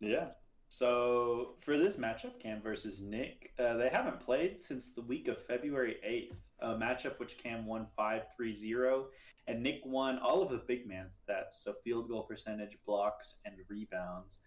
Yeah. 0.00 0.30
So 0.66 1.54
for 1.60 1.78
this 1.78 1.96
matchup, 1.96 2.40
Cam 2.40 2.60
versus 2.60 3.00
Nick, 3.00 3.52
uh, 3.60 3.76
they 3.76 3.90
haven't 3.90 4.18
played 4.18 4.58
since 4.58 4.92
the 4.92 5.02
week 5.02 5.28
of 5.28 5.40
February 5.44 5.96
8th, 6.04 6.36
a 6.60 6.74
matchup 6.74 7.20
which 7.20 7.38
Cam 7.38 7.64
won 7.64 7.86
5 7.96 8.22
3 8.34 8.52
0, 8.52 9.06
and 9.46 9.62
Nick 9.62 9.82
won 9.84 10.18
all 10.18 10.42
of 10.42 10.50
the 10.50 10.62
big 10.66 10.88
man 10.88 11.06
stats, 11.06 11.62
so 11.62 11.74
field 11.84 12.08
goal 12.08 12.24
percentage, 12.24 12.76
blocks, 12.86 13.36
and 13.44 13.54
rebounds. 13.68 14.38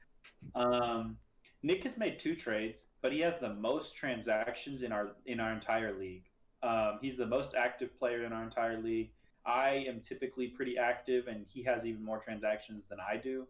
Um, 0.53 1.17
Nick 1.63 1.83
has 1.83 1.97
made 1.97 2.19
two 2.19 2.35
trades, 2.35 2.87
but 3.01 3.13
he 3.13 3.21
has 3.21 3.39
the 3.39 3.53
most 3.53 3.95
transactions 3.95 4.83
in 4.83 4.91
our 4.91 5.15
in 5.25 5.39
our 5.39 5.53
entire 5.53 5.97
league. 5.97 6.25
Um, 6.61 6.99
he's 7.01 7.17
the 7.17 7.25
most 7.25 7.55
active 7.55 7.97
player 7.97 8.25
in 8.25 8.33
our 8.33 8.43
entire 8.43 8.81
league. 8.81 9.11
I 9.45 9.85
am 9.87 9.99
typically 10.01 10.47
pretty 10.47 10.77
active, 10.77 11.27
and 11.27 11.45
he 11.47 11.63
has 11.63 11.85
even 11.85 12.03
more 12.03 12.19
transactions 12.19 12.85
than 12.85 12.99
I 12.99 13.17
do. 13.17 13.47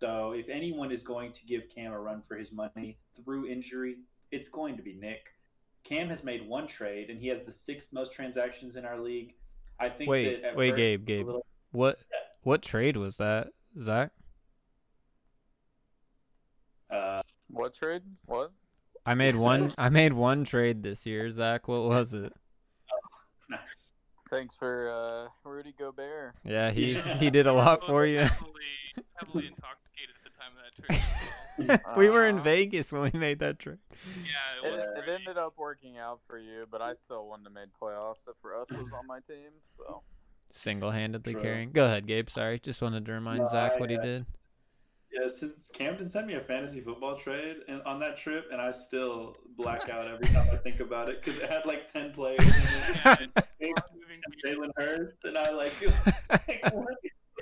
So 0.00 0.32
if 0.32 0.48
anyone 0.48 0.90
is 0.92 1.02
going 1.02 1.32
to 1.32 1.46
give 1.46 1.68
Cam 1.68 1.92
a 1.92 1.98
run 1.98 2.22
for 2.26 2.36
his 2.36 2.52
money 2.52 2.98
through 3.12 3.46
injury, 3.48 3.96
it's 4.30 4.48
going 4.48 4.76
to 4.76 4.82
be 4.82 4.94
Nick. 4.94 5.28
Cam 5.84 6.08
has 6.08 6.24
made 6.24 6.46
one 6.46 6.66
trade, 6.66 7.10
and 7.10 7.20
he 7.20 7.28
has 7.28 7.44
the 7.44 7.52
sixth 7.52 7.92
most 7.92 8.12
transactions 8.12 8.76
in 8.76 8.84
our 8.84 8.98
league. 9.00 9.34
I 9.78 9.88
think. 9.88 10.10
Wait, 10.10 10.42
that 10.42 10.56
wait, 10.56 10.74
Gabe, 10.76 11.00
it 11.00 11.02
was 11.02 11.02
a 11.02 11.06
Gabe. 11.18 11.26
little- 11.26 11.46
What 11.72 11.98
what 12.42 12.62
trade 12.62 12.96
was 12.96 13.16
that, 13.18 13.48
Zach? 13.82 14.10
uh, 16.90 17.22
What 17.48 17.74
trade? 17.74 18.02
What? 18.26 18.52
I 19.04 19.14
made 19.14 19.36
one. 19.36 19.72
I 19.78 19.88
made 19.88 20.12
one 20.12 20.44
trade 20.44 20.82
this 20.82 21.06
year, 21.06 21.30
Zach. 21.30 21.68
What 21.68 21.84
was 21.84 22.12
it? 22.12 22.32
nice. 23.48 23.92
Thanks 24.28 24.56
for 24.56 24.90
uh, 24.90 25.48
Rudy 25.48 25.72
Gobert. 25.78 26.34
Yeah, 26.44 26.70
he 26.72 26.94
Yeah. 26.94 27.18
he 27.18 27.30
did 27.30 27.46
a 27.46 27.52
lot 27.52 27.84
for 27.86 28.04
you. 28.04 28.18
Heavily, 28.18 28.50
heavily 29.14 29.46
intoxicated 29.46 30.16
at 30.16 30.32
the 30.32 30.38
time 30.38 30.52
of 30.56 30.64
that 30.64 31.78
trade. 31.78 31.80
we 31.96 32.08
were 32.10 32.26
in 32.26 32.40
Uh, 32.40 32.42
Vegas 32.42 32.92
when 32.92 33.02
we 33.12 33.16
made 33.18 33.38
that 33.38 33.60
trade. 33.60 33.78
Yeah, 34.24 34.68
It, 34.68 34.74
it 34.74 35.08
it 35.08 35.08
ended 35.20 35.38
up 35.38 35.54
working 35.56 35.96
out 35.98 36.18
for 36.26 36.38
you, 36.38 36.66
but 36.68 36.82
I 36.82 36.94
still 37.04 37.28
wouldn't 37.28 37.46
have 37.46 37.54
made 37.54 37.68
playoffs 37.80 38.16
if 38.28 38.34
Russ 38.42 38.66
was 38.70 38.90
on 38.92 39.06
my 39.06 39.20
team. 39.28 39.50
So 39.78 40.02
Single-handedly 40.50 41.34
True. 41.34 41.42
carrying. 41.42 41.70
Go 41.72 41.84
ahead, 41.84 42.06
Gabe. 42.06 42.28
Sorry, 42.28 42.58
just 42.58 42.82
wanted 42.82 43.06
to 43.06 43.12
remind 43.12 43.40
No, 43.40 43.46
Zach 43.46 43.74
I, 43.76 43.78
what 43.78 43.90
he 43.90 43.96
uh, 43.96 44.02
did. 44.02 44.26
Yeah, 45.18 45.28
since 45.28 45.70
Camden 45.72 46.08
sent 46.08 46.26
me 46.26 46.34
a 46.34 46.40
fantasy 46.40 46.80
football 46.80 47.16
trade 47.16 47.58
and 47.68 47.80
on 47.82 48.00
that 48.00 48.16
trip, 48.16 48.48
and 48.52 48.60
I 48.60 48.70
still 48.72 49.36
black 49.56 49.88
out 49.88 50.06
every 50.06 50.26
time 50.28 50.48
I 50.52 50.56
think 50.56 50.80
about 50.80 51.08
it 51.08 51.22
because 51.22 51.40
it 51.40 51.48
had 51.48 51.64
like 51.64 51.90
ten 51.90 52.12
players 52.12 52.40
in 52.40 52.46
it. 52.48 53.20
And 53.20 53.32
Big 53.58 53.70
more 53.70 53.84
moving 53.94 54.20
pieces. 54.30 54.58
Jalen 54.58 54.70
Hurts, 54.76 55.24
and 55.24 55.38
I 55.38 55.50
like, 55.50 55.72
like 56.30 56.64
what? 56.74 56.94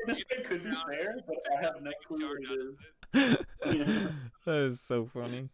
this 0.07 0.21
trade 0.21 0.45
could 0.45 0.65
be 0.65 0.75
fair, 0.89 1.17
but 1.27 1.37
I 1.57 1.63
have 1.63 1.83
no 1.83 1.91
clue 2.07 2.29
what 2.29 2.39
it 2.43 3.39
is. 3.71 4.09
that 4.45 4.57
is 4.57 4.81
so 4.81 5.07
funny. 5.07 5.49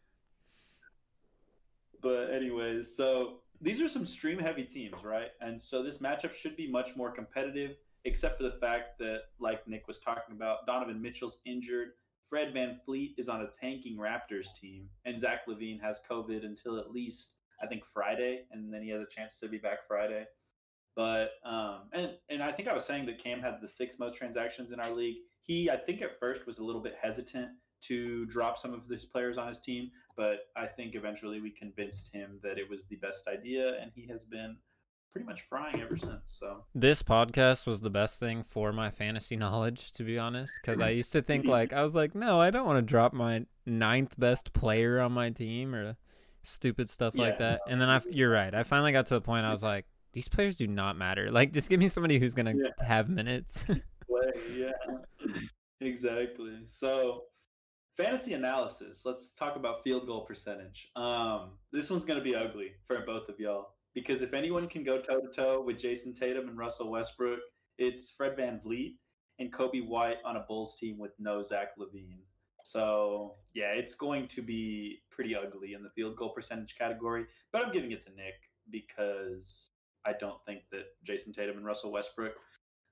But 2.02 2.30
anyways, 2.30 2.94
so 2.94 3.40
these 3.60 3.80
are 3.80 3.88
some 3.88 4.06
stream 4.06 4.38
heavy 4.38 4.64
teams, 4.64 5.04
right? 5.04 5.30
And 5.40 5.60
so 5.60 5.82
this 5.82 5.98
matchup 5.98 6.32
should 6.32 6.56
be 6.56 6.70
much 6.70 6.96
more 6.96 7.10
competitive, 7.10 7.76
except 8.04 8.38
for 8.38 8.44
the 8.44 8.52
fact 8.52 8.98
that, 8.98 9.24
like 9.38 9.66
Nick 9.68 9.86
was 9.86 9.98
talking 9.98 10.34
about, 10.34 10.66
Donovan 10.66 11.00
Mitchell's 11.00 11.38
injured. 11.44 11.92
Fred 12.30 12.54
VanVleet 12.54 13.14
is 13.18 13.28
on 13.28 13.42
a 13.42 13.48
tanking 13.60 13.98
Raptors 13.98 14.54
team, 14.58 14.88
and 15.04 15.18
Zach 15.18 15.40
LaVine 15.48 15.82
has 15.82 16.00
COVID 16.08 16.44
until 16.44 16.78
at 16.78 16.92
least 16.92 17.32
I 17.62 17.66
think 17.66 17.84
Friday, 17.84 18.44
and 18.52 18.72
then 18.72 18.82
he 18.82 18.88
has 18.90 19.02
a 19.02 19.14
chance 19.14 19.36
to 19.40 19.48
be 19.48 19.58
back 19.58 19.80
Friday. 19.86 20.24
But 20.96 21.30
um, 21.44 21.88
and 21.92 22.12
and 22.30 22.42
I 22.42 22.52
think 22.52 22.68
I 22.68 22.74
was 22.74 22.84
saying 22.84 23.06
that 23.06 23.22
Cam 23.22 23.40
has 23.40 23.60
the 23.60 23.68
six 23.68 23.98
most 23.98 24.16
transactions 24.16 24.72
in 24.72 24.80
our 24.80 24.92
league. 24.92 25.16
He 25.42 25.68
I 25.68 25.76
think 25.76 26.02
at 26.02 26.18
first 26.18 26.46
was 26.46 26.58
a 26.58 26.64
little 26.64 26.80
bit 26.80 26.94
hesitant 27.00 27.50
to 27.82 28.26
drop 28.26 28.58
some 28.58 28.74
of 28.74 28.88
these 28.88 29.04
players 29.04 29.38
on 29.38 29.48
his 29.48 29.58
team, 29.58 29.90
but 30.16 30.40
I 30.56 30.66
think 30.66 30.94
eventually 30.94 31.40
we 31.40 31.50
convinced 31.50 32.10
him 32.12 32.38
that 32.42 32.58
it 32.58 32.68
was 32.68 32.86
the 32.86 32.96
best 32.96 33.26
idea, 33.26 33.80
and 33.80 33.90
he 33.94 34.06
has 34.08 34.22
been 34.22 34.56
pretty 35.12 35.26
much 35.26 35.42
frying 35.48 35.80
ever 35.80 35.96
since. 35.96 36.20
So 36.26 36.64
This 36.74 37.02
podcast 37.02 37.66
was 37.66 37.80
the 37.80 37.90
best 37.90 38.18
thing 38.20 38.42
for 38.42 38.72
my 38.72 38.90
fantasy 38.90 39.36
knowledge, 39.44 39.92
to 39.92 40.04
be 40.04 40.18
honest. 40.18 40.54
Because 40.60 40.80
I 40.80 40.90
used 40.90 41.12
to 41.12 41.22
think 41.22 41.46
like 41.46 41.72
I 41.72 41.82
was 41.82 41.94
like, 41.94 42.14
no, 42.14 42.40
I 42.40 42.50
don't 42.50 42.66
want 42.66 42.78
to 42.78 42.82
drop 42.82 43.12
my 43.12 43.46
ninth 43.66 44.18
best 44.18 44.52
player 44.52 45.00
on 45.00 45.12
my 45.12 45.30
team 45.30 45.74
or 45.74 45.96
stupid 46.42 46.88
stuff 46.88 47.14
like 47.16 47.34
Yeah, 47.34 47.38
that. 47.58 47.60
And 47.68 47.80
then 47.80 47.88
I, 47.90 48.00
you're 48.10 48.30
right. 48.30 48.54
I 48.54 48.62
finally 48.62 48.92
got 48.92 49.06
to 49.06 49.14
the 49.14 49.20
point 49.20 49.46
I 49.46 49.50
was 49.50 49.62
like, 49.62 49.86
these 50.12 50.28
players 50.28 50.56
do 50.56 50.66
not 50.66 50.96
matter. 50.96 51.30
Like, 51.32 51.52
just 51.52 51.68
give 51.68 51.80
me 51.80 51.88
somebody 51.88 52.18
who's 52.18 52.34
gonna 52.34 52.54
Yeah. 52.56 52.86
have 52.86 53.08
minutes. 53.08 53.64
play, 53.68 54.32
yeah, 54.56 54.70
exactly. 55.80 56.58
So 56.66 57.24
fantasy 57.96 58.34
analysis. 58.34 59.02
Let's 59.04 59.32
talk 59.32 59.56
about 59.56 59.82
field 59.84 60.06
goal 60.06 60.22
percentage. 60.24 60.90
Um, 60.96 61.52
this 61.72 61.90
one's 61.90 62.04
gonna 62.04 62.22
be 62.22 62.34
ugly 62.34 62.72
for 62.86 63.00
both 63.06 63.28
of 63.28 63.38
y'all 63.38 63.74
because 63.94 64.22
if 64.22 64.34
anyone 64.34 64.66
can 64.66 64.84
go 64.84 65.00
toe 65.00 65.20
to 65.20 65.28
toe 65.34 65.62
with 65.64 65.78
Jayson 65.78 66.14
Tatum 66.14 66.48
and 66.48 66.58
Russell 66.58 66.90
Westbrook, 66.90 67.40
it's 67.78 68.10
Fred 68.10 68.36
VanVleet 68.36 68.94
and 69.38 69.52
Coby 69.52 69.86
White 69.86 70.18
on 70.24 70.36
a 70.36 70.44
Bulls 70.46 70.76
team 70.76 70.98
with 70.98 71.12
no 71.18 71.42
Zach 71.42 71.70
LaVine. 71.78 72.20
So 72.62 73.36
yeah, 73.54 73.72
it's 73.72 73.94
going 73.94 74.28
to 74.28 74.42
be 74.42 74.98
pretty 75.10 75.34
ugly 75.34 75.74
in 75.74 75.82
the 75.82 75.90
field 75.90 76.16
goal 76.16 76.30
percentage 76.30 76.76
category. 76.76 77.24
But 77.52 77.64
I'm 77.64 77.72
giving 77.72 77.92
it 77.92 78.04
to 78.06 78.10
Nick 78.10 78.34
because 78.70 79.70
I 80.04 80.12
don't 80.12 80.44
think 80.44 80.62
that 80.72 80.84
Jayson 81.04 81.32
Tatum 81.32 81.56
and 81.56 81.66
Russell 81.66 81.92
Westbrook 81.92 82.34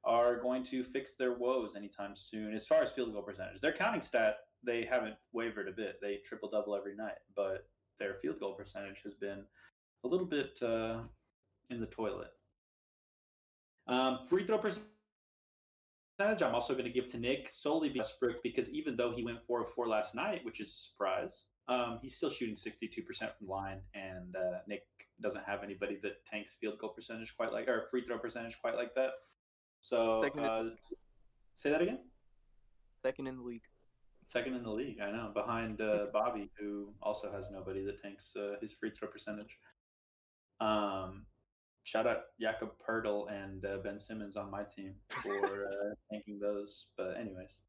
are 0.05 0.41
going 0.41 0.65
to 0.65 0.83
fix 0.83 1.17
their 1.17 1.35
woes 1.35 1.77
anytime 1.77 2.15
soon. 2.15 2.55
As 2.55 2.67
far 2.67 2.83
as 2.83 2.91
field 2.91 3.13
goal 3.13 3.23
percentage, 3.23 3.61
their 3.61 3.73
counting 3.73 4.01
stat 4.01 4.37
they 4.65 4.85
haven't 4.85 5.17
wavered 5.33 5.69
a 5.69 5.73
bit. 5.73 5.99
They 6.03 6.19
triple 6.25 6.51
double 6.51 6.75
every 6.75 6.97
night, 6.97 7.19
but 7.37 7.69
their 7.99 8.15
field 8.15 8.41
goal 8.41 8.55
percentage 8.55 9.03
has 9.05 9.15
been 9.15 9.45
a 10.05 10.09
little 10.09 10.27
bit 10.27 10.59
uh, 10.63 10.99
in 11.71 11.81
the 11.81 11.87
toilet. 11.87 12.31
Um, 13.87 14.21
free 14.29 14.45
throw 14.45 14.59
percentage, 14.59 14.83
I'm 16.21 16.55
also 16.55 16.75
going 16.75 16.85
to 16.85 16.91
give 16.91 17.07
to 17.09 17.19
Nick 17.19 17.49
solely 17.51 17.89
because 17.89 18.09
Westbrook 18.09 18.43
because 18.43 18.69
even 18.71 18.97
though 18.97 19.13
he 19.13 19.25
went 19.25 19.43
four 19.43 19.63
of 19.63 19.71
four 19.71 19.89
last 19.89 20.15
night, 20.15 20.45
which 20.45 20.61
is 20.61 20.69
a 20.69 20.91
surprise, 20.91 21.45
um, 21.69 21.99
he's 22.03 22.15
still 22.15 22.31
shooting 22.31 22.55
62% 22.55 23.05
from 23.05 23.29
the 23.43 23.53
line, 23.53 23.81
and 23.95 24.37
uh, 24.37 24.59
Nick 24.67 24.85
doesn't 25.21 25.45
have 25.45 25.63
anybody 25.63 25.99
that 26.03 26.25
tanks 26.27 26.55
field 26.61 26.79
goal 26.79 26.91
percentage 26.91 27.35
quite 27.37 27.53
like 27.53 27.69
or 27.69 27.87
free 27.91 28.05
throw 28.05 28.19
percentage 28.19 28.59
quite 28.61 28.77
like 28.77 28.95
that. 28.95 29.11
So 29.81 30.25
uh, 30.39 30.65
say 31.55 31.71
that 31.71 31.83
again. 31.83 31.99
Second 33.03 33.27
in 33.27 33.37
the 33.37 33.43
league. 33.43 33.63
Second 34.27 34.55
in 34.55 34.63
the 34.63 34.71
league, 34.71 34.99
I 35.01 35.11
know, 35.11 35.31
behind 35.33 35.81
uh, 35.81 36.07
Bobby, 36.13 36.51
who 36.61 36.93
also 37.03 37.33
has 37.33 37.47
nobody 37.51 37.83
that 37.85 38.03
tanks 38.03 38.35
uh, 38.37 38.57
his 38.61 38.73
free 38.73 38.91
throw 38.91 39.09
percentage. 39.09 39.57
Um, 40.61 41.25
shout 41.85 42.07
out 42.07 42.23
Jakob 42.41 42.71
Poeltl 42.87 43.31
and 43.31 43.65
uh, 43.65 43.79
Ben 43.83 44.01
Simmons 44.01 44.37
on 44.37 44.51
my 44.51 44.63
team 44.63 44.95
for 45.23 45.67
uh, 45.71 45.95
tanking 46.11 46.39
those. 46.39 46.87
But 46.97 47.17
anyways, 47.19 47.61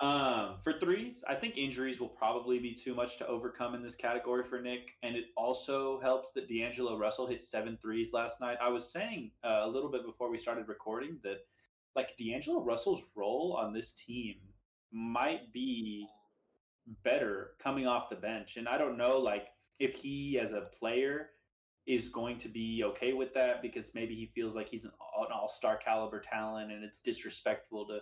um, 0.00 0.56
for 0.64 0.72
threes, 0.72 1.22
I 1.28 1.34
think 1.34 1.56
injuries 1.56 2.00
will 2.00 2.08
probably 2.08 2.58
be 2.58 2.74
too 2.74 2.94
much 2.94 3.18
to 3.18 3.26
overcome 3.26 3.74
in 3.74 3.82
this 3.82 3.94
category 3.94 4.44
for 4.44 4.60
Nick, 4.60 4.90
and 5.02 5.14
it 5.14 5.26
also 5.36 6.00
helps 6.00 6.32
that 6.32 6.48
D'Angelo 6.48 6.98
Russell 6.98 7.26
hit 7.26 7.40
seven 7.40 7.78
threes 7.80 8.12
last 8.12 8.40
night. 8.40 8.58
I 8.60 8.68
was 8.68 8.90
saying 8.90 9.30
uh, 9.44 9.60
a 9.62 9.68
little 9.68 9.90
bit 9.90 10.04
before 10.04 10.30
we 10.30 10.38
started 10.38 10.68
recording 10.68 11.18
that 11.22 11.38
like 11.94 12.16
D'Angelo 12.16 12.64
Russell's 12.64 13.02
role 13.14 13.56
on 13.60 13.72
this 13.72 13.92
team 13.92 14.36
might 14.90 15.52
be 15.52 16.06
better 17.04 17.52
coming 17.62 17.86
off 17.86 18.10
the 18.10 18.16
bench. 18.16 18.56
And 18.56 18.68
I 18.68 18.78
don't 18.78 18.98
know 18.98 19.18
like 19.18 19.48
if 19.78 19.94
he 19.94 20.38
as 20.38 20.52
a 20.52 20.68
player 20.78 21.30
is 21.86 22.08
going 22.08 22.38
to 22.38 22.48
be 22.48 22.82
okay 22.84 23.12
with 23.12 23.34
that 23.34 23.60
because 23.60 23.94
maybe 23.94 24.14
he 24.14 24.30
feels 24.34 24.54
like 24.54 24.68
he's 24.68 24.84
an, 24.84 24.92
an 25.18 25.32
all-star 25.34 25.76
caliber 25.76 26.20
talent 26.20 26.70
and 26.70 26.84
it's 26.84 27.00
disrespectful 27.00 27.86
to 27.86 27.98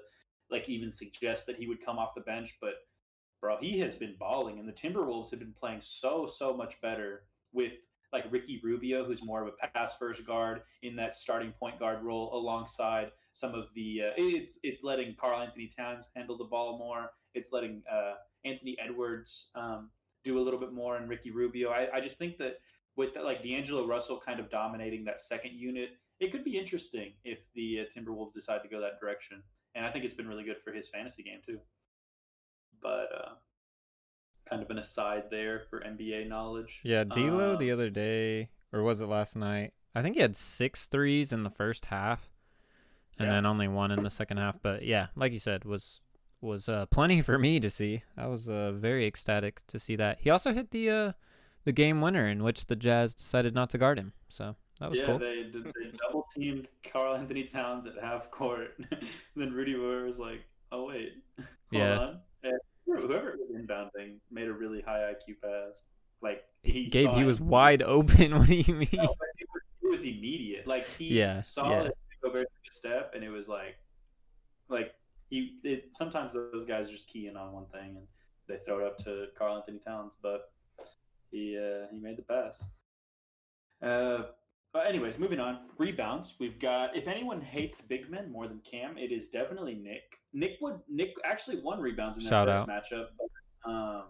like 0.51 0.69
even 0.69 0.93
suggest 0.93 1.47
that 1.47 1.57
he 1.57 1.67
would 1.67 1.85
come 1.85 1.99
off 1.99 2.15
the 2.15 2.21
bench 2.23 2.59
but 2.61 2.75
bro 3.41 3.57
he 3.61 3.79
has 3.79 3.95
been 3.95 4.15
balling 4.19 4.59
and 4.59 4.69
the 4.69 4.73
timberwolves 4.73 5.31
have 5.31 5.39
been 5.39 5.55
playing 5.59 5.81
so 5.83 6.27
so 6.27 6.55
much 6.55 6.79
better 6.83 7.23
with 7.53 7.73
like 8.13 8.31
ricky 8.31 8.61
rubio 8.63 9.05
who's 9.05 9.25
more 9.25 9.43
of 9.43 9.49
a 9.49 9.67
pass 9.69 9.95
first 9.99 10.27
guard 10.27 10.61
in 10.83 10.95
that 10.95 11.15
starting 11.15 11.53
point 11.53 11.79
guard 11.79 12.03
role 12.03 12.31
alongside 12.35 13.11
some 13.33 13.55
of 13.55 13.67
the 13.75 14.03
uh, 14.09 14.13
it's 14.17 14.59
it's 14.63 14.83
letting 14.83 15.15
karl 15.15 15.41
anthony 15.41 15.71
towns 15.77 16.09
handle 16.15 16.37
the 16.37 16.45
ball 16.45 16.79
more. 16.79 17.13
It's 17.35 17.53
letting 17.53 17.83
uh, 17.91 18.15
anthony 18.45 18.77
edwards 18.83 19.47
um, 19.55 19.91
do 20.25 20.39
a 20.39 20.43
little 20.43 20.59
bit 20.59 20.73
more 20.73 20.97
and 20.97 21.09
ricky 21.09 21.31
rubio. 21.31 21.71
I, 21.71 21.89
I 21.95 22.01
just 22.01 22.19
think 22.19 22.39
that 22.39 22.57
with 22.97 23.11
like 23.23 23.43
D'Angelo 23.43 23.87
Russell 23.87 24.21
kind 24.25 24.41
of 24.41 24.51
dominating 24.51 25.05
that 25.05 25.21
second 25.21 25.53
unit, 25.55 25.91
it 26.19 26.33
could 26.33 26.45
be 26.45 26.59
interesting 26.59 27.13
if 27.25 27.39
the 27.55 27.81
uh, 27.81 27.85
Timberwolves 27.99 28.35
decide 28.35 28.63
to 28.63 28.69
go 28.69 28.81
that 28.81 29.01
direction. 29.01 29.43
And 29.75 29.87
I 29.87 29.91
think 29.91 30.05
it's 30.05 30.15
been 30.15 30.29
really 30.29 30.45
good 30.45 30.59
for 30.63 30.73
his 30.73 30.89
fantasy 30.89 31.23
game 31.23 31.41
too. 31.47 31.59
But 32.83 33.09
uh, 33.15 33.29
kind 34.49 34.63
of 34.63 34.71
an 34.71 34.79
aside 34.79 35.25
there 35.31 35.61
for 35.61 35.81
NBA 35.81 36.29
knowledge. 36.29 36.81
yeah, 36.83 37.05
D'Lo 37.05 37.53
Um, 37.55 37.59
the 37.59 37.71
other 37.71 37.91
day, 37.91 38.51
or 38.73 38.83
was 38.83 39.01
it 39.01 39.07
last 39.07 39.37
night? 39.37 39.73
I 39.95 40.03
think 40.03 40.17
he 40.17 40.23
had 40.23 40.37
six 40.37 40.87
threes 40.87 41.33
in 41.33 41.43
the 41.43 41.51
first 41.51 41.87
half, 41.87 42.31
and 43.19 43.27
Yeah. 43.29 43.35
then 43.35 43.47
only 43.47 43.69
one 43.69 43.91
in 43.91 44.03
the 44.03 44.11
second 44.11 44.39
half. 44.39 44.61
But 44.63 44.83
yeah, 44.85 45.09
like 45.15 45.33
you 45.33 45.39
said, 45.39 45.65
was 45.65 46.01
was 46.41 46.69
uh, 46.69 46.87
plenty 46.87 47.21
for 47.29 47.39
me 47.39 47.61
to 47.61 47.69
see. 47.71 48.03
I 48.17 48.27
was 48.27 48.49
uh, 48.49 48.73
very 48.73 49.07
ecstatic 49.07 49.67
to 49.67 49.79
see 49.79 49.95
that. 49.97 50.21
He 50.21 50.31
also 50.31 50.53
hit 50.55 50.71
the 50.71 50.91
uh, 50.91 51.13
the 51.65 51.73
game 51.73 52.01
winner 52.01 52.27
in 52.29 52.43
which 52.43 52.67
the 52.67 52.77
Jazz 52.77 53.15
decided 53.15 53.55
not 53.55 53.71
to 53.71 53.79
guard 53.79 53.99
him. 53.99 54.13
So 54.29 54.57
that 54.81 54.91
was 54.91 54.99
yeah, 54.99 55.07
cool. 55.07 55.19
they 55.19 55.43
did- 55.45 55.65
they 55.65 55.91
double 56.07 56.27
teamed 56.37 56.69
Karl 56.91 57.15
Anthony 57.17 57.45
Towns 57.45 57.87
at 57.87 57.95
half 58.03 58.31
court. 58.31 58.81
then 59.37 59.53
Rudy 59.53 59.75
Weber 59.77 60.05
was 60.05 60.19
like, 60.19 60.41
"Oh 60.73 60.87
wait, 60.87 61.15
hold 61.37 61.49
Yeah. 61.71 61.99
on." 61.99 62.21
And 62.43 62.59
whoever 62.87 63.37
was 63.39 63.51
inbounding 63.55 64.17
made 64.31 64.49
a 64.49 64.53
really 64.53 64.81
high 64.81 65.13
IQ 65.13 65.41
pass. 65.43 65.85
Like 66.23 66.45
he 66.63 66.87
Gabe, 66.87 67.11
he 67.11 67.21
it. 67.21 67.25
was 67.25 67.41
wide 67.41 67.83
open. 67.83 68.35
What 68.39 68.47
do 68.49 68.55
you 68.55 68.75
mean? 68.75 68.89
No, 68.95 69.03
it, 69.05 69.09
was, 69.09 69.63
it 69.83 69.91
was 69.91 70.01
immediate. 70.03 70.67
Like 70.67 70.87
he 70.99 71.19
Yeah, 71.19 71.43
saw 71.43 71.71
yeah. 71.85 71.89
Gobert 72.23 72.49
took 72.53 72.73
a 72.73 72.75
step, 72.75 73.13
and 73.15 73.25
it 73.25 73.31
was 73.31 73.49
like, 73.49 73.77
like 74.69 74.95
he. 75.29 75.59
It, 75.65 75.95
sometimes 75.95 76.33
those 76.35 76.65
guys 76.67 76.89
are 76.89 76.93
just 76.93 77.09
key 77.09 77.27
in 77.27 77.37
on 77.37 77.53
one 77.53 77.67
thing 77.67 77.97
and 77.97 78.07
they 78.49 78.57
throw 78.65 78.81
it 78.81 78.87
up 78.87 78.99
to 79.05 79.27
Karl 79.39 79.57
Anthony 79.57 79.79
Towns, 79.79 80.15
but 80.23 80.53
he 81.31 81.57
uh, 81.59 81.87
he 81.93 81.99
made 81.99 82.17
the 82.19 82.23
pass. 82.23 82.63
Uh, 83.83 84.25
anyways, 84.87 85.19
moving 85.19 85.41
on. 85.41 85.61
Rebounds. 85.79 86.35
We've 86.39 86.59
got. 86.59 86.97
If 86.97 87.09
anyone 87.09 87.41
hates 87.41 87.81
big 87.81 88.11
men 88.11 88.31
more 88.31 88.47
than 88.49 88.61
Cam, 88.69 88.99
it 88.99 89.13
is 89.13 89.29
definitely 89.29 89.75
Nick. 89.75 90.03
Nick 90.33 90.59
would. 90.61 90.81
Nick 90.89 91.15
actually 91.25 91.61
won 91.61 91.81
rebounds 91.81 92.17
in 92.17 92.25
that 92.25 92.31
Shout 92.31 92.49
first 92.49 92.59
out. 92.61 92.69
matchup. 92.69 93.07
But, 93.19 93.71
um, 93.71 94.03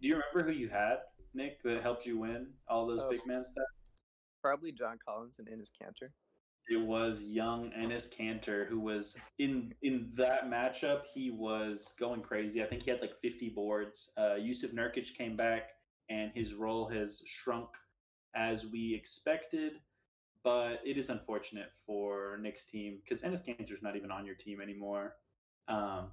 do 0.00 0.08
you 0.08 0.14
remember 0.16 0.50
who 0.52 0.58
you 0.58 0.68
had, 0.68 0.96
Nick, 1.34 1.62
that 1.62 1.82
helped 1.82 2.06
you 2.06 2.18
win 2.18 2.48
all 2.68 2.86
those 2.86 3.00
Oh. 3.02 3.10
big 3.10 3.20
man 3.26 3.40
stats? 3.42 3.62
Probably 4.42 4.72
John 4.72 4.98
Collins 5.06 5.38
and 5.38 5.46
Enes 5.48 5.70
Kanter. 5.80 6.08
It 6.68 6.80
was 6.80 7.20
young 7.20 7.70
Enes 7.72 8.08
Kanter 8.12 8.66
who 8.68 8.80
was 8.80 9.16
in 9.38 9.74
in 9.82 10.10
that 10.14 10.44
matchup. 10.46 11.02
He 11.12 11.30
was 11.30 11.92
going 11.98 12.22
crazy. 12.22 12.62
I 12.62 12.66
think 12.66 12.82
he 12.84 12.90
had 12.90 13.00
like 13.00 13.16
50 13.20 13.50
boards. 13.50 14.10
Uh, 14.16 14.36
Jusuf 14.38 14.72
Nurkic 14.72 15.14
came 15.16 15.36
back, 15.36 15.70
and 16.12 16.30
his 16.34 16.54
role 16.54 16.86
has 16.88 17.22
shrunk 17.26 17.68
as 18.36 18.66
we 18.66 18.94
expected. 18.94 19.72
But 20.44 20.80
it 20.84 20.98
is 20.98 21.08
unfortunate 21.08 21.70
for 21.86 22.38
Nick's 22.42 22.64
team 22.64 22.98
because 23.02 23.22
Enes 23.22 23.44
Kanter's 23.44 23.82
not 23.82 23.96
even 23.96 24.10
on 24.10 24.26
your 24.26 24.34
team 24.34 24.60
anymore, 24.60 25.14
um, 25.68 26.10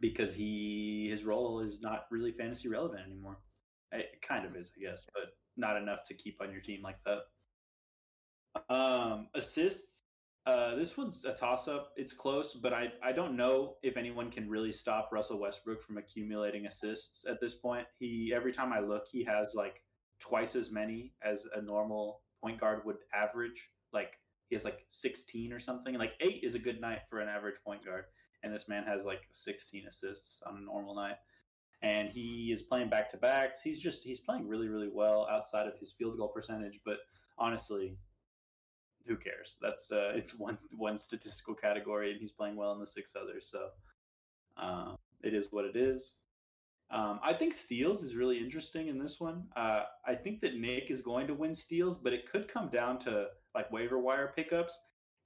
because 0.00 0.34
he 0.34 1.08
his 1.10 1.22
role 1.24 1.60
is 1.60 1.80
not 1.80 2.06
really 2.10 2.32
fantasy 2.32 2.68
relevant 2.68 3.02
anymore. 3.06 3.38
It 3.92 4.20
kind 4.20 4.44
of 4.44 4.56
is, 4.56 4.72
I 4.76 4.90
guess, 4.90 5.06
but 5.14 5.34
not 5.56 5.76
enough 5.76 6.02
to 6.08 6.14
keep 6.14 6.40
on 6.42 6.50
your 6.50 6.60
team 6.60 6.82
like 6.82 6.98
that. 7.04 8.74
Um, 8.74 9.28
assists. 9.34 10.00
Uh, 10.46 10.74
this 10.74 10.96
one's 10.96 11.24
a 11.24 11.32
toss 11.32 11.68
up. 11.68 11.92
It's 11.96 12.14
close, 12.14 12.54
but 12.54 12.72
I, 12.72 12.92
I 13.02 13.12
don't 13.12 13.36
know 13.36 13.76
if 13.82 13.96
anyone 13.96 14.30
can 14.30 14.48
really 14.48 14.72
stop 14.72 15.10
Russell 15.12 15.38
Westbrook 15.38 15.82
from 15.82 15.98
accumulating 15.98 16.66
assists 16.66 17.26
at 17.26 17.40
this 17.40 17.54
point. 17.54 17.86
He 17.98 18.32
every 18.34 18.52
time 18.52 18.72
I 18.72 18.80
look, 18.80 19.04
he 19.10 19.22
has 19.24 19.54
like 19.54 19.82
twice 20.18 20.56
as 20.56 20.70
many 20.70 21.12
as 21.22 21.46
a 21.54 21.60
normal 21.60 22.22
point 22.42 22.58
guard 22.58 22.84
would 22.86 22.96
average. 23.14 23.68
Like 23.92 24.14
he 24.48 24.54
has 24.54 24.64
like 24.64 24.80
16 24.88 25.52
or 25.52 25.58
something. 25.58 25.94
Like 25.94 26.12
eight 26.20 26.40
is 26.42 26.54
a 26.54 26.58
good 26.58 26.80
night 26.80 27.00
for 27.10 27.20
an 27.20 27.28
average 27.28 27.56
point 27.64 27.84
guard, 27.84 28.04
and 28.42 28.52
this 28.52 28.66
man 28.66 28.84
has 28.84 29.04
like 29.04 29.22
16 29.32 29.84
assists 29.86 30.42
on 30.46 30.56
a 30.56 30.64
normal 30.64 30.94
night. 30.94 31.16
And 31.82 32.08
he 32.08 32.50
is 32.52 32.62
playing 32.62 32.88
back 32.88 33.10
to 33.10 33.18
backs. 33.18 33.60
He's 33.62 33.78
just 33.78 34.04
he's 34.04 34.20
playing 34.20 34.48
really 34.48 34.68
really 34.68 34.90
well 34.90 35.28
outside 35.30 35.66
of 35.66 35.78
his 35.78 35.92
field 35.92 36.16
goal 36.16 36.28
percentage. 36.28 36.80
But 36.84 36.96
honestly, 37.38 37.98
who 39.06 39.16
cares? 39.16 39.56
That's 39.60 39.90
uh, 39.90 40.12
it's 40.14 40.38
one 40.38 40.58
one 40.70 40.98
statistical 40.98 41.54
category, 41.54 42.10
and 42.10 42.20
he's 42.20 42.32
playing 42.32 42.56
well 42.56 42.72
in 42.72 42.80
the 42.80 42.86
six 42.86 43.14
others. 43.20 43.48
So 43.50 43.68
um, 44.56 44.96
it 45.22 45.34
is 45.34 45.48
what 45.50 45.64
it 45.64 45.76
is. 45.76 46.14
Um, 46.92 47.20
I 47.22 47.32
think 47.32 47.52
steals 47.52 48.02
is 48.02 48.16
really 48.16 48.38
interesting 48.38 48.88
in 48.88 48.98
this 48.98 49.20
one. 49.20 49.44
Uh, 49.54 49.82
I 50.04 50.14
think 50.14 50.40
that 50.40 50.56
Nick 50.56 50.90
is 50.90 51.02
going 51.02 51.28
to 51.28 51.34
win 51.34 51.54
steals, 51.54 51.96
but 51.96 52.12
it 52.12 52.30
could 52.30 52.52
come 52.52 52.68
down 52.68 52.98
to 53.00 53.26
like 53.54 53.70
waiver 53.70 53.98
wire 53.98 54.32
pickups. 54.36 54.76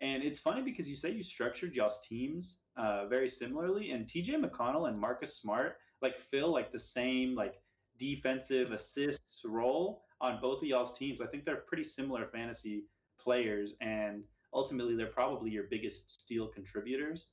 And 0.01 0.23
it's 0.23 0.39
funny 0.39 0.61
because 0.61 0.89
you 0.89 0.97
say 0.97 1.11
you 1.11 1.23
structured 1.23 1.75
y'all's 1.75 2.01
teams 2.07 2.59
uh, 2.77 3.07
very 3.07 3.29
similarly, 3.29 3.93
and 3.93 4.07
TJ 4.07 4.45
McConnell 4.45 4.89
and 4.89 4.99
Marcus 4.99 5.37
Smart 5.37 5.77
like 6.03 6.19
fill 6.19 6.53
like 6.53 6.71
the 6.71 6.79
same 6.79 7.35
like 7.35 7.55
defensive 7.99 8.73
assists 8.73 9.43
role 9.45 10.03
on 10.21 10.39
both 10.41 10.63
of 10.63 10.69
y'all's 10.69 10.97
teams. 10.97 11.21
I 11.21 11.27
think 11.27 11.45
they're 11.45 11.65
pretty 11.67 11.85
similar 11.85 12.27
fantasy 12.27 12.85
players, 13.19 13.75
and 13.81 14.25
ultimately 14.53 14.95
they're 14.95 15.07
probably 15.07 15.51
your 15.51 15.65
biggest 15.71 16.23
steal 16.23 16.49
contributors. 16.49 17.27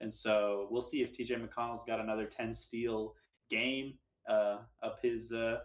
And 0.00 0.12
so 0.12 0.68
we'll 0.70 0.82
see 0.82 1.02
if 1.02 1.12
TJ 1.12 1.46
McConnell's 1.46 1.84
got 1.84 2.00
another 2.00 2.26
10 2.26 2.54
steal 2.54 3.14
game 3.50 3.94
uh, 4.28 4.58
up 4.82 4.98
his 5.02 5.32
uh, 5.32 5.58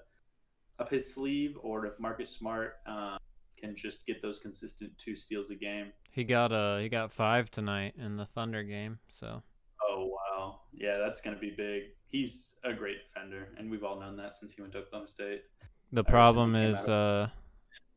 up 0.80 0.90
his 0.90 1.14
sleeve, 1.14 1.56
or 1.62 1.86
if 1.86 2.00
Marcus 2.00 2.30
Smart 2.32 2.76
uh, 2.88 3.18
can 3.64 3.76
just 3.76 4.06
get 4.06 4.22
those 4.22 4.40
consistent 4.40 4.98
two 4.98 5.16
steals 5.16 5.50
a 5.50 5.56
game. 5.56 5.92
He 6.12 6.24
got 6.24 6.52
uh 6.52 6.78
he 6.78 6.90
got 6.90 7.12
five 7.12 7.50
tonight 7.50 7.94
in 7.98 8.18
the 8.18 8.26
Thunder 8.26 8.64
game. 8.64 9.00
So 9.10 9.42
Oh 9.82 10.12
wow, 10.12 10.60
yeah, 10.74 10.98
that's 10.98 11.22
gonna 11.22 11.38
be 11.38 11.54
big. 11.56 11.84
He's 12.08 12.56
a 12.64 12.74
great 12.74 12.98
defender, 13.14 13.50
and 13.58 13.72
we've 13.72 13.84
all 13.84 14.00
known 14.00 14.18
that 14.18 14.34
since 14.34 14.54
he 14.54 14.62
went 14.62 14.74
to 14.74 14.80
Oklahoma 14.80 15.08
State. 15.08 15.44
the 15.92 16.04
problem 16.04 16.56
is 16.56 16.78
uh 16.88 17.30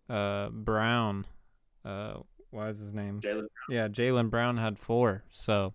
uh 0.09 0.49
Brown. 0.51 1.27
Uh, 1.87 2.21
why 2.51 2.69
is 2.69 2.79
his 2.79 2.93
name? 2.93 3.21
Jaylen 3.21 3.47
Yeah, 3.69 3.89
Jaylen 3.89 4.29
Brown 4.31 4.57
had 4.57 4.79
four, 4.79 5.23
so 5.31 5.75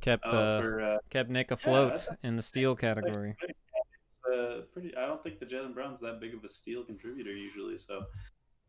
kept 0.00 0.24
Oh, 0.26 0.36
uh 0.36 0.60
for, 0.60 0.80
uh, 0.80 0.98
kept 1.10 1.30
Nick 1.30 1.50
afloat 1.50 1.96
that's- 1.96 2.08
in 2.22 2.36
the 2.36 2.42
steal 2.42 2.74
category. 2.74 3.36
It's 3.42 4.18
uh, 4.26 4.62
pretty. 4.72 4.96
I 4.96 5.06
don't 5.06 5.22
think 5.22 5.38
the 5.38 5.46
Jaylen 5.46 5.74
Brown's 5.74 6.00
that 6.00 6.20
big 6.20 6.34
of 6.34 6.42
a 6.44 6.48
steal 6.48 6.84
contributor 6.84 7.32
usually, 7.32 7.78
so 7.78 8.04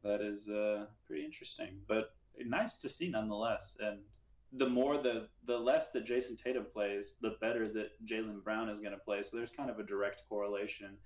that 0.04 0.22
is 0.22 0.50
uh, 0.50 0.86
pretty 1.08 1.26
interesting. 1.26 1.80
But 1.88 2.14
nice 2.46 2.78
to 2.78 2.90
see 2.90 3.10
nonetheless. 3.10 3.76
And 3.80 4.00
the 4.54 4.70
more 4.70 5.02
the 5.02 5.28
the 5.48 5.58
less 5.58 5.92
that 5.92 6.06
Jayson 6.06 6.36
Tatum 6.38 6.66
plays, 6.72 7.16
the 7.22 7.38
better 7.42 7.68
that 7.70 7.90
Jaylen 8.06 8.44
Brown 8.44 8.70
is 8.70 8.80
going 8.80 8.92
to 8.94 9.00
play. 9.00 9.22
So 9.24 9.38
there's 9.38 9.52
kind 9.52 9.70
of 9.70 9.80
a 9.80 9.84
direct 9.84 10.24
correlation 10.30 10.98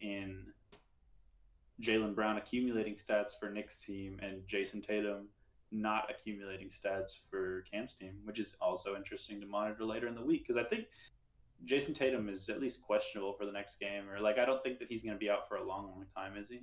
in 0.00 0.46
Jaylen 1.82 2.14
Brown 2.14 2.36
accumulating 2.36 2.94
stats 2.94 3.38
for 3.38 3.50
Nick's 3.50 3.76
team 3.76 4.18
and 4.22 4.46
Jayson 4.46 4.80
Tatum 4.80 5.28
not 5.72 6.08
accumulating 6.10 6.68
stats 6.68 7.14
for 7.28 7.64
Cam's 7.70 7.94
team, 7.94 8.14
which 8.24 8.38
is 8.38 8.54
also 8.60 8.94
interesting 8.94 9.40
to 9.40 9.46
monitor 9.46 9.84
later 9.84 10.06
in 10.06 10.14
the 10.14 10.22
week 10.22 10.46
because 10.46 10.56
I 10.56 10.66
think 10.66 10.86
Jayson 11.64 11.94
Tatum 11.94 12.28
is 12.28 12.48
at 12.48 12.60
least 12.60 12.82
questionable 12.82 13.32
for 13.32 13.46
the 13.46 13.52
next 13.52 13.80
game, 13.80 14.08
or 14.08 14.20
like 14.20 14.38
I 14.38 14.44
don't 14.44 14.62
think 14.62 14.78
that 14.78 14.88
he's 14.88 15.02
going 15.02 15.14
to 15.14 15.18
be 15.18 15.30
out 15.30 15.48
for 15.48 15.56
a 15.56 15.66
long, 15.66 15.86
long 15.86 16.04
time, 16.16 16.36
is 16.36 16.48
he? 16.48 16.60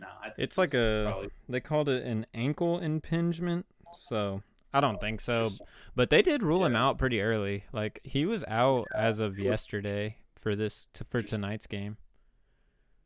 No, 0.00 0.06
I 0.20 0.26
think 0.26 0.38
It's 0.38 0.58
like 0.58 0.74
a 0.74 1.08
probably 1.08 1.30
they 1.48 1.60
called 1.60 1.88
it 1.88 2.04
an 2.04 2.26
ankle 2.34 2.78
impingement, 2.78 3.66
so 4.08 4.42
I 4.72 4.80
don't 4.80 5.00
think 5.00 5.20
so. 5.20 5.50
But 5.94 6.10
they 6.10 6.22
did 6.22 6.42
rule 6.42 6.64
him 6.64 6.74
out 6.74 6.98
pretty 6.98 7.20
early. 7.20 7.64
Like 7.72 8.00
he 8.02 8.24
was 8.24 8.44
out 8.48 8.86
as 8.94 9.18
of 9.18 9.38
yesterday 9.38 10.18
for 10.34 10.56
this 10.56 10.88
to, 10.94 11.04
for 11.04 11.22
tonight's 11.22 11.66
game. 11.66 11.96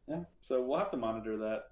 Yeah, 0.08 0.20
so 0.40 0.62
we'll 0.62 0.78
have 0.78 0.90
to 0.90 0.96
monitor 0.96 1.36
that. 1.36 1.64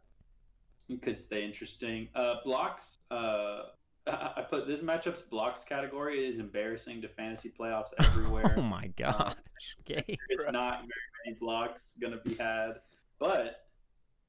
It 0.89 1.03
could 1.03 1.18
stay 1.18 1.45
interesting. 1.45 2.09
Uh, 2.14 2.37
blocks. 2.45 2.99
Uh, 3.11 3.62
I 4.07 4.45
put 4.49 4.68
this 4.68 4.82
matchup's 4.82 5.22
blocks 5.22 5.64
category 5.64 6.26
is 6.26 6.39
embarrassing 6.39 7.03
to 7.03 7.09
fantasy 7.09 7.53
playoffs 7.59 7.91
everywhere. 7.99 8.55
Oh 8.57 8.62
my 8.62 8.89
gosh, 8.97 9.34
Gabe. 9.84 10.05
It's 10.28 10.47
not 10.51 10.80
very 10.80 10.91
many 11.26 11.39
blocks 11.41 11.95
gonna 12.01 12.20
be 12.24 12.34
had, 12.34 12.80
but 13.18 13.62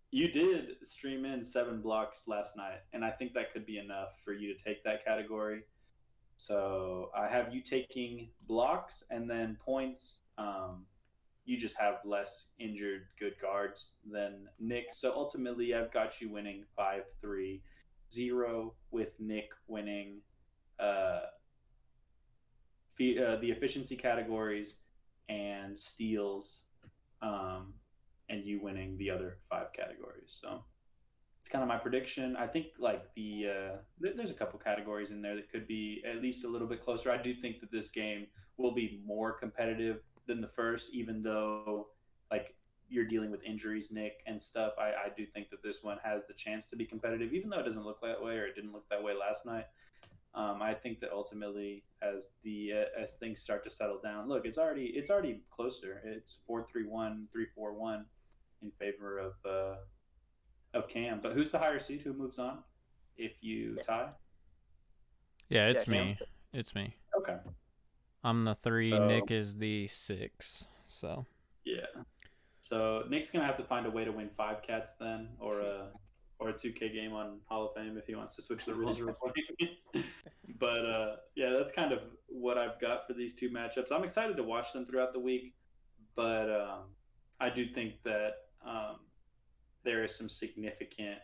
you 0.10 0.32
did 0.32 0.84
stream 0.84 1.26
in 1.26 1.44
seven 1.44 1.82
blocks 1.82 2.24
last 2.28 2.56
night, 2.56 2.80
and 2.94 3.04
I 3.04 3.12
think 3.12 3.34
that 3.34 3.54
could 3.54 3.66
be 3.66 3.78
enough 3.78 4.20
for 4.24 4.34
you 4.34 4.54
to 4.54 4.64
take 4.64 4.84
that 4.84 5.06
category. 5.06 5.64
So 6.38 7.10
I 7.16 7.28
have 7.28 7.54
you 7.54 7.62
taking 7.62 8.30
blocks 8.48 9.04
and 9.10 9.30
then 9.30 9.58
points. 9.64 10.20
Um, 10.38 10.86
you 11.48 11.58
just 11.58 11.78
have 11.78 11.96
less 12.04 12.48
injured 12.60 13.04
good 13.18 13.34
guards 13.42 13.94
than 14.12 14.48
Nick. 14.60 14.88
So 14.92 15.14
ultimately, 15.16 15.74
I've 15.74 15.94
got 15.94 16.20
you 16.20 16.30
winning 16.30 16.66
5 16.76 17.04
3 17.22 17.62
0 18.12 18.74
with 18.92 19.20
Nick 19.22 19.50
winning 19.66 20.20
uh, 20.78 21.22
fe- 22.98 23.18
uh, 23.18 23.38
the 23.38 23.50
efficiency 23.50 23.96
categories 23.96 24.76
and 25.30 25.78
steals, 25.78 26.64
um, 27.22 27.74
and 28.30 28.44
you 28.44 28.62
winning 28.62 28.98
the 28.98 29.10
other 29.10 29.40
five 29.50 29.68
categories. 29.74 30.38
So 30.42 30.66
it's 31.40 31.48
kind 31.50 31.62
of 31.62 31.70
my 31.70 31.78
prediction. 31.78 32.36
I 32.36 32.48
think 32.48 32.68
like 32.78 33.04
the 33.16 33.46
uh, 33.48 33.76
th- 34.02 34.18
there's 34.18 34.32
a 34.32 34.36
couple 34.36 34.60
categories 34.60 35.12
in 35.12 35.22
there 35.22 35.36
that 35.36 35.50
could 35.50 35.66
be 35.66 36.04
at 36.06 36.22
least 36.22 36.44
a 36.44 36.48
little 36.50 36.68
bit 36.68 36.84
closer. 36.84 37.10
I 37.10 37.22
do 37.22 37.34
think 37.34 37.62
that 37.62 37.72
this 37.72 37.90
game 37.90 38.28
will 38.58 38.74
be 38.74 39.02
more 39.06 39.32
competitive 39.32 40.02
than 40.28 40.42
the 40.42 40.48
first, 40.48 40.90
even 40.94 41.24
though 41.24 41.88
like 42.32 42.56
you're 42.90 43.06
dealing 43.06 43.32
with 43.32 43.44
injuries, 43.44 43.92
Nick, 43.92 44.22
and 44.28 44.42
stuff. 44.42 44.74
I, 44.80 44.88
I 44.90 45.10
do 45.16 45.26
think 45.26 45.50
that 45.50 45.62
this 45.62 45.84
one 45.84 45.98
has 46.04 46.22
the 46.28 46.34
chance 46.34 46.68
to 46.68 46.76
be 46.76 46.86
competitive, 46.86 47.34
even 47.34 47.50
though 47.50 47.60
it 47.60 47.64
doesn't 47.64 47.84
look 47.84 48.02
that 48.02 48.22
way 48.22 48.38
or 48.38 48.46
it 48.46 48.56
didn't 48.56 48.72
look 48.72 48.88
that 48.90 49.04
way 49.04 49.14
last 49.14 49.46
night. 49.46 49.66
Um, 50.34 50.62
I 50.62 50.74
think 50.74 51.00
that 51.00 51.12
ultimately, 51.12 51.84
as 52.02 52.34
the 52.44 52.72
uh, 52.74 53.02
as 53.02 53.14
things 53.14 53.42
start 53.42 53.64
to 53.64 53.70
settle 53.70 54.00
down, 54.04 54.28
look, 54.30 54.46
it's 54.46 54.58
already 54.58 54.86
it's 54.96 55.10
already 55.10 55.42
closer. 55.50 56.02
It's 56.06 56.38
four 56.46 56.66
three 56.72 56.86
one, 56.86 57.28
three 57.32 57.48
four 57.56 57.74
one, 57.74 58.06
in 58.62 58.70
favor 58.72 59.18
of 59.18 59.34
uh, 59.46 59.76
of 60.78 60.88
Cam. 60.88 61.20
But 61.22 61.34
who's 61.34 61.50
the 61.50 61.58
higher 61.58 61.80
seed? 61.80 62.02
Who 62.02 62.14
moves 62.14 62.38
on? 62.40 62.60
If 63.18 63.34
you 63.42 63.78
tie. 63.86 64.10
Yeah, 65.50 65.70
it's 65.70 65.88
Yeah, 65.88 65.92
me. 65.92 65.98
Cam's- 66.10 66.22
It's 66.54 66.76
me. 66.76 66.94
Okay. 67.18 67.38
I'm 68.24 68.44
the 68.46 68.56
three. 68.56 68.90
So- 68.90 69.08
Nick 69.08 69.32
is 69.32 69.58
the 69.58 69.88
six. 69.88 70.66
So 70.88 71.26
Yeah. 71.66 71.86
So 72.62 73.04
Nick's 73.10 73.30
gonna 73.32 73.46
have 73.46 73.58
to 73.58 73.64
find 73.64 73.86
a 73.86 73.90
way 73.92 74.04
to 74.04 74.12
win 74.12 74.30
five 74.30 74.62
cats 74.62 74.94
then, 75.00 75.30
or 75.40 75.62
a 75.62 75.92
or 76.40 76.50
a 76.50 76.54
two 76.54 76.72
K 76.72 76.90
game 76.90 77.14
on 77.14 77.40
Hall 77.46 77.68
of 77.68 77.74
Fame 77.74 77.98
if 77.98 78.06
he 78.06 78.16
wants 78.16 78.36
to 78.36 78.42
switch 78.42 78.66
the 78.66 78.74
rules 78.74 79.00
but 80.60 80.86
uh, 80.86 81.16
yeah, 81.36 81.52
that's 81.52 81.72
kind 81.72 81.92
of 81.92 82.02
what 82.28 82.58
I've 82.58 82.80
got 82.80 83.08
for 83.08 83.14
these 83.14 83.34
two 83.34 83.50
matchups. 83.50 83.92
I'm 83.92 84.04
excited 84.04 84.38
to 84.38 84.44
watch 84.44 84.74
them 84.74 84.86
throughout 84.86 85.14
the 85.14 85.20
week, 85.20 85.56
but 86.16 86.50
um, 86.50 86.82
I 87.40 87.50
do 87.50 87.66
think 87.66 88.04
that 88.04 88.34
um, 88.66 88.98
there 89.84 90.04
is 90.04 90.16
some 90.16 90.30
significant 90.30 91.20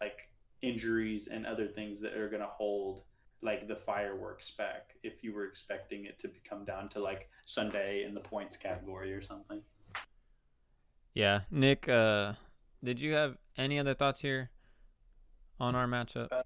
like 0.00 0.28
injuries 0.62 1.28
and 1.28 1.46
other 1.46 1.66
things 1.66 2.00
that 2.00 2.14
are 2.14 2.28
gonna 2.28 2.46
hold 2.46 3.02
like 3.42 3.66
the 3.66 3.76
fireworks 3.76 4.52
back 4.56 4.94
if 5.02 5.22
you 5.22 5.34
were 5.34 5.44
expecting 5.44 6.06
it 6.06 6.18
to 6.20 6.30
come 6.48 6.64
down 6.64 6.88
to 6.90 7.00
like 7.00 7.28
Sunday 7.44 8.04
in 8.04 8.14
the 8.14 8.20
points 8.20 8.56
category 8.56 9.12
or 9.12 9.20
something. 9.20 9.60
yeah, 11.14 11.40
Nick. 11.50 11.88
Uh, 11.88 12.34
did 12.82 13.00
you 13.00 13.12
have 13.14 13.36
any 13.56 13.78
other 13.78 13.94
thoughts 13.94 14.20
here 14.20 14.50
on 15.58 15.74
our 15.74 15.86
matchup? 15.86 16.28
Uh, 16.32 16.42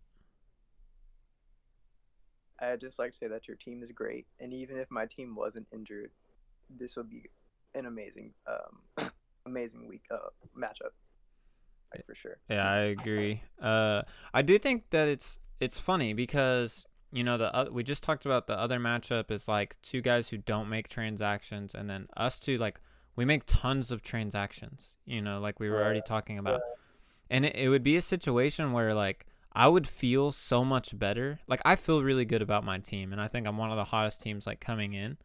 I'd 2.59 2.80
just 2.80 2.99
like 2.99 3.12
to 3.12 3.18
say 3.18 3.28
that 3.28 3.47
your 3.47 3.57
team 3.57 3.82
is 3.82 3.92
great, 3.92 4.26
and 4.40 4.53
even 4.55 4.78
if 4.78 4.90
my 4.90 5.05
team 5.05 5.34
wasn't 5.34 5.66
injured, 5.72 6.11
this 6.70 6.97
would 6.97 7.11
be 7.11 7.24
an 7.74 7.84
amazing, 7.84 8.32
um, 8.47 9.11
amazing 9.47 9.86
week 9.86 10.05
uh, 10.11 10.30
matchup, 10.59 10.92
like 11.94 12.07
for 12.07 12.14
sure. 12.14 12.38
Yeah, 12.49 12.66
I 12.66 12.78
agree. 12.78 13.42
Uh, 13.61 14.03
I 14.32 14.40
do 14.40 14.59
think 14.59 14.88
that 14.90 15.09
it's 15.09 15.38
it's 15.61 15.78
funny 15.78 16.12
because 16.12 16.84
you 17.12 17.24
know 17.24 17.38
the 17.38 17.54
oth- 17.57 17.70
we 17.70 17.82
just 17.82 18.02
talked 18.02 18.26
about 18.26 18.46
the 18.46 18.59
other 18.59 18.78
matchup 18.78 19.30
is 19.30 19.48
like 19.48 19.76
two 19.82 20.00
guys 20.00 20.28
who 20.28 20.38
don't 20.38 20.68
make 20.68 20.88
transactions, 20.88 21.74
and 21.74 21.88
then 21.88 22.09
us 22.16 22.38
two 22.38 22.59
like 22.59 22.80
we 23.14 23.24
make 23.24 23.44
tons 23.46 23.90
of 23.90 24.02
transactions. 24.02 24.96
You 25.04 25.22
know, 25.22 25.40
like 25.40 25.59
we 25.59 25.70
were 25.70 25.82
already 25.82 26.02
talking 26.02 26.38
about, 26.38 26.61
and 27.30 27.46
it, 27.46 27.57
it 27.57 27.68
would 27.68 27.82
be 27.82 27.96
a 27.96 28.02
situation 28.02 28.72
where 28.72 28.94
like 28.94 29.26
I 29.52 29.68
would 29.68 29.88
feel 29.88 30.32
so 30.32 30.64
much 30.64 30.98
better. 30.98 31.40
Like 31.46 31.61
I 31.64 31.76
feel 31.76 32.02
really 32.02 32.26
good 32.26 32.42
about 32.42 32.64
my 32.64 32.78
team, 32.78 33.12
and 33.12 33.20
I 33.20 33.28
think 33.28 33.46
I'm 33.46 33.57
one 33.57 33.70
of 33.70 33.76
the 33.76 33.84
hottest 33.84 34.20
teams 34.20 34.46
like 34.46 34.61
coming 34.61 34.92
in. 34.92 35.16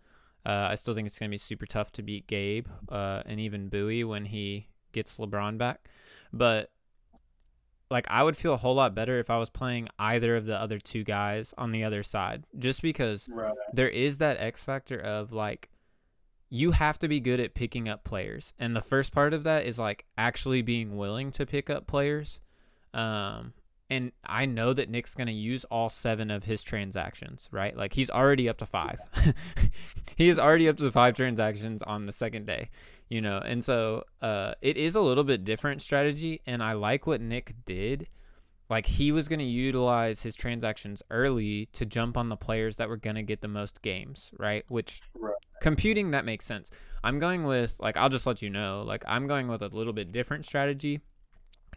Uh, 0.45 0.69
I 0.71 0.75
still 0.75 0.95
think 0.95 1.05
it's 1.05 1.19
gonna 1.19 1.29
be 1.29 1.37
super 1.37 1.65
tough 1.65 1.91
to 1.93 2.01
beat 2.01 2.27
Gabe 2.27 2.67
uh, 2.89 3.21
and 3.25 3.39
even 3.39 3.69
Bowie 3.69 4.03
when 4.03 4.25
he 4.25 4.67
gets 4.91 5.17
LeBron 5.17 5.57
back, 5.57 5.87
but 6.33 6.71
like 7.91 8.07
I 8.09 8.23
would 8.23 8.37
feel 8.37 8.53
a 8.53 8.57
whole 8.57 8.73
lot 8.75 8.95
better 8.95 9.19
if 9.19 9.29
I 9.29 9.37
was 9.37 9.49
playing 9.49 9.89
either 9.99 10.35
of 10.35 10.45
the 10.45 10.57
other 10.59 10.79
two 10.79 11.03
guys 11.03 11.53
on 11.57 11.71
the 11.71 11.83
other 11.83 12.01
side, 12.01 12.45
just 12.57 12.81
because 12.81 13.27
Right. 13.31 13.53
there 13.73 13.89
is 13.89 14.17
that 14.19 14.37
X 14.39 14.63
factor 14.63 14.99
of 14.99 15.31
like 15.31 15.69
you 16.49 16.71
have 16.71 16.97
to 16.99 17.07
be 17.07 17.19
good 17.19 17.39
at 17.39 17.53
picking 17.53 17.87
up 17.87 18.03
players. 18.03 18.53
And 18.59 18.75
the 18.75 18.81
first 18.81 19.13
part 19.13 19.33
of 19.33 19.43
that 19.43 19.65
is 19.65 19.77
like 19.79 20.05
actually 20.17 20.61
being 20.61 20.97
willing 20.97 21.31
to 21.31 21.45
pick 21.45 21.69
up 21.69 21.85
players. 21.87 22.39
Um 22.93 23.53
and 23.89 24.13
I 24.25 24.45
know 24.45 24.71
that 24.71 24.89
Nick's 24.89 25.15
going 25.15 25.27
to 25.27 25.33
use 25.33 25.65
all 25.65 25.89
7 25.89 26.31
of 26.31 26.45
his 26.45 26.63
transactions, 26.63 27.49
right? 27.51 27.75
Like 27.75 27.91
he's 27.91 28.09
already 28.09 28.47
up 28.47 28.57
to 28.59 28.65
5. 28.65 28.99
he 30.15 30.29
is 30.29 30.39
already 30.39 30.69
up 30.69 30.77
to 30.77 30.89
5 30.89 31.13
transactions 31.13 31.81
on 31.81 32.05
the 32.05 32.13
second 32.13 32.45
day, 32.47 32.69
you 33.11 33.19
know. 33.21 33.39
And 33.45 33.63
so 33.63 34.05
uh 34.21 34.53
it 34.61 34.77
is 34.77 34.95
a 34.95 35.01
little 35.01 35.25
bit 35.25 35.43
different 35.43 35.81
strategy 35.81 36.41
and 36.47 36.63
I 36.63 36.73
like 36.73 37.05
what 37.05 37.21
Nick 37.21 37.53
did 37.65 38.07
like 38.69 38.85
he 38.85 39.11
was 39.11 39.27
going 39.27 39.39
to 39.39 39.45
utilize 39.45 40.21
his 40.21 40.33
transactions 40.33 41.03
early 41.11 41.65
to 41.73 41.85
jump 41.85 42.15
on 42.15 42.29
the 42.29 42.37
players 42.37 42.77
that 42.77 42.87
were 42.87 42.95
going 42.95 43.17
to 43.17 43.21
get 43.21 43.41
the 43.41 43.49
most 43.49 43.81
games, 43.81 44.31
right? 44.39 44.63
Which 44.69 45.01
Right. 45.13 45.35
computing 45.61 46.11
that 46.11 46.23
makes 46.23 46.45
sense. 46.45 46.71
I'm 47.03 47.19
going 47.19 47.43
with 47.43 47.75
like 47.79 47.97
I'll 47.97 48.07
just 48.09 48.25
let 48.25 48.41
you 48.41 48.49
know, 48.49 48.81
like 48.87 49.03
I'm 49.05 49.27
going 49.27 49.49
with 49.49 49.61
a 49.61 49.67
little 49.67 49.91
bit 49.91 50.13
different 50.13 50.45
strategy 50.45 51.01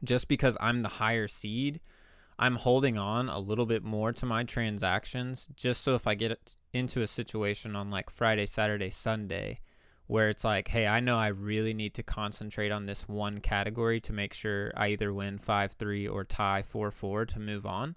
just 0.04 0.28
because 0.28 0.56
I'm 0.60 0.82
the 0.82 0.88
higher 0.88 1.26
seed. 1.26 1.80
I'm 2.38 2.56
holding 2.56 2.96
on 2.96 3.28
a 3.28 3.40
little 3.40 3.66
bit 3.66 3.82
more 3.82 4.12
to 4.12 4.26
my 4.26 4.44
transactions 4.44 5.48
just 5.56 5.82
so 5.82 5.96
if 5.96 6.06
I 6.06 6.14
get 6.14 6.56
into 6.72 7.02
a 7.02 7.08
situation 7.08 7.74
on 7.74 7.90
like 7.90 8.08
Friday, 8.08 8.46
Saturday, 8.46 8.90
Sunday 8.90 9.58
where 10.06 10.28
it's 10.28 10.44
like, 10.44 10.68
hey, 10.68 10.86
I 10.86 11.00
know 11.00 11.18
I 11.18 11.28
really 11.28 11.74
need 11.74 11.94
to 11.94 12.02
concentrate 12.02 12.70
on 12.70 12.86
this 12.86 13.08
one 13.08 13.40
category 13.40 14.00
to 14.02 14.12
make 14.12 14.34
sure 14.34 14.72
I 14.76 14.88
either 14.88 15.12
win 15.12 15.38
5 15.38 15.72
3 15.72 16.08
or 16.08 16.24
tie 16.24 16.62
4 16.62 16.90
4 16.90 17.26
to 17.26 17.40
move 17.40 17.64
on. 17.64 17.96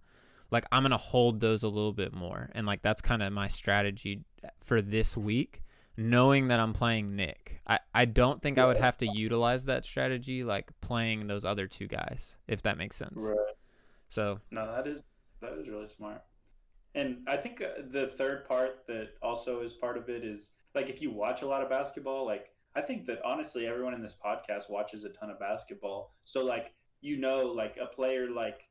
Like, 0.50 0.66
I'm 0.72 0.84
going 0.84 0.92
to 0.92 0.98
hold 0.98 1.42
those 1.42 1.64
a 1.64 1.68
little 1.68 1.92
bit 1.92 2.14
more. 2.14 2.50
And, 2.54 2.66
like, 2.66 2.82
that's 2.82 3.02
kind 3.02 3.22
of 3.22 3.34
my 3.34 3.50
strategy 3.50 4.24
for 4.64 4.82
this 4.82 5.18
week, 5.18 5.62
knowing 5.98 6.48
that 6.48 6.60
I'm 6.60 6.72
playing 6.72 7.18
Nick. 7.18 7.62
I, 7.68 7.80
I 7.94 8.06
don't 8.06 8.42
think 8.42 8.58
I 8.58 8.66
would 8.66 8.78
have 8.78 8.98
to 8.98 9.08
utilize 9.08 9.66
that 9.66 9.84
strategy, 9.84 10.46
like 10.46 10.72
playing 10.80 11.28
those 11.28 11.44
other 11.44 11.68
two 11.68 11.88
guys, 11.88 12.38
if 12.48 12.62
that 12.62 12.78
makes 12.78 12.96
sense. 12.96 13.18
Right. 13.18 13.56
So, 14.08 14.40
No, 14.52 14.72
that 14.72 14.88
is 14.88 15.04
that 15.42 15.54
is 15.54 15.68
really 15.68 15.90
smart. 15.90 16.24
And 16.96 17.20
I 17.28 17.38
think 17.38 17.62
uh, 17.62 17.82
the 17.92 18.08
third 18.08 18.48
part 18.48 18.88
that 18.88 19.10
also 19.22 19.62
is 19.62 19.74
part 19.74 19.98
of 19.98 20.10
it 20.10 20.24
is 20.24 20.52
like 20.76 20.90
if 20.90 21.02
you 21.02 21.12
watch 21.12 21.42
a 21.42 21.48
lot 21.48 21.62
of 21.64 21.70
basketball, 21.70 22.26
like 22.26 22.48
I 22.76 22.82
think 22.82 23.06
that 23.08 23.20
honestly 23.24 23.66
everyone 23.68 23.94
in 23.94 24.02
this 24.02 24.16
podcast 24.24 24.70
watches 24.70 25.04
a 25.04 25.10
ton 25.10 25.30
of 25.30 25.40
basketball. 25.40 26.14
So 26.24 26.44
like 26.44 26.74
you 27.02 27.18
know 27.18 27.48
like 27.48 27.78
a 27.82 27.86
player 27.86 28.30
like 28.30 28.62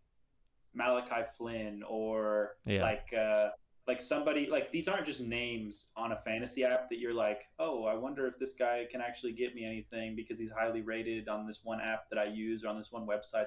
Malachi 0.74 1.22
Flynn 1.36 1.82
or 1.88 2.56
Yeah. 2.64 2.82
like 2.82 3.12
uh 3.16 3.50
like 3.86 4.00
somebody 4.00 4.48
like 4.50 4.72
these 4.72 4.88
aren't 4.88 5.06
just 5.06 5.20
names 5.20 5.86
on 5.96 6.10
a 6.12 6.16
fantasy 6.16 6.64
app 6.64 6.88
that 6.90 6.98
you're 6.98 7.14
like, 7.14 7.42
"Oh, 7.60 7.84
I 7.84 7.94
wonder 7.94 8.26
if 8.26 8.36
this 8.38 8.52
guy 8.52 8.84
can 8.90 9.00
actually 9.00 9.32
get 9.32 9.54
me 9.54 9.64
anything 9.64 10.16
because 10.16 10.40
he's 10.40 10.50
highly 10.50 10.82
rated 10.82 11.28
on 11.28 11.46
this 11.46 11.60
one 11.62 11.80
app 11.80 12.10
that 12.10 12.18
I 12.18 12.24
use 12.24 12.64
or 12.64 12.68
on 12.68 12.76
this 12.78 12.90
one 12.90 13.06
website 13.06 13.46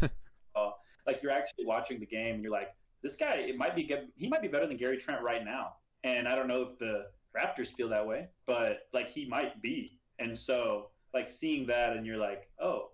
that 0.00 0.10
uh, 0.56 0.70
like 1.06 1.22
you're 1.22 1.30
actually 1.30 1.66
watching 1.66 2.00
the 2.00 2.06
game 2.06 2.36
and 2.36 2.42
you're 2.42 2.52
like, 2.52 2.74
this 3.02 3.16
guy, 3.16 3.34
it 3.34 3.56
might 3.58 3.76
be 3.76 3.84
good. 3.84 4.08
He 4.16 4.28
might 4.28 4.40
be 4.40 4.48
better 4.48 4.66
than 4.66 4.78
Gary 4.78 4.96
Trent 4.96 5.22
right 5.22 5.44
now. 5.44 5.74
And 6.04 6.26
I 6.26 6.34
don't 6.34 6.48
know 6.48 6.62
if 6.62 6.78
the 6.78 7.08
Raptors 7.36 7.68
feel 7.68 7.88
that 7.90 8.06
way, 8.06 8.28
but 8.46 8.88
like 8.92 9.10
he 9.10 9.26
might 9.26 9.60
be. 9.62 9.98
And 10.18 10.38
so 10.38 10.88
like 11.14 11.28
seeing 11.28 11.66
that 11.66 11.96
and 11.96 12.06
you're 12.06 12.18
like, 12.18 12.48
oh, 12.60 12.90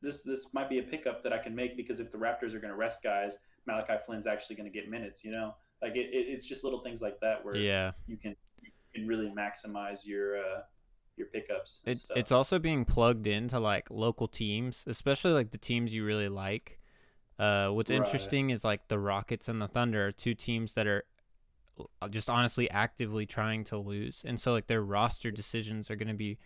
this 0.00 0.22
this 0.22 0.46
might 0.52 0.68
be 0.68 0.78
a 0.78 0.82
pickup 0.82 1.22
that 1.22 1.32
I 1.32 1.38
can 1.38 1.54
make 1.54 1.76
because 1.76 2.00
if 2.00 2.10
the 2.10 2.18
Raptors 2.18 2.54
are 2.54 2.60
going 2.60 2.72
to 2.72 2.76
rest 2.76 3.02
guys, 3.02 3.36
Malachi 3.66 3.94
Flynn's 4.04 4.26
actually 4.26 4.56
going 4.56 4.70
to 4.70 4.78
get 4.78 4.90
minutes. 4.90 5.24
You 5.24 5.30
know, 5.30 5.54
like 5.80 5.96
it, 5.96 6.10
it, 6.12 6.26
it's 6.28 6.46
just 6.46 6.64
little 6.64 6.80
things 6.80 7.00
like 7.00 7.20
that 7.20 7.44
where 7.44 7.56
yeah. 7.56 7.92
you 8.06 8.16
can 8.16 8.34
you 8.60 8.70
can 8.94 9.06
really 9.06 9.30
maximize 9.30 10.00
your 10.04 10.38
uh, 10.38 10.60
your 11.16 11.28
pickups. 11.28 11.80
It, 11.84 12.04
it's 12.16 12.32
also 12.32 12.58
being 12.58 12.84
plugged 12.84 13.26
into 13.26 13.58
like 13.58 13.90
local 13.90 14.28
teams, 14.28 14.84
especially 14.86 15.32
like 15.32 15.50
the 15.50 15.58
teams 15.58 15.94
you 15.94 16.04
really 16.04 16.28
like. 16.28 16.78
Uh, 17.38 17.68
what's 17.70 17.90
Right. 17.90 17.96
interesting 17.96 18.50
is 18.50 18.64
like 18.64 18.88
the 18.88 18.98
Rockets 18.98 19.48
and 19.48 19.60
the 19.60 19.68
Thunder 19.68 20.06
are 20.08 20.12
two 20.12 20.34
teams 20.34 20.74
that 20.74 20.86
are 20.86 21.04
just 22.10 22.28
honestly 22.30 22.70
actively 22.70 23.26
trying 23.26 23.64
to 23.64 23.76
lose, 23.78 24.22
and 24.26 24.38
so 24.40 24.52
like 24.52 24.66
their 24.66 24.82
roster 24.82 25.30
decisions 25.30 25.90
are 25.90 25.96
going 25.96 26.08
to 26.08 26.14
be 26.14 26.38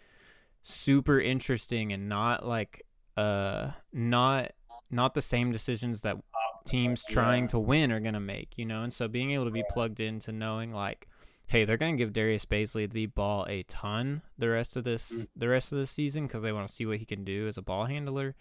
super 0.63 1.21
interesting 1.21 1.93
and 1.93 2.09
not 2.09 2.47
like 2.47 2.85
uh 3.17 3.71
not 3.93 4.53
not 4.91 5.15
the 5.15 5.23
same 5.23 5.53
decisions 5.53 6.03
that 6.03 6.17
teams 6.65 7.05
trying 7.05 7.45
Yeah. 7.45 7.49
to 7.49 7.59
win 7.61 7.93
are 7.93 8.01
going 8.01 8.15
to 8.15 8.21
make, 8.21 8.59
you 8.59 8.65
know. 8.65 8.83
And 8.83 8.93
so 8.93 9.07
being 9.09 9.31
able 9.31 9.45
to 9.45 9.51
be 9.53 9.63
plugged 9.71 10.01
into 10.01 10.33
knowing 10.33 10.73
like 10.73 11.09
hey, 11.49 11.65
they're 11.65 11.77
going 11.77 11.97
to 11.97 11.99
give 11.99 12.13
Darius 12.13 12.45
Bazley 12.45 12.91
the 12.91 13.07
ball 13.07 13.47
a 13.49 13.63
ton 13.65 14.23
the 14.37 14.49
rest 14.49 14.77
of 14.77 14.83
this 14.83 15.13
Mm. 15.13 15.29
the 15.37 15.49
rest 15.49 15.71
of 15.73 15.79
the 15.79 15.87
season 15.87 16.27
cuz 16.29 16.43
they 16.43 16.53
want 16.53 16.67
to 16.67 16.75
see 16.75 16.85
what 16.87 16.99
he 16.99 17.05
can 17.05 17.23
do 17.25 17.47
as 17.47 17.57
a 17.57 17.63
ball 17.63 17.85
handler. 17.87 18.35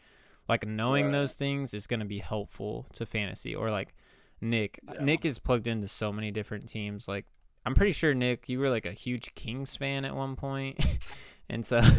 Like 0.49 0.65
knowing 0.65 1.05
Right. 1.05 1.11
those 1.11 1.35
things 1.35 1.73
is 1.73 1.85
going 1.87 1.99
to 1.99 2.05
be 2.05 2.19
helpful 2.19 2.87
to 2.93 3.05
fantasy 3.05 3.55
or 3.55 3.69
like 3.69 3.93
Nick 4.41 4.79
uh, 4.87 4.93
Yeah. 4.95 5.03
Nick 5.03 5.25
is 5.25 5.39
plugged 5.39 5.67
into 5.67 5.87
so 5.87 6.11
many 6.11 6.31
different 6.31 6.67
teams 6.67 7.07
like 7.07 7.25
I'm 7.65 7.73
pretty 7.73 7.93
sure 7.93 8.13
Nick 8.13 8.47
you 8.47 8.59
were 8.59 8.69
like 8.69 8.85
a 8.85 8.91
huge 8.91 9.33
Kings 9.35 9.75
fan 9.75 10.05
at 10.05 10.15
one 10.15 10.35
point. 10.35 10.79
and 11.49 11.65
so 11.65 11.81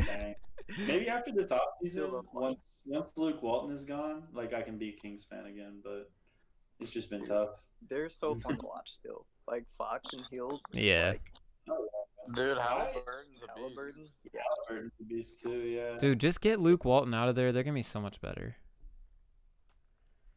Maybe 0.86 1.08
after 1.08 1.30
this 1.32 1.46
Still 1.46 1.60
offseason, 1.84 2.24
once 2.32 2.78
once 2.84 3.10
Luke 3.16 3.40
Walton 3.42 3.74
is 3.74 3.84
gone, 3.84 4.24
like 4.32 4.52
I 4.52 4.62
can 4.62 4.78
be 4.78 4.88
a 4.90 5.00
Kings 5.00 5.24
fan 5.28 5.46
again. 5.46 5.80
But 5.82 6.10
it's 6.80 6.90
just 6.90 7.08
been 7.08 7.24
tough. 7.24 7.50
They're 7.88 8.10
so 8.10 8.34
fun 8.42 8.58
to 8.58 8.66
watch 8.66 8.90
still. 8.90 9.26
Like 9.46 9.64
Fox 9.78 10.08
and 10.12 10.24
Hill. 10.30 10.60
Yeah. 10.72 11.10
Like, 11.10 11.32
oh, 11.70 11.86
Dude, 12.34 12.58
Halliburton's 12.58 13.36
a 13.36 13.46
beast. 13.46 13.52
Halliburton. 13.56 14.08
Yeah. 14.34 14.40
Halliburton's 14.66 14.92
a 15.00 15.04
beast 15.04 15.40
too. 15.42 15.50
Yeah. 15.60 15.98
dude, 15.98 16.18
just 16.18 16.40
get 16.40 16.58
Luke 16.58 16.84
Walton 16.84 17.14
out 17.14 17.28
of 17.28 17.36
there. 17.36 17.52
They're 17.52 17.62
going 17.62 17.74
to 17.74 17.78
be 17.78 17.82
so 17.82 18.00
much 18.00 18.20
better. 18.20 18.56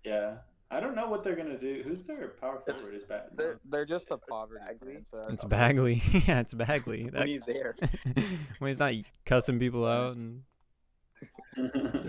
Yeah. 0.06 0.36
I 0.72 0.80
don't 0.80 0.96
know 0.96 1.08
what 1.10 1.24
they're 1.24 1.36
gonna 1.36 1.58
do. 1.58 1.82
Who's 1.84 2.04
their 2.04 2.28
power 2.40 2.62
forward? 2.66 2.94
Is 2.94 3.06
back? 3.08 3.30
They're, 3.36 3.60
they're 3.66 3.86
just 3.86 4.12
a 4.12 4.18
poverty 4.18 4.62
Bagley. 4.68 4.98
franchise. 5.10 5.34
It's 5.34 5.44
Bagley. 5.44 6.02
yeah, 6.28 6.40
it's 6.42 6.54
Bagley. 6.54 7.04
when 7.06 7.14
That- 7.14 7.28
he's 7.28 7.42
there. 7.44 7.76
when 8.60 8.68
he's 8.70 8.80
not 8.80 8.94
cussing 9.26 9.58
people 9.60 9.86
out 9.86 10.16
and 10.16 10.44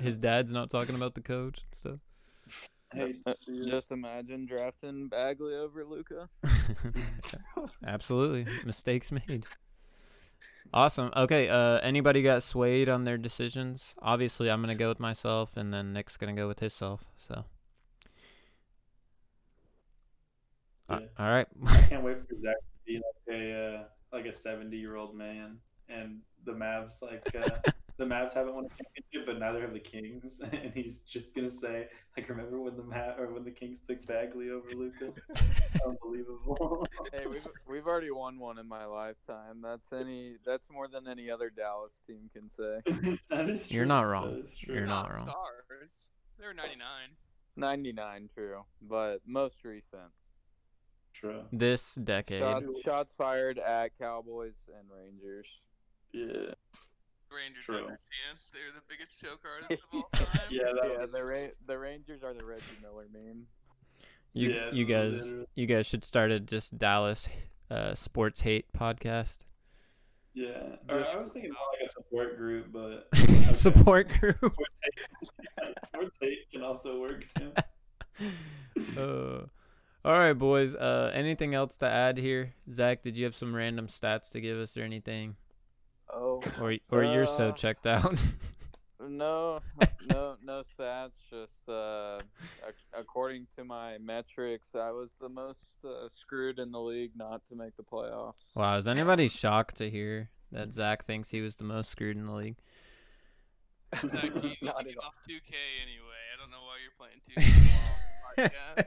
his 0.03 0.19
dad's 0.19 0.53
not 0.53 0.69
talking 0.71 0.95
about 0.95 1.15
the 1.15 1.23
coach 1.23 1.61
and 1.63 1.75
stuff. 1.75 1.99
Hate 2.93 3.21
Uh, 3.25 3.33
to 3.33 3.39
see 3.39 3.53
it. 3.53 3.69
Just 3.71 3.93
imagine 3.93 4.45
drafting 4.47 5.09
Bagley 5.09 5.55
over 5.55 5.85
Luka. 5.85 6.29
Absolutely. 7.87 8.47
Mistakes 8.67 9.11
made. 9.11 9.47
Awesome. 10.75 11.11
Okay, 11.17 11.49
uh 11.49 11.79
anybody 11.79 12.21
got 12.23 12.43
swayed 12.43 12.91
on 12.91 13.05
their 13.05 13.17
decisions? 13.17 13.95
Obviously 14.03 14.51
I'm 14.51 14.61
gonna 14.61 14.75
go 14.75 14.89
with 14.89 15.01
myself 15.01 15.57
and 15.57 15.73
then 15.73 15.95
Nick's 15.95 16.19
gonna 16.19 16.35
go 16.35 16.47
with 16.47 16.61
himself. 16.61 17.05
So 17.27 17.35
Uh, 17.37 17.43
Yeah. 20.91 20.99
all 21.19 21.31
right. 21.31 21.47
I 21.67 21.81
can't 21.89 22.03
wait 22.05 22.19
for 22.19 22.35
Zack 22.43 22.57
to 22.57 22.85
be 22.87 22.95
like 22.97 23.37
a 23.39 23.77
uh, 23.77 23.85
like 24.13 24.27
a 24.27 24.33
seventy 24.33 24.77
year 24.79 24.97
old 24.97 25.15
man, 25.15 25.59
and 25.89 26.21
the 26.45 26.53
Mavs 26.53 27.03
like 27.03 27.23
uh, 27.35 27.71
the 27.97 28.05
Mavs 28.05 28.33
haven't 28.33 28.55
won 28.55 28.65
a 28.65 28.69
championship, 28.69 29.27
but 29.27 29.39
neither 29.39 29.61
have 29.61 29.73
the 29.73 29.79
Kings, 29.81 30.41
and 30.53 30.73
he's 30.75 30.99
just 30.99 31.35
gonna 31.35 31.51
say 31.51 31.87
like, 32.17 32.29
remember 32.29 32.61
when 32.61 32.77
the 32.77 32.83
Mav 32.83 33.19
or 33.19 33.33
when 33.33 33.45
the 33.45 33.51
Kings 33.51 33.81
took 33.81 34.05
Bagley 34.07 34.51
over 34.51 34.71
Luka? 34.75 35.13
Unbelievable. 35.87 36.87
Hey, 37.13 37.27
we've 37.27 37.47
we've 37.69 37.87
already 37.87 38.11
won 38.11 38.39
one 38.39 38.59
in 38.59 38.67
my 38.67 38.85
lifetime. 38.85 39.61
That's 39.63 39.93
any 39.93 40.37
that's 40.45 40.67
more 40.71 40.89
than 40.89 41.07
any 41.07 41.31
other 41.31 41.51
Dallas 41.51 41.93
team 42.07 42.31
can 42.35 42.51
say. 42.59 43.19
that 43.31 43.49
is 43.49 43.69
true. 43.69 43.77
You're 43.77 43.87
not 43.87 44.03
wrong. 44.03 44.35
That 44.35 44.45
is 44.45 44.59
true. 44.59 44.75
You're 44.75 44.87
not 44.87 45.09
Not 45.09 45.15
wrong. 45.17 45.23
Stars. 45.29 45.91
They're 46.39 46.55
99. 46.55 46.81
99 47.57 48.31
true, 48.35 48.63
but 48.81 49.19
most 49.27 49.57
recent. 49.65 50.11
True. 51.13 51.43
This 51.53 51.95
decade. 51.97 52.41
Shots, 52.41 52.67
shots 52.85 53.13
fired 53.17 53.59
at 53.59 53.97
Cowboys 53.99 54.55
and 54.69 54.87
Rangers. 54.91 55.47
Yeah. 56.13 56.55
Rangers 57.33 57.65
True. 57.65 57.77
have 57.77 57.87
their 57.87 58.01
chance. 58.29 58.51
They're 58.53 58.73
the 58.75 58.83
biggest 58.89 59.21
choke 59.21 59.41
artists 59.45 59.85
of 59.93 59.99
all 60.03 60.09
time. 60.27 60.41
Yeah. 60.51 60.63
Yeah, 60.83 60.99
was, 61.03 61.13
the 61.13 61.25
Ra- 61.25 61.55
the 61.67 61.79
Rangers 61.79 62.23
are 62.25 62.35
the 62.35 62.45
Reggie 62.45 62.65
Miller 62.83 63.07
meme. 63.13 63.47
You 64.33 64.51
Yeah, 64.51 64.71
you 64.73 64.85
guys 64.85 65.13
literally. 65.13 65.47
you 65.55 65.67
guys 65.67 65.87
should 65.87 66.05
start 66.05 66.31
a 66.31 66.41
just 66.41 66.79
Dallas 66.79 67.29
uh 67.71 67.95
sports 67.95 68.41
hate 68.41 68.67
podcast. 68.73 69.41
yeah. 70.35 70.77
Or 70.89 71.05
I 71.07 71.21
was 71.21 71.31
thinking 71.33 71.51
more 71.53 71.61
like 71.79 71.89
a 71.89 71.93
support 71.93 72.37
group, 72.37 72.73
but 72.73 73.09
Support 73.55 74.09
group. 74.21 74.37
Sports 74.39 74.71
hate, 74.83 75.77
sports 75.87 76.17
hate 76.21 76.39
can 76.53 76.63
also 76.63 77.01
work 77.01 77.25
too. 77.35 77.53
uh, 79.01 79.47
all 80.05 80.13
right, 80.19 80.33
boys. 80.33 80.75
Uh, 80.75 81.11
anything 81.15 81.55
else 81.55 81.77
to 81.79 81.87
add 81.87 82.19
here? 82.19 82.55
Zack, 82.73 83.03
did 83.03 83.17
you 83.17 83.25
have 83.25 83.37
some 83.37 83.55
random 83.55 83.87
stats 83.87 84.31
to 84.33 84.41
give 84.41 84.59
us 84.59 84.77
or 84.77 84.83
anything? 84.83 85.37
Oh, 86.13 86.43
Or 86.61 86.75
or 86.91 87.05
you're 87.05 87.27
so 87.27 87.49
Uh, 87.49 87.53
checked 87.53 87.87
out? 87.87 88.19
No, 89.03 89.61
no, 90.11 90.37
no 90.45 90.63
stats. 90.79 91.13
Just 91.31 91.67
uh, 91.69 92.19
ac- 92.69 92.77
according 92.93 93.47
to 93.57 93.65
my 93.65 93.97
metrics, 93.97 94.69
I 94.75 94.91
was 94.91 95.09
the 95.23 95.31
most 95.31 95.65
uh, 95.83 96.09
screwed 96.21 96.59
in 96.59 96.71
the 96.71 96.81
league 96.81 97.13
not 97.17 97.41
to 97.49 97.55
make 97.57 97.75
the 97.79 97.83
playoffs. 97.83 98.55
wow, 98.55 98.77
is 98.77 98.87
anybody 98.87 99.29
shocked 99.43 99.77
to 99.77 99.89
hear 99.89 100.29
that 100.53 100.71
Zack 100.71 101.07
thinks 101.07 101.31
he 101.31 101.41
was 101.41 101.57
the 101.57 101.65
most 101.65 101.89
screwed 101.91 102.19
in 102.19 102.27
the 102.27 102.33
league? 102.35 102.57
Zack, 104.07 104.23
you 104.23 104.31
need 104.43 104.59
Not 104.61 104.85
get 104.85 104.93
at 104.93 104.99
all. 104.99 105.07
off 105.07 105.15
2K 105.27 105.55
anyway. 105.83 106.21
I 106.35 106.37
don't 106.39 106.51
know 106.51 106.63
why 106.67 106.77
you're 106.85 106.93
playing 106.99 107.23
2K. 108.77 108.87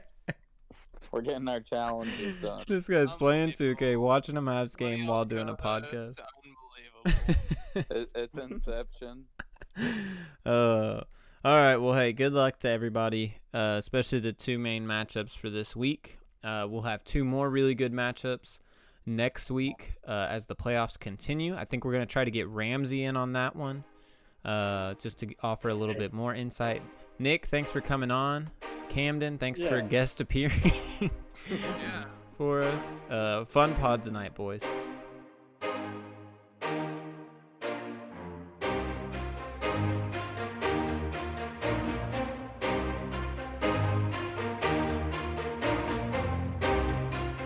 While 1.14 1.34
on 1.34 1.44
podcast. 1.44 1.48
We're 1.48 1.48
getting 1.48 1.48
our 1.48 1.60
challenges 1.60 2.36
done. 2.42 2.64
This 2.68 2.88
guy's 2.88 3.14
playing 3.14 3.52
2K, 3.52 3.98
watching 3.98 4.36
a 4.36 4.42
Mavs 4.42 4.76
game 4.76 5.02
on 5.02 5.06
while 5.06 5.24
doing 5.24 5.48
a 5.48 5.56
co-host, 5.56 5.92
podcast. 5.92 6.18
Unbelievable. 7.04 7.44
It, 7.74 8.10
it's 8.14 8.34
Inception. 8.34 9.24
uh, 10.46 11.00
all 11.44 11.56
right. 11.56 11.76
Well, 11.76 11.94
hey, 11.94 12.12
good 12.12 12.32
luck 12.32 12.58
to 12.60 12.68
everybody, 12.68 13.38
uh, 13.52 13.76
especially 13.78 14.20
the 14.20 14.32
two 14.32 14.58
main 14.58 14.86
matchups 14.86 15.36
for 15.36 15.50
this 15.50 15.74
week. 15.74 16.18
Uh, 16.42 16.66
we'll 16.68 16.82
have 16.82 17.04
two 17.04 17.24
more 17.24 17.50
really 17.50 17.74
good 17.74 17.92
matchups 17.92 18.60
next 19.06 19.50
week 19.50 19.94
uh, 20.06 20.26
as 20.30 20.46
the 20.46 20.56
playoffs 20.56 20.98
continue. 20.98 21.56
I 21.56 21.64
think 21.64 21.84
we're 21.84 21.92
going 21.92 22.06
to 22.06 22.12
try 22.12 22.24
to 22.24 22.30
get 22.30 22.48
Ramsey 22.48 23.04
in 23.04 23.16
on 23.16 23.32
that 23.32 23.56
one 23.56 23.84
uh, 24.44 24.94
just 24.94 25.18
to 25.18 25.34
offer 25.42 25.68
a 25.68 25.74
little 25.74 25.94
bit 25.94 26.12
more 26.12 26.34
insight. 26.34 26.82
Nick, 27.18 27.46
thanks 27.46 27.70
for 27.70 27.80
coming 27.80 28.10
on. 28.10 28.50
Camden, 28.88 29.38
thanks 29.38 29.62
for 29.62 29.80
guest 29.80 30.20
appearing 30.20 30.72
yeah. 31.50 32.04
for 32.36 32.62
us. 32.62 32.82
Uh, 33.10 33.44
fun 33.44 33.74
pod 33.74 34.02
tonight, 34.02 34.34
boys. 34.34 34.62